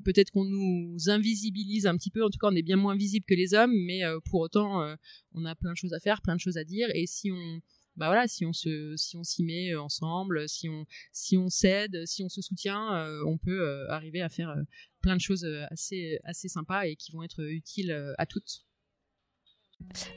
peut-être 0.03 0.31
qu'on 0.31 0.45
nous 0.45 0.97
invisibilise 1.09 1.87
un 1.87 1.97
petit 1.97 2.11
peu, 2.11 2.25
en 2.25 2.31
tout 2.31 2.39
cas 2.39 2.49
on 2.51 2.57
est 2.57 2.63
bien 2.63 2.77
moins 2.77 2.97
visible 2.97 3.25
que 3.27 3.35
les 3.35 3.55
hommes, 3.55 3.75
mais 3.87 4.05
euh, 4.05 4.19
pour 4.31 4.41
autant 4.41 4.83
euh, 4.83 4.95
on 5.33 5.45
a 5.45 5.55
plein 5.55 5.73
de 5.73 5.77
choses 5.77 5.93
à 5.93 6.01
faire, 6.01 6.21
plein 6.23 6.35
de 6.35 6.41
choses 6.41 6.57
à 6.57 6.65
dire, 6.65 6.89
et 6.95 7.07
si 7.07 7.31
on 7.31 7.61
bah 7.95 8.07
voilà, 8.07 8.27
si 8.27 8.47
on 8.47 8.55
se, 8.55 8.95
si 8.97 9.19
on 9.19 9.23
s'y 9.23 9.45
met 9.45 9.73
euh, 9.73 9.83
ensemble, 9.83 10.49
si 10.49 10.67
on, 10.67 10.87
si 11.13 11.37
on 11.37 11.51
s'aide, 11.51 12.07
si 12.07 12.25
on 12.25 12.31
se 12.31 12.41
soutient, 12.41 13.07
on 13.27 13.37
peut 13.37 13.87
arriver 13.91 14.23
à 14.23 14.31
faire 14.31 14.55
plein 15.03 15.15
de 15.15 15.21
choses 15.21 15.47
assez, 15.71 16.19
assez 16.25 16.49
sympas 16.49 16.87
et 16.87 16.97
qui 16.97 17.13
vont 17.13 17.23
être 17.23 17.43
utiles 17.43 17.95
à 18.17 18.25
toutes. 18.25 18.65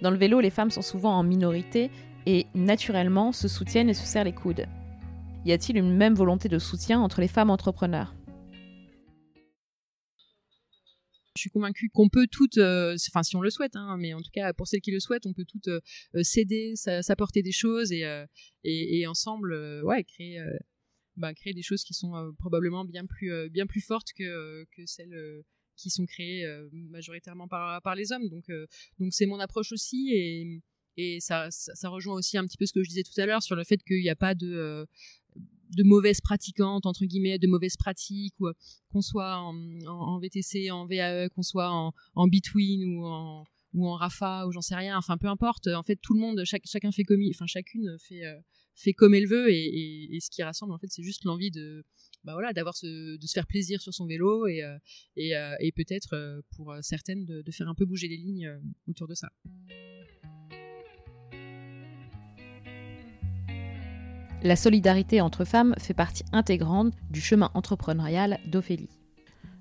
Dans 0.02 0.12
le 0.12 0.18
vélo, 0.18 0.40
les 0.40 0.52
femmes 0.52 0.72
sont 0.72 0.82
souvent 0.82 1.18
en 1.18 1.24
minorité 1.24 1.92
et 2.26 2.48
naturellement 2.56 3.34
se 3.34 3.50
soutiennent 3.50 3.90
et 3.90 3.94
se 3.94 4.06
serrent 4.06 4.24
les 4.24 4.34
coudes. 4.34 4.68
Y 5.46 5.52
a-t-il 5.52 5.78
une 5.78 5.96
même 5.96 6.16
volonté 6.16 6.50
de 6.50 6.60
soutien 6.60 7.00
entre 7.02 7.22
les 7.22 7.28
femmes 7.28 7.50
entrepreneurs? 7.50 8.15
Je 11.36 11.42
suis 11.42 11.50
convaincue 11.50 11.90
qu'on 11.90 12.08
peut 12.08 12.28
toutes, 12.28 12.58
euh, 12.58 12.96
enfin 13.10 13.22
si 13.22 13.36
on 13.36 13.42
le 13.42 13.50
souhaite, 13.50 13.76
hein, 13.76 13.98
mais 14.00 14.14
en 14.14 14.22
tout 14.22 14.32
cas 14.32 14.54
pour 14.54 14.68
celles 14.68 14.80
qui 14.80 14.92
le 14.92 15.02
souhaitent, 15.02 15.26
on 15.26 15.34
peut 15.34 15.44
toutes 15.44 15.68
euh, 15.68 15.82
euh, 16.16 16.24
s'aider, 16.24 16.76
s'apporter 16.76 17.42
des 17.42 17.52
choses 17.52 17.92
et, 17.92 18.06
et, 18.64 19.06
ensemble, 19.06 19.54
ouais, 19.84 20.06
créer, 20.06 20.42
bah, 21.18 21.34
créer 21.34 21.54
des 21.54 21.62
choses 21.62 21.84
qui 21.84 21.94
sont 21.94 22.34
probablement 22.40 22.86
bien 22.86 23.06
plus, 23.06 23.50
bien 23.50 23.68
plus 23.68 23.82
fortes 23.82 24.14
que, 24.18 24.64
que 24.76 24.86
celles 24.86 25.44
qui 25.76 25.90
sont 25.90 26.06
créés 26.06 26.46
majoritairement 26.72 27.50
par, 27.50 27.82
par 27.82 27.96
les 27.96 28.14
hommes. 28.14 28.30
Donc, 28.30 28.46
donc 29.00 29.14
c'est 29.14 29.26
mon 29.26 29.40
approche 29.40 29.74
aussi 29.74 30.12
et, 30.14 30.62
et 30.96 31.20
ça, 31.20 31.50
ça, 31.52 31.90
rejoint 31.90 32.16
aussi 32.16 32.38
un 32.38 32.46
petit 32.46 32.58
peu 32.58 32.66
ce 32.66 32.72
que 32.72 32.82
je 32.82 32.88
disais 32.88 33.04
tout 33.04 33.20
à 33.20 33.26
l'heure 33.26 33.44
sur 33.44 33.58
le 33.58 33.66
fait 33.66 33.84
qu'il 33.84 34.02
n'y 34.02 34.10
a 34.10 34.16
pas 34.16 34.36
de 34.36 34.88
de 35.72 35.84
mauvaises 35.84 36.22
pratiquantes 36.22 36.86
entre 36.86 37.06
guillemets 37.06 37.40
de 37.40 37.48
mauvaises 37.48 37.78
pratiques 37.78 38.36
ou 38.40 38.50
qu'on 38.90 39.02
soit 39.02 39.38
en, 39.38 39.56
en, 39.88 40.20
VTC 40.20 40.72
en 40.72 40.86
VAE 40.86 41.30
qu'on 41.30 41.44
soit 41.44 41.72
en, 41.72 41.94
en 42.16 42.28
between 42.28 42.84
ou 42.86 43.06
en 43.06 43.46
ou 43.74 43.88
en 43.88 43.96
Rafa 43.96 44.48
ou 44.48 44.52
j'en 44.52 44.62
sais 44.62 44.76
rien. 44.76 44.98
Enfin 44.98 45.18
peu 45.18 45.28
importe. 45.28 45.68
En 45.68 45.84
fait 45.84 45.98
tout 46.02 46.14
le 46.14 46.20
monde 46.20 46.42
chacun 46.46 46.92
fait 46.92 47.04
comme 47.04 47.22
enfin 47.30 47.46
chacune 47.46 47.98
fait 48.00 48.24
fait 48.76 48.94
comme 48.94 49.14
elle 49.14 49.28
veut. 49.28 49.52
Et, 49.52 50.18
ce 50.22 50.30
qui 50.30 50.44
rassemble 50.44 50.74
en 50.74 50.78
fait 50.78 50.88
c'est 50.90 51.04
juste 51.04 51.26
l'envie 51.26 51.52
de 51.52 51.84
bah 52.26 52.34
voilà 52.34 52.54
d'avoir 52.54 52.74
de 52.82 53.18
se 53.22 53.34
faire 53.34 53.48
plaisir 53.48 53.82
sur 53.82 53.94
son 53.94 54.06
vélo 54.08 54.48
et 54.48 54.64
euh, 54.64 54.78
euh, 55.18 55.56
et, 55.60 55.72
peut-être 55.72 56.14
euh, 56.14 56.42
pour 56.56 56.76
certaines 56.82 57.26
de, 57.26 57.52
faire 57.52 57.70
un 57.70 57.76
peu 57.76 57.86
bouger 57.86 58.08
les 58.08 58.18
lignes 58.18 58.60
autour 58.88 59.08
de 59.08 59.14
ça. 59.14 59.30
La 64.44 64.56
solidarité 64.56 65.22
entre 65.22 65.46
femmes 65.46 65.76
fait 65.80 65.94
partie 65.94 66.24
intégrante 66.32 66.94
du 67.10 67.22
chemin 67.22 67.50
entrepreneurial 67.54 68.40
d'Ophélie. 68.46 68.90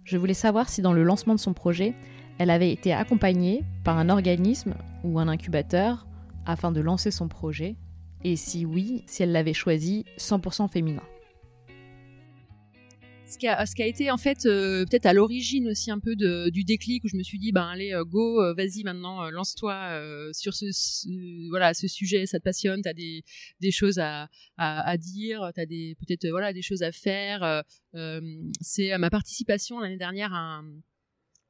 Je 0.04 0.18
voulais 0.18 0.34
savoir 0.34 0.68
si 0.68 0.82
dans 0.82 0.92
le 0.92 1.02
lancement 1.02 1.34
de 1.34 1.40
son 1.40 1.54
projet, 1.54 1.94
elle 2.38 2.50
avait 2.50 2.72
été 2.72 2.92
accompagnée 2.92 3.64
par 3.84 3.96
un 3.98 4.10
organisme 4.10 4.74
ou 5.02 5.18
un 5.18 5.28
incubateur 5.28 6.06
afin 6.44 6.72
de 6.72 6.80
lancer 6.80 7.10
son 7.10 7.28
projet 7.28 7.76
et 8.24 8.36
si 8.36 8.64
oui, 8.66 9.04
si 9.06 9.22
elle 9.22 9.32
l'avait 9.32 9.54
choisi 9.54 10.04
100% 10.18 10.68
féminin. 10.68 11.02
Ce 13.26 13.38
qui, 13.38 13.48
a, 13.48 13.64
ce 13.64 13.74
qui 13.74 13.82
a 13.82 13.86
été 13.86 14.10
en 14.10 14.18
fait 14.18 14.44
euh, 14.44 14.84
peut-être 14.84 15.06
à 15.06 15.14
l'origine 15.14 15.68
aussi 15.68 15.90
un 15.90 15.98
peu 15.98 16.14
de, 16.14 16.50
du 16.50 16.62
déclic 16.62 17.02
où 17.04 17.08
je 17.08 17.16
me 17.16 17.22
suis 17.22 17.38
dit 17.38 17.52
ben 17.52 17.66
allez 17.66 17.92
euh, 17.92 18.04
go 18.04 18.42
euh, 18.42 18.52
vas-y 18.54 18.84
maintenant 18.84 19.30
lance-toi 19.30 19.98
sur 20.32 20.52
ce, 20.52 20.66
voilà 21.48 21.72
ce 21.72 21.88
sujet 21.88 22.26
ça 22.26 22.38
te 22.38 22.44
passionne 22.44 22.82
t'as 22.82 22.92
des, 22.92 23.24
des 23.60 23.70
choses 23.70 23.98
à, 23.98 24.28
à, 24.58 24.88
à 24.88 24.96
dire 24.98 25.50
t'as 25.54 25.64
des 25.64 25.96
peut-être 25.98 26.28
voilà 26.28 26.52
des 26.52 26.62
choses 26.62 26.82
à 26.82 26.92
faire 26.92 27.64
c'est 28.60 28.96
ma 28.98 29.10
participation 29.10 29.80
l'année 29.80 29.96
dernière 29.96 30.32
à 30.34 30.58
un, 30.58 30.64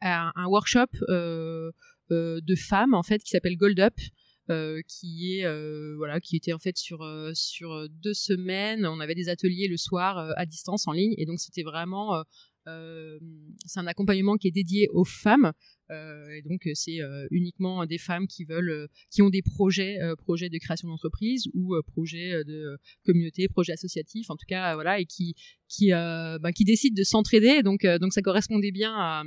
à 0.00 0.32
un 0.36 0.46
workshop 0.46 0.86
de 1.08 2.54
femmes 2.56 2.94
en 2.94 3.02
fait 3.02 3.22
qui 3.22 3.30
s'appelle 3.30 3.56
Gold 3.56 3.80
Up 3.80 3.94
euh, 3.98 4.23
qui 4.48 5.38
est 5.38 5.44
euh, 5.44 5.94
voilà 5.96 6.20
qui 6.20 6.36
était 6.36 6.52
en 6.52 6.58
fait 6.58 6.76
sur 6.76 7.02
euh, 7.02 7.32
sur 7.34 7.88
deux 7.88 8.14
semaines. 8.14 8.86
On 8.86 9.00
avait 9.00 9.14
des 9.14 9.28
ateliers 9.28 9.68
le 9.68 9.76
soir 9.76 10.32
à 10.36 10.46
distance 10.46 10.86
en 10.86 10.92
ligne. 10.92 11.14
Et 11.18 11.26
donc 11.26 11.40
c'était 11.40 11.62
vraiment 11.62 12.22
c'est 12.66 13.78
un 13.78 13.86
accompagnement 13.86 14.36
qui 14.36 14.48
est 14.48 14.50
dédié 14.50 14.88
aux 14.92 15.04
femmes. 15.04 15.52
Et 15.90 16.42
donc 16.48 16.66
c'est 16.74 16.98
uniquement 17.30 17.84
des 17.84 17.98
femmes 17.98 18.26
qui 18.26 18.44
veulent 18.44 18.88
qui 19.10 19.20
ont 19.20 19.28
des 19.28 19.42
projets 19.42 19.98
projets 20.16 20.48
de 20.48 20.58
création 20.58 20.88
d'entreprise 20.88 21.46
ou 21.52 21.74
projets 21.86 22.42
de 22.44 22.78
communauté 23.04 23.48
projets 23.48 23.74
associatifs 23.74 24.30
en 24.30 24.36
tout 24.36 24.46
cas 24.48 24.74
voilà 24.74 24.98
et 24.98 25.04
qui 25.04 25.34
qui 25.68 25.90
bah, 25.90 26.52
qui 26.54 26.64
décident 26.64 26.94
de 26.96 27.04
s'entraider. 27.04 27.62
Donc 27.62 27.84
donc 28.00 28.14
ça 28.14 28.22
correspondait 28.22 28.72
bien 28.72 28.94
à 28.94 29.24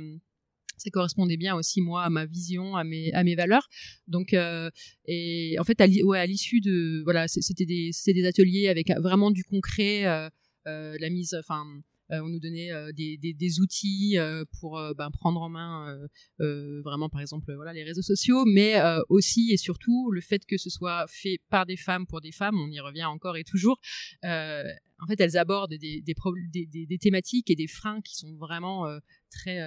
ça 0.78 0.90
correspondait 0.90 1.36
bien 1.36 1.54
aussi 1.54 1.80
moi 1.80 2.04
à 2.04 2.10
ma 2.10 2.26
vision 2.26 2.76
à 2.76 2.84
mes 2.84 3.12
à 3.12 3.24
mes 3.24 3.34
valeurs. 3.34 3.68
Donc 4.06 4.34
euh, 4.34 4.70
et 5.06 5.56
en 5.58 5.64
fait 5.64 5.80
à 5.80 5.86
l'issue 5.86 6.60
de 6.60 7.02
voilà 7.04 7.28
c'était 7.28 7.66
des 7.66 7.90
c'était 7.92 8.20
des 8.20 8.26
ateliers 8.26 8.68
avec 8.68 8.90
vraiment 9.00 9.30
du 9.30 9.44
concret 9.44 10.06
euh, 10.06 10.28
euh, 10.66 10.96
la 11.00 11.10
mise 11.10 11.34
enfin 11.38 11.64
on 12.10 12.26
nous 12.30 12.40
donnait 12.40 12.70
des, 12.94 13.18
des, 13.18 13.60
outils 13.60 14.16
pour 14.58 14.80
ben, 14.96 15.10
prendre 15.10 15.42
en 15.42 15.50
main 15.50 15.94
vraiment 16.38 17.10
par 17.10 17.20
exemple 17.20 17.54
voilà 17.54 17.74
les 17.74 17.84
réseaux 17.84 18.00
sociaux. 18.00 18.46
Mais 18.46 18.80
aussi 19.10 19.50
et 19.52 19.58
surtout 19.58 20.10
le 20.10 20.22
fait 20.22 20.46
que 20.46 20.56
ce 20.56 20.70
soit 20.70 21.04
fait 21.06 21.38
par 21.50 21.66
des 21.66 21.76
femmes 21.76 22.06
pour 22.06 22.22
des 22.22 22.32
femmes 22.32 22.58
on 22.58 22.70
y 22.70 22.80
revient 22.80 23.04
encore 23.04 23.36
et 23.36 23.44
toujours 23.44 23.78
en 24.22 25.06
fait 25.06 25.20
elles 25.20 25.36
abordent 25.36 25.74
des, 25.74 26.00
des, 26.00 26.98
thématiques 26.98 27.50
et 27.50 27.56
des 27.56 27.66
freins 27.66 28.00
qui 28.00 28.16
sont 28.16 28.34
vraiment 28.36 28.86
très 29.30 29.60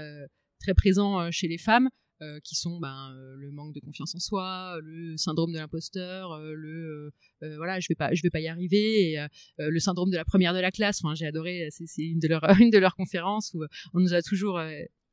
très 0.62 0.74
présents 0.74 1.20
euh, 1.20 1.30
chez 1.32 1.48
les 1.48 1.58
femmes. 1.58 1.90
Euh, 2.22 2.40
qui 2.44 2.54
sont 2.54 2.80
ben, 2.80 3.16
euh, 3.16 3.36
le 3.36 3.52
manque 3.52 3.74
de 3.74 3.80
confiance 3.80 4.14
en 4.14 4.20
soi, 4.20 4.78
le 4.84 5.18
syndrome 5.18 5.52
de 5.54 5.58
l'imposteur, 5.58 6.40
le 6.40 7.10
voilà 7.58 7.80
je 7.80 7.88
vais 7.90 7.96
pas 7.96 8.14
je 8.14 8.22
vais 8.22 8.30
pas 8.30 8.40
y 8.40 8.48
arriver, 8.48 9.26
le 9.58 9.80
syndrome 9.80 10.12
de 10.12 10.18
la 10.18 10.24
première 10.24 10.54
de 10.54 10.60
la 10.60 10.70
classe. 10.70 11.02
J'ai 11.16 11.26
adoré, 11.26 11.70
c'est 11.72 12.04
une 12.04 12.20
de 12.20 12.28
leurs 12.28 12.44
une 12.62 12.70
de 12.70 12.78
leurs 12.78 12.94
conférences 12.94 13.56
où 13.56 13.64
on 13.96 14.00
nous 14.00 14.14
a 14.14 14.22
toujours 14.22 14.62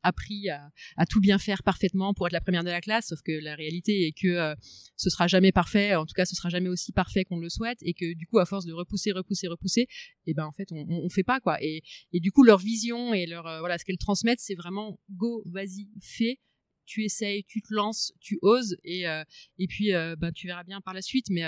appris 0.03 0.49
à, 0.49 0.71
tout 1.07 1.21
bien 1.21 1.39
faire 1.39 1.63
parfaitement 1.63 2.15
pour 2.15 2.27
être 2.27 2.33
la 2.33 2.41
première 2.41 2.65
de 2.65 2.71
la 2.71 2.81
classe, 2.81 3.09
sauf 3.09 3.21
que 3.23 3.33
la 3.33 3.55
réalité 3.55 4.07
est 4.07 4.13
que 4.13 4.29
euh, 4.29 4.55
ce 4.97 5.11
sera 5.11 5.27
jamais 5.27 5.53
parfait, 5.53 5.95
en 5.95 6.07
tout 6.07 6.15
cas 6.15 6.25
ce 6.25 6.35
sera 6.35 6.49
jamais 6.49 6.69
aussi 6.69 6.93
parfait 6.93 7.25
qu'on 7.25 7.39
le 7.39 7.49
souhaite, 7.49 7.79
et 7.83 7.95
que 7.95 8.15
du 8.15 8.27
coup 8.27 8.39
à 8.39 8.47
force 8.47 8.65
de 8.65 8.73
repousser, 8.73 9.13
repousser, 9.13 9.49
repousser, 9.49 9.83
et 9.83 9.89
eh 10.29 10.35
ben 10.35 10.47
en 10.47 10.53
fait 10.53 10.71
on, 10.73 10.87
on, 10.89 11.09
fait 11.09 11.25
pas 11.25 11.41
quoi. 11.41 11.63
Et, 11.63 11.83
et 12.13 12.21
du 12.21 12.33
coup 12.33 12.45
leur 12.45 12.59
vision 12.59 13.15
et 13.15 13.27
leur 13.27 13.47
euh, 13.47 13.61
voilà 13.61 13.79
ce 13.79 13.85
qu'elles 13.85 13.99
transmettent, 13.99 14.41
c'est 14.41 14.55
vraiment 14.55 14.99
go, 15.11 15.43
vas-y, 15.47 15.89
fais, 16.01 16.39
tu 16.87 17.05
essayes, 17.05 17.45
tu 17.45 17.61
te 17.61 17.73
lances, 17.75 18.13
tu 18.21 18.39
oses 18.43 18.77
et 18.85 19.07
euh, 19.09 19.23
et 19.59 19.67
puis 19.67 19.95
euh, 19.95 20.17
ben 20.17 20.33
tu 20.33 20.47
verras 20.47 20.65
bien 20.65 20.81
par 20.81 20.95
la 20.95 21.03
suite. 21.03 21.27
Mais 21.31 21.45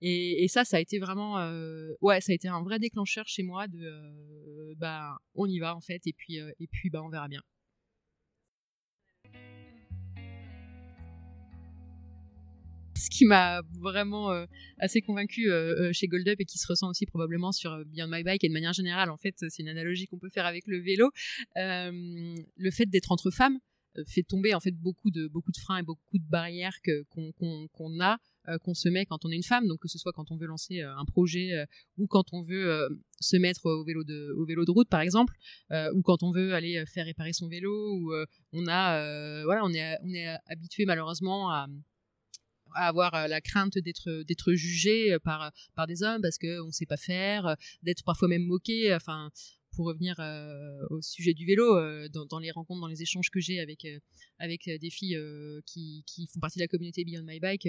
et, 0.00 0.46
ça, 0.48 0.64
ça 0.64 0.76
a 0.76 0.80
été 0.80 0.98
vraiment 0.98 1.34
ouais, 2.00 2.20
ça 2.20 2.32
a 2.32 2.34
été 2.34 2.48
un 2.48 2.62
vrai 2.62 2.78
déclencheur 2.78 3.26
chez 3.26 3.42
moi 3.42 3.66
de 3.68 4.74
bah 4.76 5.16
on 5.34 5.46
y 5.46 5.58
va 5.58 5.74
en 5.76 5.80
fait 5.80 6.02
et 6.06 6.12
puis 6.12 6.36
et 6.36 6.66
puis 6.70 6.90
bah 6.90 7.02
on 7.02 7.08
verra 7.08 7.28
bien. 7.28 7.42
Qui 13.14 13.26
m'a 13.26 13.62
vraiment 13.80 14.32
euh, 14.32 14.44
assez 14.78 15.00
convaincu 15.00 15.48
euh, 15.48 15.88
euh, 15.88 15.92
chez 15.92 16.08
Gold 16.08 16.28
Up 16.28 16.40
et 16.40 16.44
qui 16.44 16.58
se 16.58 16.66
ressent 16.66 16.88
aussi 16.90 17.06
probablement 17.06 17.52
sur 17.52 17.84
Beyond 17.86 18.08
My 18.08 18.24
Bike 18.24 18.42
et 18.42 18.48
de 18.48 18.52
manière 18.52 18.72
générale, 18.72 19.10
en 19.10 19.16
fait, 19.16 19.36
c'est 19.38 19.62
une 19.62 19.68
analogie 19.68 20.06
qu'on 20.06 20.18
peut 20.18 20.30
faire 20.30 20.46
avec 20.46 20.66
le 20.66 20.80
vélo. 20.80 21.10
le 21.54 22.70
fait 22.70 22.86
d'être 22.86 23.12
entre 23.12 23.30
femmes 23.30 23.58
fait 24.08 24.24
tomber 24.24 24.54
en 24.54 24.60
fait 24.60 24.72
beaucoup 24.72 25.12
de 25.12 25.28
beaucoup 25.28 25.52
de 25.52 25.56
freins 25.56 25.76
et 25.76 25.82
beaucoup 25.84 26.18
de 26.18 26.28
barrières 26.28 26.76
qu'on 27.08 28.00
a 28.00 28.18
qu'on 28.64 28.74
se 28.74 28.88
met 28.88 29.06
quand 29.06 29.24
on 29.24 29.30
est 29.30 29.36
une 29.36 29.44
femme 29.44 29.68
donc 29.68 29.82
que 29.82 29.86
ce 29.88 29.98
soit 29.98 30.10
quand 30.12 30.32
on 30.32 30.36
veut 30.36 30.48
lancer 30.48 30.80
un 30.80 31.04
projet 31.04 31.64
ou 31.96 32.08
quand 32.08 32.24
on 32.32 32.42
veut 32.42 32.88
se 33.20 33.36
mettre 33.36 33.66
au 33.66 33.84
vélo 33.84 34.02
de 34.02 34.34
au 34.36 34.44
vélo 34.46 34.64
de 34.64 34.72
route 34.72 34.88
par 34.88 35.00
exemple 35.00 35.32
ou 35.94 36.02
quand 36.02 36.24
on 36.24 36.32
veut 36.32 36.54
aller 36.54 36.84
faire 36.86 37.06
réparer 37.06 37.32
son 37.32 37.46
vélo 37.46 37.70
ou 37.70 38.12
on 38.52 38.66
a 38.66 39.44
voilà 39.44 39.60
on 39.64 39.72
est 39.72 39.96
on 40.02 40.12
est 40.12 40.36
habitué 40.46 40.86
malheureusement 40.86 41.50
à 41.50 41.68
à 42.74 42.88
avoir 42.88 43.14
euh, 43.14 43.26
la 43.26 43.40
crainte 43.40 43.78
d'être 43.78 44.22
d'être 44.22 44.52
jugé 44.54 45.12
euh, 45.12 45.18
par 45.18 45.52
par 45.74 45.86
des 45.86 46.02
hommes 46.02 46.22
parce 46.22 46.38
que 46.38 46.60
on 46.60 46.70
sait 46.70 46.86
pas 46.86 46.96
faire, 46.96 47.46
euh, 47.46 47.54
d'être 47.82 48.04
parfois 48.04 48.28
même 48.28 48.44
moqué. 48.44 48.94
Enfin, 48.94 49.30
pour 49.76 49.86
revenir 49.86 50.14
au 50.90 51.02
sujet 51.02 51.34
du 51.34 51.46
vélo, 51.46 51.66
dans, 52.10 52.26
dans, 52.26 52.38
les 52.38 52.52
rencontres, 52.52 52.80
dans 52.80 52.86
les 52.86 53.02
échanges 53.02 53.28
que 53.28 53.40
j'ai 53.40 53.58
avec 53.58 53.84
avec 54.38 54.70
des 54.80 54.88
filles 54.88 55.18
qui, 55.66 56.04
qui 56.06 56.28
font 56.28 56.38
partie 56.38 56.60
de 56.60 56.62
la 56.62 56.68
communauté 56.68 57.04
Beyond 57.04 57.24
My 57.24 57.40
Bike, 57.40 57.66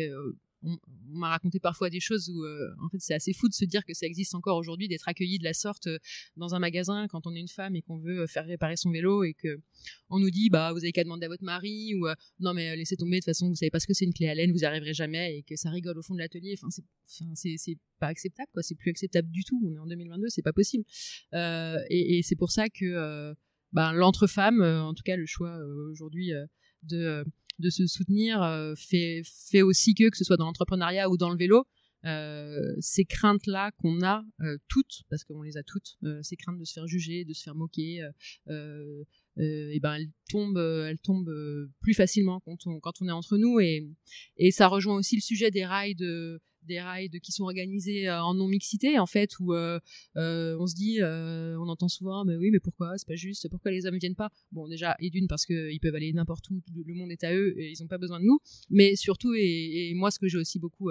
on, 0.66 0.78
m'a 1.18 1.30
raconté 1.30 1.60
parfois 1.60 1.90
des 1.90 2.00
choses 2.00 2.30
où 2.30 2.44
euh, 2.44 2.74
en 2.84 2.90
fait 2.90 2.98
c'est 3.00 3.14
assez 3.14 3.32
fou 3.32 3.48
de 3.48 3.54
se 3.54 3.64
dire 3.64 3.86
que 3.86 3.94
ça 3.94 4.06
existe 4.06 4.36
encore 4.36 4.58
aujourd'hui 4.58 4.88
d'être 4.88 5.08
accueilli 5.08 5.38
de 5.38 5.44
la 5.44 5.54
sorte 5.54 5.88
euh, 5.88 5.98
dans 6.36 6.56
un 6.56 6.60
magasin 6.60 7.08
quand 7.08 7.26
on 7.28 7.34
est 7.34 7.40
une 7.40 7.48
femme 7.48 7.76
et 7.76 7.82
qu'on 7.82 8.00
veut 8.00 8.22
euh, 8.22 8.28
faire 8.28 8.46
réparer 8.46 8.76
son 8.76 8.92
vélo 8.92 9.24
et 9.24 9.34
que 9.34 9.60
on 10.10 10.20
nous 10.20 10.30
dit 10.30 10.50
bah 10.50 10.74
vous 10.74 10.80
avez 10.80 10.92
qu'à 10.92 11.04
demander 11.04 11.26
à 11.26 11.30
votre 11.30 11.44
mari 11.44 11.96
ou 11.96 12.08
non 12.40 12.54
mais 12.54 12.76
laissez 12.76 12.98
tomber 12.98 13.18
de 13.18 13.22
toute 13.22 13.26
façon 13.26 13.48
vous 13.48 13.56
savez 13.56 13.70
pas 13.70 13.80
ce 13.80 13.88
que 13.88 13.94
c'est 13.94 14.06
une 14.06 14.14
clé 14.14 14.28
à 14.28 14.36
laine 14.36 14.52
vous 14.52 14.66
arriverez 14.66 14.94
jamais 14.94 15.38
et 15.38 15.44
que 15.44 15.56
ça 15.56 15.70
rigole 15.70 15.98
au 15.98 16.02
fond 16.02 16.14
de 16.14 16.20
l'atelier. 16.20 16.56
Enfin 16.58 16.68
c'est 17.36 17.78
pas 18.00 18.08
acceptable 18.08 18.50
quoi. 18.54 18.64
C'est 18.64 18.76
plus 18.76 18.92
acceptable 18.92 19.30
du 19.30 19.44
tout. 19.44 19.62
On 19.66 19.74
est 19.74 19.80
en 19.80 19.88
2022 19.88 20.28
c'est 20.30 20.42
pas 20.42 20.54
possible. 20.54 20.84
Et, 21.34 22.22
c'est 22.24 22.36
pour 22.36 22.52
ça 22.52 22.70
que 22.70 23.34
bah, 23.72 23.94
l'entre 23.94 24.28
femmes 24.28 24.62
en 24.62 24.94
tout 24.94 25.04
cas 25.04 25.16
le 25.16 25.26
choix 25.26 25.58
aujourd'hui 25.92 26.32
de 26.84 27.24
de 27.60 27.70
se 27.70 27.88
soutenir 27.88 28.42
euh, 28.42 28.74
fait, 28.76 29.22
fait 29.26 29.62
aussi 29.62 29.94
que, 29.94 30.10
que 30.10 30.18
ce 30.18 30.24
soit 30.24 30.38
dans 30.38 30.46
l'entrepreneuriat 30.46 31.10
ou 31.10 31.18
dans 31.18 31.30
le 31.30 31.38
vélo, 31.38 31.66
euh, 32.06 32.76
ces 32.80 33.06
craintes-là 33.06 33.72
qu'on 33.78 34.04
a 34.04 34.24
euh, 34.42 34.58
toutes, 34.68 35.04
parce 35.10 35.24
qu'on 35.24 35.42
les 35.42 35.58
a 35.58 35.64
toutes, 35.64 35.98
ces 36.22 36.36
craintes 36.36 36.60
de 36.60 36.66
se 36.66 36.74
faire 36.74 36.88
juger, 36.88 37.26
de 37.26 37.34
se 37.34 37.44
faire 37.44 37.56
moquer, 37.56 38.08
et 38.48 39.80
ben 39.80 39.96
elles 39.96 40.12
tombent, 40.30 40.58
elles 40.58 41.00
tombent 41.00 41.34
plus 41.82 41.94
facilement 41.94 42.40
quand 42.42 42.68
on, 42.68 42.80
quand 42.80 43.02
on 43.02 43.08
est 43.08 43.12
entre 43.12 43.38
nous. 43.38 43.60
Et, 43.60 43.88
et 44.38 44.52
ça 44.52 44.68
rejoint 44.68 44.96
aussi 44.96 45.16
le 45.16 45.22
sujet 45.22 45.52
des 45.52 45.66
rails 45.66 45.96
de 45.96 46.40
des 46.66 46.82
rides 46.82 47.20
qui 47.20 47.32
sont 47.32 47.44
organisés 47.44 48.08
euh, 48.08 48.22
en 48.22 48.34
non 48.34 48.48
mixité 48.48 49.00
en 49.00 49.06
fait 49.06 49.40
où 49.40 49.54
euh, 49.54 49.80
euh, 50.18 50.58
on 50.60 50.68
se 50.68 50.76
dit 50.76 51.00
on 51.02 51.68
entend 51.70 51.88
souvent 51.88 52.26
mais 52.26 52.36
oui 52.36 52.50
mais 52.52 52.60
pourquoi? 52.60 52.98
C'est 52.98 53.08
pas 53.08 53.16
juste. 53.16 53.48
Pourquoi 53.50 53.72
les 53.72 53.86
hommes 53.86 53.98
viennent 53.98 54.16
pas? 54.16 54.30
Bon 54.52 54.68
déjà 54.68 54.96
et 55.00 55.10
d'une 55.10 55.28
parce 55.28 55.46
qu'ils 55.46 55.80
peuvent 55.82 55.96
aller 55.96 56.12
n'importe 56.14 56.50
où 56.50 56.62
le 56.86 56.94
monde 56.94 57.12
est 57.12 57.24
à 57.24 57.34
eux 57.34 57.56
et 57.60 57.72
ils 57.72 57.84
ont 57.84 57.88
pas 57.88 57.98
besoin 57.98 58.20
de 58.20 58.26
nous. 58.26 58.40
Mais 58.70 58.96
surtout 58.96 59.34
et, 59.36 59.94
moi 59.96 60.12
ce 60.12 60.20
que 60.20 60.28
j'ai 60.28 60.38
aussi 60.38 60.60
beaucoup 60.60 60.90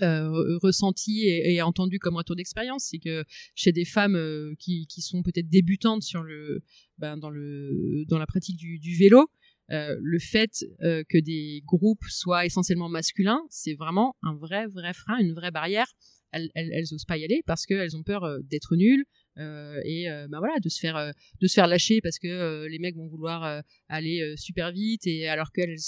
ressenti 0.00 1.26
et, 1.26 1.62
entendu 1.62 1.98
comme 1.98 2.16
retour 2.16 2.36
d'expérience, 2.36 2.88
c'est 2.90 2.98
que 2.98 3.24
chez 3.54 3.72
des 3.72 3.84
femmes 3.84 4.54
qui, 4.58 4.86
sont 5.00 5.22
peut-être 5.22 5.48
débutantes 5.48 6.02
sur 6.02 6.22
le, 6.22 6.62
ben, 6.98 7.16
dans 7.16 7.30
le, 7.30 8.04
dans 8.08 8.18
la 8.18 8.26
pratique 8.26 8.56
du 8.56 8.96
vélo, 8.96 9.28
euh, 9.70 9.96
le 10.00 10.18
fait 10.18 10.64
euh, 10.82 11.02
que 11.08 11.18
des 11.18 11.62
groupes 11.64 12.04
soient 12.08 12.44
essentiellement 12.44 12.88
masculins, 12.88 13.40
c'est 13.48 13.74
vraiment 13.74 14.16
un 14.22 14.34
vrai, 14.34 14.66
vrai 14.66 14.92
frein, 14.92 15.18
une 15.18 15.32
vraie 15.32 15.50
barrière. 15.50 15.86
Elles, 16.32 16.50
elles, 16.54 16.70
elles 16.72 16.92
osent 16.92 17.04
pas 17.06 17.16
y 17.16 17.24
aller 17.24 17.42
parce 17.46 17.64
qu'elles 17.64 17.96
ont 17.96 18.02
peur 18.02 18.24
euh, 18.24 18.40
d'être 18.42 18.76
nulles, 18.76 19.04
euh, 19.38 19.80
et 19.84 20.06
ben 20.28 20.38
voilà 20.38 20.58
de 20.60 20.68
se 20.68 20.78
faire 20.78 21.12
de 21.40 21.46
se 21.46 21.54
faire 21.54 21.66
lâcher 21.66 22.00
parce 22.00 22.18
que 22.18 22.66
les 22.66 22.78
mecs 22.78 22.96
vont 22.96 23.08
vouloir 23.08 23.62
aller 23.88 24.34
super 24.36 24.72
vite 24.72 25.06
et 25.06 25.28
alors 25.28 25.52
qu'elles 25.52 25.78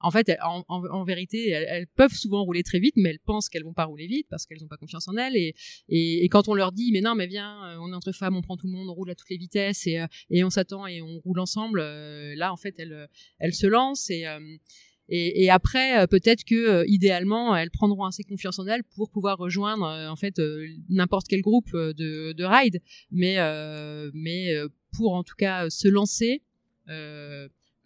en 0.00 0.10
fait, 0.10 0.30
en, 0.42 1.04
vérité, 1.04 1.48
elles, 1.48 1.86
peuvent 1.86 2.12
souvent 2.12 2.44
rouler 2.44 2.62
très 2.62 2.78
vite, 2.78 2.94
mais 2.96 3.10
elles 3.10 3.18
pensent 3.18 3.48
qu'elles 3.48 3.64
vont 3.64 3.72
pas 3.72 3.84
rouler 3.84 4.06
vite 4.06 4.26
parce 4.28 4.46
qu'elles 4.46 4.60
n'ont 4.60 4.68
pas 4.68 4.76
confiance 4.76 5.08
en 5.08 5.16
elles. 5.16 5.36
Et, 5.36 5.54
et, 5.88 6.24
et, 6.24 6.28
quand 6.28 6.48
on 6.48 6.54
leur 6.54 6.72
dit, 6.72 6.92
mais 6.92 7.00
non, 7.00 7.14
mais 7.14 7.26
viens, 7.26 7.64
euh, 7.64 7.78
on 7.80 7.90
est 7.92 7.94
entre 7.94 8.12
femmes, 8.12 8.36
on 8.36 8.42
prend 8.42 8.56
tout 8.56 8.66
le 8.66 8.72
monde, 8.72 8.88
on 8.88 8.94
roule 8.94 9.10
à 9.10 9.14
toutes 9.14 9.30
les 9.30 9.38
vitesses 9.38 9.86
et, 9.86 10.00
euh, 10.00 10.06
et 10.30 10.44
on 10.44 10.50
s'attend 10.50 10.86
et 10.86 11.00
on 11.00 11.18
roule 11.20 11.40
ensemble, 11.40 11.80
euh, 11.80 12.34
là, 12.36 12.52
en 12.52 12.56
fait, 12.56 12.74
elles, 12.78 13.08
elles 13.38 13.54
se 13.54 13.66
lancent 13.66 14.10
et 14.10 14.26
et, 15.08 15.44
et, 15.44 15.50
après, 15.50 16.06
peut-être 16.08 16.44
que 16.44 16.84
idéalement, 16.88 17.56
elles 17.56 17.70
prendront 17.70 18.04
assez 18.04 18.24
confiance 18.24 18.58
en 18.58 18.66
elles 18.66 18.82
pour 18.82 19.10
pouvoir 19.10 19.38
rejoindre 19.38 19.84
en 19.86 20.16
fait 20.16 20.40
n'importe 20.88 21.28
quel 21.28 21.42
groupe 21.42 21.70
de, 21.72 22.32
de 22.32 22.44
ride, 22.44 22.80
mais 23.10 23.36
mais 24.12 24.52
pour 24.96 25.14
en 25.14 25.22
tout 25.22 25.36
cas 25.36 25.70
se 25.70 25.88
lancer, 25.88 26.42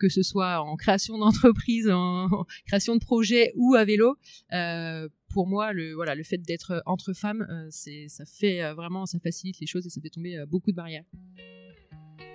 que 0.01 0.09
ce 0.09 0.23
soit 0.23 0.61
en 0.61 0.75
création 0.77 1.19
d'entreprise, 1.19 1.89
en, 1.89 2.45
création 2.67 2.97
de 2.97 3.01
projet 3.01 3.53
ou 3.55 3.77
à 3.77 3.85
vélo. 3.85 4.17
Euh, 4.53 5.09
pour 5.29 5.47
moi, 5.47 5.73
le 5.73 5.93
voilà, 5.93 6.17
le 6.17 6.25
fait 6.25 6.39
d'être 6.39 6.83
entre 6.87 7.13
femmes, 7.13 7.47
euh, 7.49 7.69
c'est 7.71 8.09
ça 8.09 8.25
fait 8.25 8.65
euh, 8.65 8.75
vraiment, 8.75 9.07
ça 9.07 9.21
facilite 9.21 9.61
les 9.61 9.67
choses 9.69 9.87
et 9.87 9.91
ça 9.91 10.01
fait 10.01 10.11
tomber 10.11 10.43
beaucoup 10.49 10.73
de 10.73 10.77
barrières. 10.77 11.05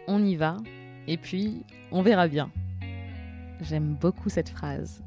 On 0.08 0.24
y 0.24 0.38
va 0.38 0.58
et 1.08 1.18
puis 1.18 1.64
on 1.92 2.02
verra 2.02 2.30
bien. 2.30 2.52
J'aime 3.62 3.96
beaucoup 3.96 4.30
cette 4.30 4.50
phrase. 4.50 5.04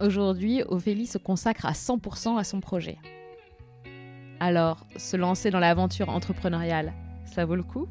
Aujourd'hui, 0.00 0.62
Ophélie 0.62 1.06
se 1.06 1.18
consacre 1.18 1.64
à 1.64 1.72
100% 1.72 2.36
à 2.36 2.44
son 2.44 2.60
projet. 2.60 2.98
Alors, 4.40 4.86
se 4.96 5.16
lancer 5.16 5.50
dans 5.50 5.58
l'aventure 5.58 6.10
entrepreneuriale, 6.10 6.92
ça 7.24 7.46
vaut 7.46 7.56
le 7.56 7.62
coup? 7.62 7.88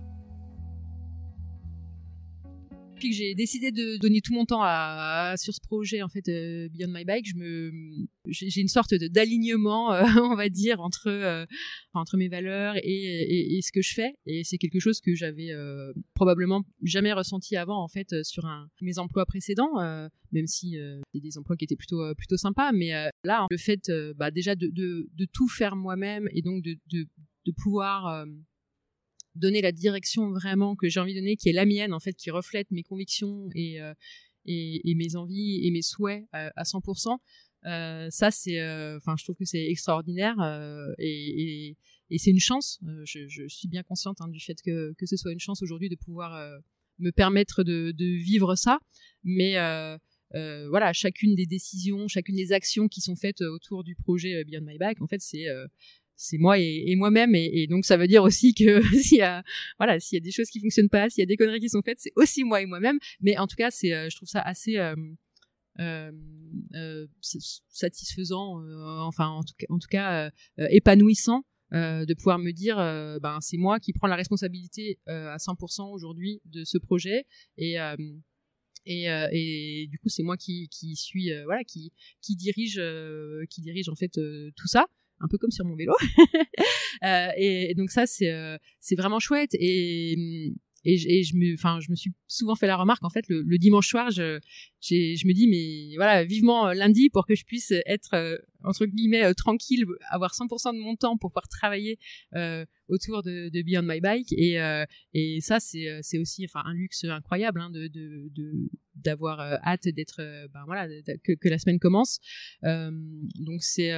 Depuis 2.96 3.10
que 3.10 3.16
j'ai 3.16 3.36
décidé 3.36 3.72
de 3.72 3.98
donner 3.98 4.22
tout 4.22 4.34
mon 4.34 4.46
temps 4.46 4.64
sur 5.38 5.54
ce 5.54 5.60
projet 5.62 6.02
en 6.02 6.10
fait 6.10 6.28
euh, 6.30 6.70
Beyond 6.70 6.92
My 6.92 7.04
Bike, 7.04 7.28
j'ai 8.28 8.62
une 8.62 8.68
sorte 8.68 8.94
d'alignement, 8.94 9.94
euh, 9.94 10.04
on 10.24 10.36
va 10.36 10.50
dire, 10.50 10.80
entre 10.82 11.08
euh, 11.08 11.46
entre 11.94 12.18
mes 12.18 12.30
valeurs 12.30 12.76
et, 12.78 13.60
ce 13.62 13.72
que 13.72 13.82
je 13.82 13.94
fais. 13.94 14.16
Et 14.26 14.44
c'est 14.44 14.58
quelque 14.58 14.80
chose 14.80 15.02
que 15.02 15.16
j'avais 15.16 15.52
probablement 16.14 16.64
jamais 16.84 17.14
ressenti 17.14 17.56
avant 17.56 17.82
en 17.82 17.88
fait 17.88 18.24
sur 18.24 18.44
mes 18.82 18.98
emplois 19.00 19.26
précédents, 19.26 19.74
même 20.32 20.48
si 20.48 20.78
des 21.14 21.38
emplois 21.38 21.56
qui 21.56 21.66
étaient 21.66 21.76
plutôt 21.76 22.14
plutôt 22.16 22.38
sympas. 22.38 22.72
Mais 22.72 22.92
là, 23.24 23.48
le 23.50 23.58
fait 23.58 23.92
bah, 24.16 24.32
déjà 24.32 24.56
de, 24.56 25.28
tout 25.34 25.48
faire 25.48 25.76
moi-même 25.76 26.28
et 26.32 26.42
donc 26.42 26.64
de 26.64 27.52
pouvoir 27.58 28.26
donner 29.36 29.62
la 29.62 29.72
direction 29.72 30.32
vraiment 30.32 30.76
que 30.76 30.90
j'ai 30.90 31.00
envie 31.00 31.14
de 31.14 31.20
donner, 31.20 31.36
qui 31.36 31.50
est 31.50 31.54
la 31.54 31.66
mienne 31.66 31.94
en 31.94 32.00
fait, 32.00 32.14
qui 32.14 32.32
reflète 32.32 32.72
mes 32.72 32.84
convictions 32.84 33.50
et, 33.54 33.82
euh, 33.82 33.94
et, 34.46 34.96
mes 34.96 35.16
envies 35.16 35.66
et 35.66 35.72
mes 35.72 35.82
souhaits 35.82 36.26
euh, 36.34 36.50
à 36.56 36.64
100%. 36.64 37.18
Euh, 37.66 38.08
ça 38.12 38.32
c'est, 38.32 38.62
enfin, 38.96 39.16
je 39.18 39.24
trouve 39.24 39.36
que 39.36 39.46
c'est 39.46 39.66
extraordinaire 39.66 40.36
et, 41.00 41.76
c'est 42.18 42.32
une 42.32 42.40
chance. 42.40 42.80
Je, 43.04 43.48
suis 43.48 43.68
bien 43.68 43.84
consciente 43.84 44.22
hein, 44.22 44.28
du 44.30 44.40
fait 44.40 44.62
que, 44.64 44.94
que 44.98 45.06
ce 45.06 45.18
soit 45.18 45.32
une 45.32 45.40
chance 45.40 45.62
aujourd'hui 45.62 45.90
de 45.90 45.96
pouvoir 45.96 46.40
me 47.00 47.12
permettre 47.12 47.64
de, 47.64 47.94
vivre 48.00 48.56
ça, 48.56 48.80
mais 49.24 49.54
voilà, 50.32 50.94
chacune 50.94 51.36
des 51.36 51.48
décisions, 51.48 52.08
chacune 52.08 52.36
des 52.36 52.52
actions 52.52 52.88
qui 52.88 53.02
sont 53.02 53.16
faites 53.16 53.42
autour 53.42 53.84
du 53.84 53.96
projet 53.96 54.44
Beyond 54.46 54.66
My 54.66 54.78
Back, 54.78 55.02
en 55.02 55.08
fait, 55.08 55.22
c'est 55.22 55.46
c'est 56.16 56.38
moi 56.38 56.58
et, 56.58 56.96
moi-même 56.96 57.36
et, 57.36 57.68
donc 57.68 57.86
ça 57.86 57.98
veut 57.98 58.08
dire 58.08 58.24
aussi 58.24 58.54
que 58.54 58.82
s'il 59.02 59.18
y 59.18 59.22
a 59.22 59.44
voilà 59.78 60.00
s'il 60.00 60.18
y 60.18 60.22
a 60.22 60.24
des 60.24 60.32
choses 60.32 60.50
qui 60.50 60.60
fonctionnent 60.60 60.90
pas 60.90 61.10
s'il 61.10 61.22
y 61.22 61.24
a 61.24 61.26
des 61.26 61.38
conneries 61.38 61.60
qui 61.60 61.70
sont 61.70 61.82
faites 61.82 62.00
c'est 62.00 62.14
aussi 62.16 62.44
moi 62.44 62.62
et 62.62 62.66
moi-même. 62.66 63.00
Mais 63.22 63.38
en 63.38 63.48
tout 63.48 63.56
cas 63.56 63.72
c'est 63.72 63.94
euh, 63.94 64.10
je 64.10 64.16
trouve 64.16 64.30
ça 64.30 64.42
assez 64.42 64.78
euh, 64.78 64.96
euh, 65.80 66.12
euh 66.74 67.08
satisfaisant 67.70 68.62
enfin 69.06 69.28
en 69.28 69.44
tout 69.44 69.54
cas 69.58 69.66
en 69.70 69.80
tout 69.80 69.90
cas 69.90 70.32
épanouissant 70.58 71.44
de 71.72 72.14
pouvoir 72.14 72.40
me 72.40 72.52
dire 72.52 72.78
ben 73.22 73.40
c'est 73.42 73.58
moi 73.58 73.80
qui 73.82 73.92
prends 73.92 74.08
la 74.08 74.16
responsabilité 74.16 75.00
à 75.08 75.36
100% 75.36 75.92
aujourd'hui 75.94 76.42
de 76.46 76.64
ce 76.64 76.78
projet 76.78 77.26
et 77.58 77.76
et, 78.86 79.06
et, 79.08 79.88
du 79.88 80.00
coup 80.00 80.08
c'est 80.08 80.24
moi 80.24 80.38
qui, 80.38 80.70
qui 80.70 80.96
suis 80.96 81.30
voilà 81.44 81.66
qui 81.66 81.92
qui 82.22 82.38
dirige 82.38 82.82
qui 83.50 83.62
dirige 83.62 83.90
en 83.90 83.96
fait 83.96 84.12
tout 84.56 84.68
ça 84.68 84.88
un 85.20 85.28
peu 85.28 85.38
comme 85.38 85.52
sur 85.52 85.66
mon 85.66 85.76
vélo. 85.76 85.94
euh, 87.04 87.28
et, 87.38 87.74
donc 87.76 87.92
ça, 87.92 88.06
c'est 88.06 88.32
euh, 88.32 88.58
c'est 88.80 88.96
vraiment 88.96 89.20
chouette. 89.20 89.52
Et, 89.54 90.54
et, 90.84 91.24
je 91.24 91.36
me, 91.36 91.54
enfin, 91.56 91.80
je 91.80 91.90
me 91.90 91.96
suis 91.96 92.14
souvent 92.28 92.56
fait 92.56 92.68
la 92.68 92.76
remarque 92.78 93.04
en 93.04 93.10
fait 93.10 93.28
le, 93.28 93.42
le 93.42 93.58
dimanche 93.58 93.88
soir, 93.88 94.12
je, 94.12 94.40
je 94.82 95.28
me 95.28 95.34
dis 95.34 95.48
mais 95.48 95.96
voilà 95.96 96.24
vivement 96.24 96.68
euh, 96.68 96.74
lundi 96.74 97.10
pour 97.10 97.26
que 97.26 97.34
je 97.34 97.44
puisse 97.44 97.74
être 97.88 98.40
entre 98.66 98.86
guillemets 98.86 99.34
tranquille, 99.34 99.86
avoir 100.10 100.34
100% 100.34 100.74
de 100.74 100.80
mon 100.80 100.96
temps 100.96 101.18
pour 101.18 101.32
pouvoir 101.32 101.48
travailler 101.48 101.98
euh, 102.36 102.66
autour 102.88 103.24
de, 103.24 103.50
Beyond 103.62 103.84
My 103.84 104.00
Bike. 104.00 104.32
Et 104.34 104.58
et 105.14 105.42
ça 105.42 105.60
c'est 105.60 106.18
aussi 106.20 106.46
enfin 106.46 106.62
un 106.66 106.74
luxe 106.74 107.04
incroyable 107.06 107.62
hein, 107.62 107.70
de 107.72 107.90
d'avoir 108.96 109.40
hâte 109.40 109.88
d'être 109.88 110.22
ben 110.54 110.64
voilà 110.66 110.88
que, 111.24 111.50
la 111.50 111.58
semaine 111.58 111.80
commence. 111.80 112.20
Donc 112.64 113.62
c'est 113.62 113.92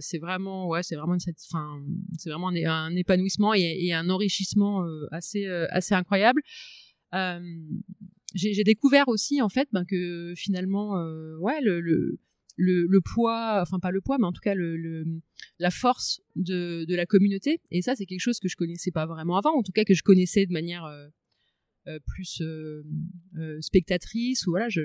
c'est 0.00 0.18
vraiment 0.18 0.68
ouais 0.68 0.80
vraiment 0.92 1.16
enfin 1.16 1.82
c'est 2.18 2.30
vraiment 2.30 2.48
un, 2.48 2.96
épanouissement 2.96 3.54
et, 3.54 3.92
un 3.92 4.08
enrichissement 4.10 4.84
assez 5.10 5.46
assez 5.46 5.94
incroyable. 5.94 6.42
Euh, 7.14 7.40
j'ai 8.34 8.64
découvert 8.64 9.08
aussi 9.08 9.42
en 9.42 9.50
fait 9.50 9.68
ben, 9.72 9.84
que 9.84 10.32
finalement 10.36 10.98
euh, 10.98 11.36
ouais 11.38 11.60
le 11.60 12.18
le, 12.56 13.00
poids, 13.00 13.60
enfin 13.62 13.78
pas 13.78 13.90
le 13.90 14.00
poids, 14.00 14.18
mais 14.18 14.26
en 14.26 14.32
tout 14.32 14.40
cas 14.40 14.54
la 15.58 15.70
force 15.70 16.20
de, 16.36 16.84
la 16.88 17.06
communauté. 17.06 17.60
Et 17.70 17.82
ça, 17.82 17.94
c'est 17.94 18.06
quelque 18.06 18.20
chose 18.20 18.38
que 18.38 18.48
je 18.48 18.56
connaissais 18.56 18.90
pas 18.90 19.06
vraiment 19.06 19.36
avant, 19.36 19.56
en 19.56 19.62
tout 19.62 19.72
cas 19.72 19.84
que 19.84 19.94
je 19.94 20.02
connaissais 20.02 20.46
de 20.46 20.52
manière 20.52 20.84
euh, 20.84 21.08
euh 21.88 21.98
plus 22.06 22.40
euh, 22.42 22.82
spectatrice. 23.60 24.46
Ou 24.46 24.50
voilà, 24.50 24.68
je, 24.68 24.82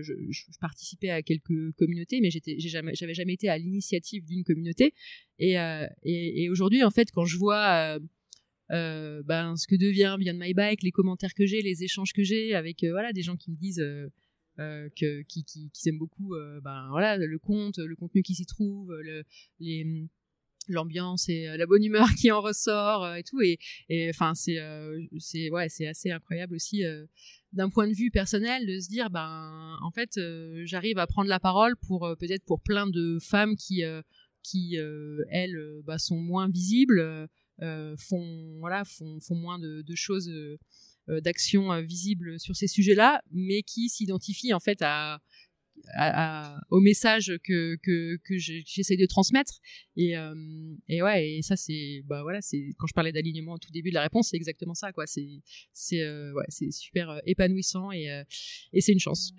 participais 0.60 1.10
à 1.10 1.22
quelques 1.22 1.72
communautés, 1.78 2.22
mais 2.22 2.30
j'étais, 2.30 2.60
jamais, 2.60 2.94
j'avais 2.96 3.14
jamais 3.14 3.34
été 3.34 3.50
à 3.50 3.58
l'initiative 3.58 4.26
d'une 4.26 4.44
communauté. 4.44 4.94
Et, 5.40 6.50
aujourd'hui, 6.50 6.84
en 6.84 6.92
fait, 6.92 7.12
quand 7.12 7.26
je 7.26 7.38
vois 7.38 8.00
ben, 8.70 9.56
ce 9.56 9.68
que 9.68 9.76
devient 9.76 10.16
Beyond 10.20 10.38
My 10.40 10.54
Bike, 10.54 10.84
les 10.84 10.92
commentaires 10.92 11.34
que 11.34 11.46
j'ai, 11.46 11.62
les 11.62 11.84
échanges 11.84 12.14
que 12.14 12.24
j'ai 12.24 12.54
avec 12.54 12.84
voilà 12.84 13.14
des 13.14 13.24
gens 13.24 13.36
qui 13.36 13.52
me 13.52 13.56
disent 13.56 13.84
euh, 14.60 14.90
euh 15.04 15.24
qui, 15.28 15.44
qui, 15.44 15.70
qui 15.72 15.90
aiment 15.90 15.98
beaucoup 15.98 16.36
ben 16.64 16.88
voilà 16.90 17.18
le 17.18 17.40
compte, 17.40 17.78
le 17.78 17.96
contenu 17.96 18.24
qui 18.24 18.36
s'y 18.36 18.46
trouve, 18.46 18.94
l'ambiance 20.70 21.30
et 21.30 21.46
la 21.58 21.66
bonne 21.66 21.84
humeur 21.84 22.08
qui 22.20 22.32
en 22.32 22.42
ressort 22.42 23.16
et 23.16 23.24
tout. 23.24 23.42
Et 23.42 23.60
enfin 24.10 24.34
c'est 24.36 24.58
c'est 25.20 25.50
ouais 25.52 25.70
c'est 25.70 25.88
assez 25.88 26.12
incroyable 26.12 26.56
aussi 26.56 26.84
d'un 27.54 27.70
point 27.70 27.88
de 27.88 27.94
vue 27.94 28.12
personnel 28.12 28.66
de 28.66 28.80
se 28.80 28.90
dire 28.90 29.10
ben 29.10 29.78
en 29.82 29.92
fait 29.92 30.20
j'arrive 30.66 30.98
à 30.98 31.08
prendre 31.08 31.30
la 31.30 31.40
parole 31.40 31.76
pour 31.88 32.08
peut-être 32.20 32.46
pour 32.46 32.62
plein 32.62 32.88
de 32.88 33.20
femmes 33.22 33.56
qui 33.56 33.84
qui 34.44 34.78
elles 35.30 35.82
bah, 35.86 35.98
sont 35.98 36.18
moins 36.18 36.50
visibles 36.50 37.30
euh, 37.64 37.96
font 37.98 38.60
voilà 38.60 38.86
font, 38.86 39.20
font 39.20 39.34
moins 39.34 39.58
de 39.58 39.96
choses 39.96 40.32
euh, 41.10 41.16
euh, 41.16 41.22
d'actions 41.22 41.82
visibles 41.82 42.40
sur 42.40 42.56
ces 42.56 42.68
sujets-là, 42.68 43.22
mais 43.32 43.64
qui 43.64 43.90
s'identifient 43.90 44.54
en 44.54 44.60
fait 44.60 44.80
à, 44.82 45.22
à, 45.96 46.60
au 46.70 46.80
message 46.80 47.34
que 47.44 47.78
que, 47.82 48.18
que 48.24 48.38
j'essaie 48.38 48.98
de 48.98 49.06
transmettre. 49.06 49.60
Et 49.96 50.16
et 50.90 51.02
ouais 51.02 51.30
et 51.30 51.42
ça 51.42 51.56
c'est 51.56 52.02
bah 52.06 52.24
voilà 52.24 52.42
c'est 52.42 52.74
quand 52.78 52.88
je 52.88 52.94
parlais 52.94 53.12
d'alignement 53.12 53.54
au 53.54 53.58
tout 53.58 53.72
début 53.72 53.90
de 53.90 53.96
la 53.96 54.02
réponse 54.02 54.30
c'est 54.30 54.38
exactement 54.38 54.74
ça 54.74 54.92
quoi. 54.92 55.08
C'est 55.08 55.42
c'est 55.74 56.04
ouais 56.08 56.46
c'est 56.50 56.72
super 56.72 57.22
épanouissant 57.26 57.92
et 57.92 58.24
et 58.74 58.82
c'est 58.82 58.92
une 58.92 59.00
chance. 59.00 59.34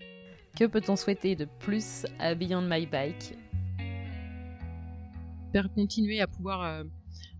Que 0.59 0.65
peut-on 0.65 0.97
souhaiter 0.97 1.37
de 1.37 1.47
plus 1.61 2.07
à 2.19 2.35
Beyond 2.35 2.63
My 2.63 2.87
Bike? 2.87 3.35
Faire 5.53 5.71
continuer 5.75 6.21
à 6.21 6.27
pouvoir 6.27 6.85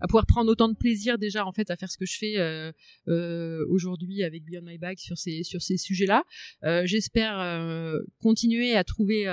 à 0.01 0.07
pouvoir 0.07 0.25
prendre 0.25 0.51
autant 0.51 0.69
de 0.69 0.75
plaisir 0.75 1.17
déjà 1.17 1.45
en 1.45 1.51
fait 1.51 1.69
à 1.71 1.75
faire 1.75 1.91
ce 1.91 1.97
que 1.97 2.05
je 2.05 2.17
fais 2.17 2.37
euh, 2.37 2.71
euh, 3.07 3.65
aujourd'hui 3.69 4.23
avec 4.23 4.43
Beyond 4.43 4.63
My 4.63 4.77
Bag 4.77 4.97
sur 4.97 5.17
ces 5.17 5.43
sur 5.43 5.61
ces 5.61 5.77
sujets-là. 5.77 6.23
Euh, 6.63 6.85
J'espère 6.85 7.39
euh, 7.39 7.99
continuer 8.19 8.75
à 8.75 8.83
trouver 8.83 9.25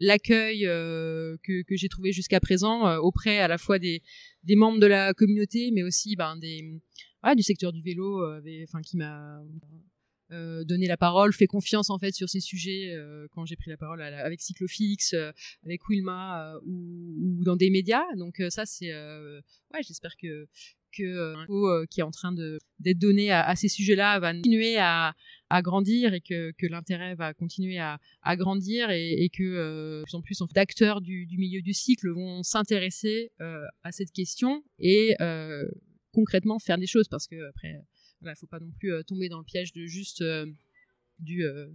l'accueil 0.00 0.62
que, 0.62 1.62
que 1.62 1.76
j'ai 1.76 1.88
trouvé 1.88 2.12
jusqu'à 2.12 2.40
présent 2.40 2.96
auprès 2.98 3.38
à 3.38 3.48
la 3.48 3.58
fois 3.58 3.78
des, 3.78 4.02
des 4.42 4.56
membres 4.56 4.80
de 4.80 4.86
la 4.86 5.14
communauté, 5.14 5.70
mais 5.72 5.82
aussi 5.82 6.16
ben, 6.16 6.36
des, 6.36 6.80
du 7.36 7.42
secteur 7.42 7.72
du 7.72 7.80
vélo, 7.82 8.22
enfin 8.64 8.82
qui 8.82 8.96
m'a 8.96 9.40
euh, 10.32 10.64
donné 10.64 10.86
la 10.86 10.96
parole, 10.96 11.32
fait 11.34 11.46
confiance 11.46 11.90
en 11.90 11.98
fait 11.98 12.14
sur 12.14 12.30
ces 12.30 12.40
sujets 12.40 12.94
euh, 12.94 13.26
quand 13.32 13.44
j'ai 13.44 13.56
pris 13.56 13.70
la 13.70 13.76
parole 13.76 14.00
avec 14.00 14.40
Cyclofix, 14.40 15.12
euh, 15.12 15.32
avec 15.64 15.86
Wilma 15.88 16.54
ou, 16.64 17.44
dans 17.44 17.56
des 17.56 17.68
médias. 17.68 18.04
Donc 18.16 18.42
ça 18.48 18.64
c'est 18.64 18.92
ouais, 18.94 19.82
j'espère 19.82 20.16
que 20.16 20.48
que 20.96 21.34
l'info 21.34 21.86
qui 21.90 22.00
est 22.00 22.04
en 22.04 22.10
train 22.10 22.32
de 22.32 22.58
d'être 22.78 22.98
donné 22.98 23.32
à, 23.32 23.54
ces 23.56 23.68
sujets-là 23.68 24.18
va 24.20 24.32
continuer 24.32 24.78
à, 24.78 25.14
à 25.50 25.60
grandir 25.60 26.14
et 26.14 26.20
que, 26.20 26.52
que 26.52 26.66
l'intérêt 26.66 27.14
va 27.16 27.34
continuer 27.34 27.78
à, 27.78 27.98
à 28.22 28.36
grandir 28.36 28.90
et, 28.90 29.24
et 29.24 29.28
que 29.28 29.42
euh, 29.42 30.02
plus 30.04 30.14
en 30.14 30.22
plus 30.22 30.40
en 30.40 30.46
fait, 30.46 30.54
d'acteurs 30.54 31.00
du, 31.00 31.26
du 31.26 31.36
milieu 31.36 31.62
du 31.62 31.74
cycle 31.74 32.10
vont 32.10 32.42
s'intéresser 32.42 33.32
à 33.82 33.92
cette 33.92 34.12
question 34.12 34.62
et 34.78 35.16
concrètement 36.12 36.58
faire 36.58 36.78
des 36.78 36.86
choses 36.86 37.08
parce 37.08 37.26
que 37.26 37.48
après 37.48 37.82
il 38.32 38.36
faut 38.36 38.46
pas 38.46 38.60
non 38.60 38.70
plus 38.78 38.92
euh, 38.92 39.02
tomber 39.02 39.28
dans 39.28 39.38
le 39.38 39.44
piège 39.44 39.72
de 39.72 39.86
juste 39.86 40.22
euh, 40.22 40.46
du 41.18 41.44
euh, 41.44 41.68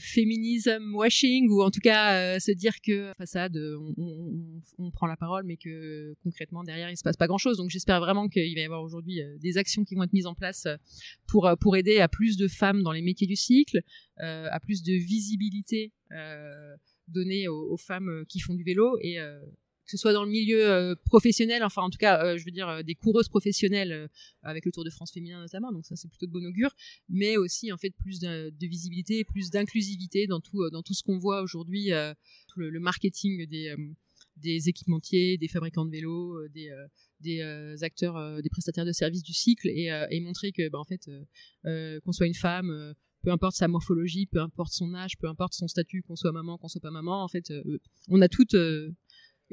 féminisme 0.00 0.94
washing 0.94 1.46
ou 1.50 1.62
en 1.62 1.70
tout 1.70 1.80
cas 1.80 2.40
se 2.40 2.50
dire 2.50 2.80
que 2.80 3.12
façade 3.18 3.54
on, 3.98 4.62
on, 4.78 4.90
prend 4.90 5.06
la 5.06 5.18
parole 5.18 5.44
mais 5.44 5.58
que 5.58 6.14
concrètement 6.22 6.64
derrière 6.64 6.88
il 6.88 6.96
se 6.96 7.02
passe 7.02 7.18
pas 7.18 7.26
grand 7.26 7.36
chose 7.36 7.58
donc 7.58 7.68
j'espère 7.68 8.00
vraiment 8.00 8.26
qu'il 8.30 8.54
va 8.54 8.62
y 8.62 8.64
avoir 8.64 8.82
aujourd'hui 8.82 9.20
des 9.40 9.58
actions 9.58 9.84
qui 9.84 9.94
vont 9.94 10.04
être 10.04 10.14
mises 10.14 10.24
en 10.24 10.34
place 10.34 10.66
pour 11.26 11.50
pour 11.60 11.76
aider 11.76 11.98
à 11.98 12.08
plus 12.08 12.38
de 12.38 12.48
femmes 12.48 12.82
dans 12.82 12.92
les 12.92 13.02
métiers 13.02 13.26
du 13.26 13.36
cycle 13.36 13.82
à 14.16 14.58
plus 14.58 14.82
de 14.82 14.94
visibilité 14.94 15.92
donnée 17.08 17.46
aux, 17.48 17.76
femmes 17.76 18.24
qui 18.26 18.40
font 18.40 18.54
du 18.54 18.64
vélo 18.64 18.96
que 19.84 19.90
ce 19.90 19.96
soit 19.96 20.12
dans 20.12 20.24
le 20.24 20.30
milieu 20.30 20.66
euh, 20.66 20.94
professionnel, 21.04 21.62
enfin 21.62 21.82
en 21.82 21.90
tout 21.90 21.98
cas, 21.98 22.24
euh, 22.24 22.38
je 22.38 22.44
veux 22.44 22.50
dire 22.50 22.68
euh, 22.68 22.82
des 22.82 22.94
coureuses 22.94 23.28
professionnelles 23.28 24.08
avec 24.42 24.64
le 24.64 24.72
Tour 24.72 24.84
de 24.84 24.90
France 24.90 25.12
féminin 25.12 25.40
notamment, 25.40 25.72
donc 25.72 25.84
ça 25.84 25.94
c'est 25.96 26.08
plutôt 26.08 26.26
de 26.26 26.32
bon 26.32 26.44
augure, 26.46 26.74
mais 27.08 27.36
aussi 27.36 27.70
en 27.72 27.76
fait 27.76 27.90
plus 27.90 28.18
de, 28.20 28.52
visibilité, 28.60 29.24
plus 29.24 29.50
d'inclusivité 29.50 30.26
dans 30.26 30.40
tout 30.40 30.68
dans 30.70 30.82
tout 30.82 30.94
ce 30.94 31.02
qu'on 31.02 31.18
voit 31.18 31.42
aujourd'hui, 31.42 31.90
le, 32.56 32.80
marketing 32.80 33.46
des 33.46 34.68
équipementiers, 34.68 35.36
des 35.38 35.48
fabricants 35.48 35.84
de 35.84 35.90
vélos, 35.90 36.38
des 36.48 37.82
acteurs, 37.82 38.42
des 38.42 38.48
prestataires 38.48 38.86
de 38.86 38.92
services 38.92 39.22
du 39.22 39.34
cycle 39.34 39.68
et, 39.68 39.90
et 40.10 40.20
montrer 40.20 40.52
que 40.52 40.68
bah, 40.70 40.78
en 40.78 40.84
fait 40.84 41.10
qu'on 41.64 42.12
soit 42.12 42.26
une 42.26 42.34
femme 42.34 42.94
peu 43.22 43.30
importe 43.30 43.56
sa 43.56 43.68
morphologie, 43.68 44.26
peu 44.26 44.40
importe 44.40 44.72
son 44.72 44.94
âge, 44.94 45.16
peu 45.18 45.28
importe 45.28 45.54
son 45.54 45.66
statut, 45.66 46.02
qu'on 46.02 46.14
soit 46.14 46.32
maman, 46.32 46.58
qu'on 46.58 46.68
soit 46.68 46.82
pas 46.82 46.90
maman, 46.90 47.24
en 47.24 47.28
fait, 47.28 47.52
on 48.08 48.20
a 48.20 48.28
toutes 48.28 48.54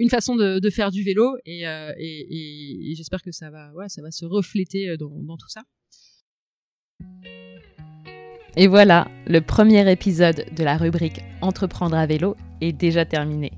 une 0.02 0.10
façon 0.10 0.36
de, 0.36 0.70
faire 0.72 0.90
du 0.90 1.04
vélo 1.04 1.38
euh, 1.48 1.92
et, 1.98 2.94
j'espère 2.96 3.22
que 3.22 3.32
ça 3.32 3.52
va, 3.52 3.88
se 3.88 4.26
refléter 4.26 4.90
euh, 4.90 4.98
dans, 4.98 5.38
tout 5.38 5.48
ça. 5.48 5.62
Et 8.58 8.68
voilà, 8.68 9.08
le 9.28 9.40
premier 9.40 9.90
épisode 9.90 10.46
de 10.56 10.64
la 10.64 10.76
rubrique 10.76 11.22
Entreprendre 11.42 11.96
à 11.96 12.06
vélo 12.06 12.36
est 12.62 12.74
déjà 12.74 13.06
terminé. 13.06 13.52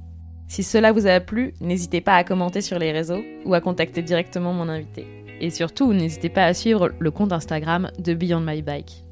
Si 0.50 0.64
cela 0.64 0.92
vous 0.92 1.08
a 1.08 1.20
plu, 1.22 1.54
n'hésitez 1.62 2.02
pas 2.02 2.16
à 2.16 2.24
commenter 2.24 2.62
sur 2.62 2.78
les 2.78 2.92
réseaux 2.92 3.24
ou 3.46 3.54
à 3.54 3.62
contacter 3.62 4.02
directement 4.02 4.54
mon 4.54 4.68
invité. 4.68 5.08
Et 5.40 5.50
surtout, 5.50 5.94
n'hésitez 5.94 6.30
pas 6.30 6.46
à 6.46 6.54
suivre 6.54 6.92
le 7.00 7.12
compte 7.12 7.32
Instagram 7.32 7.90
de 8.00 8.14
Beyond 8.14 8.42
My 8.42 8.62
Bike. 8.62 9.06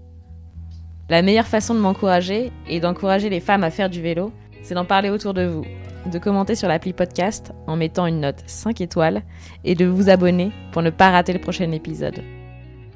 La 1.09 1.21
meilleure 1.21 1.47
façon 1.47 1.73
de 1.73 1.79
m'encourager 1.79 2.51
et 2.69 2.79
d'encourager 2.79 3.29
les 3.29 3.39
femmes 3.39 3.63
à 3.63 3.71
faire 3.71 3.89
du 3.89 4.01
vélo, 4.01 4.32
c'est 4.61 4.75
d'en 4.75 4.86
parler 4.86 5.09
autour 5.09 5.34
de 5.34 5.45
vous 5.45 5.65
de 6.06 6.20
commenter 6.20 6.56
sur 6.56 6.68
l'appli 6.68 6.93
podcast 6.93 7.52
en 7.68 7.76
mettant 7.76 8.06
une 8.06 8.22
note 8.22 8.43
5 8.45 8.82
étoiles 8.82 9.24
et 9.64 9.76
de 9.76 9.86
vous 9.86 10.10
abonner 10.10 10.52
pour 10.72 10.82
ne 10.82 10.89
pas 10.89 11.12
rater 11.12 11.34
le 11.34 11.39
prochain 11.39 11.72
épisode. 11.72 12.22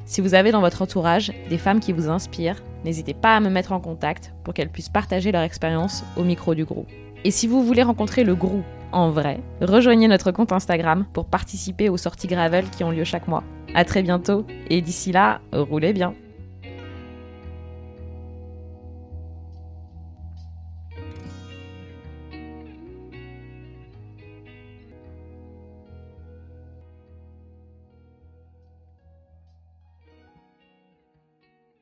Si 0.06 0.22
vous 0.22 0.36
avez 0.36 0.51
dans 0.51 0.62
votre 0.62 0.82
entourage 0.82 1.32
des 1.49 1.58
femmes 1.58 1.80
qui 1.80 1.91
vous 1.91 2.10
inspirent, 2.10 2.62
n'hésitez 2.84 3.14
pas 3.14 3.36
à 3.36 3.39
me 3.39 3.49
mettre 3.49 3.72
en 3.72 3.80
contact 3.80 4.34
pour 4.43 4.53
qu'elles 4.53 4.70
puissent 4.70 4.89
partager 4.89 5.32
leur 5.32 5.41
expérience 5.41 6.03
au 6.16 6.24
micro 6.24 6.53
du 6.53 6.64
groupe. 6.66 6.89
Et 7.24 7.32
si 7.32 7.47
vous 7.47 7.64
voulez 7.64 7.84
rencontrer 7.84 8.24
le 8.24 8.36
groupe 8.36 8.64
en 8.91 9.10
vrai, 9.10 9.41
rejoignez 9.62 10.08
notre 10.08 10.32
compte 10.32 10.51
Instagram 10.51 11.06
pour 11.12 11.26
participer 11.26 11.89
aux 11.89 11.97
sorties 11.97 12.28
gravel 12.28 12.70
qui 12.70 12.84
ont 12.84 12.91
lieu 12.91 13.03
chaque 13.03 13.28
mois. 13.28 13.43
À 13.74 13.84
très 13.84 14.03
bientôt 14.03 14.45
et 14.70 14.82
d'ici 14.82 15.12
là, 15.12 15.41
roulez 15.51 15.91
bien. 15.91 16.14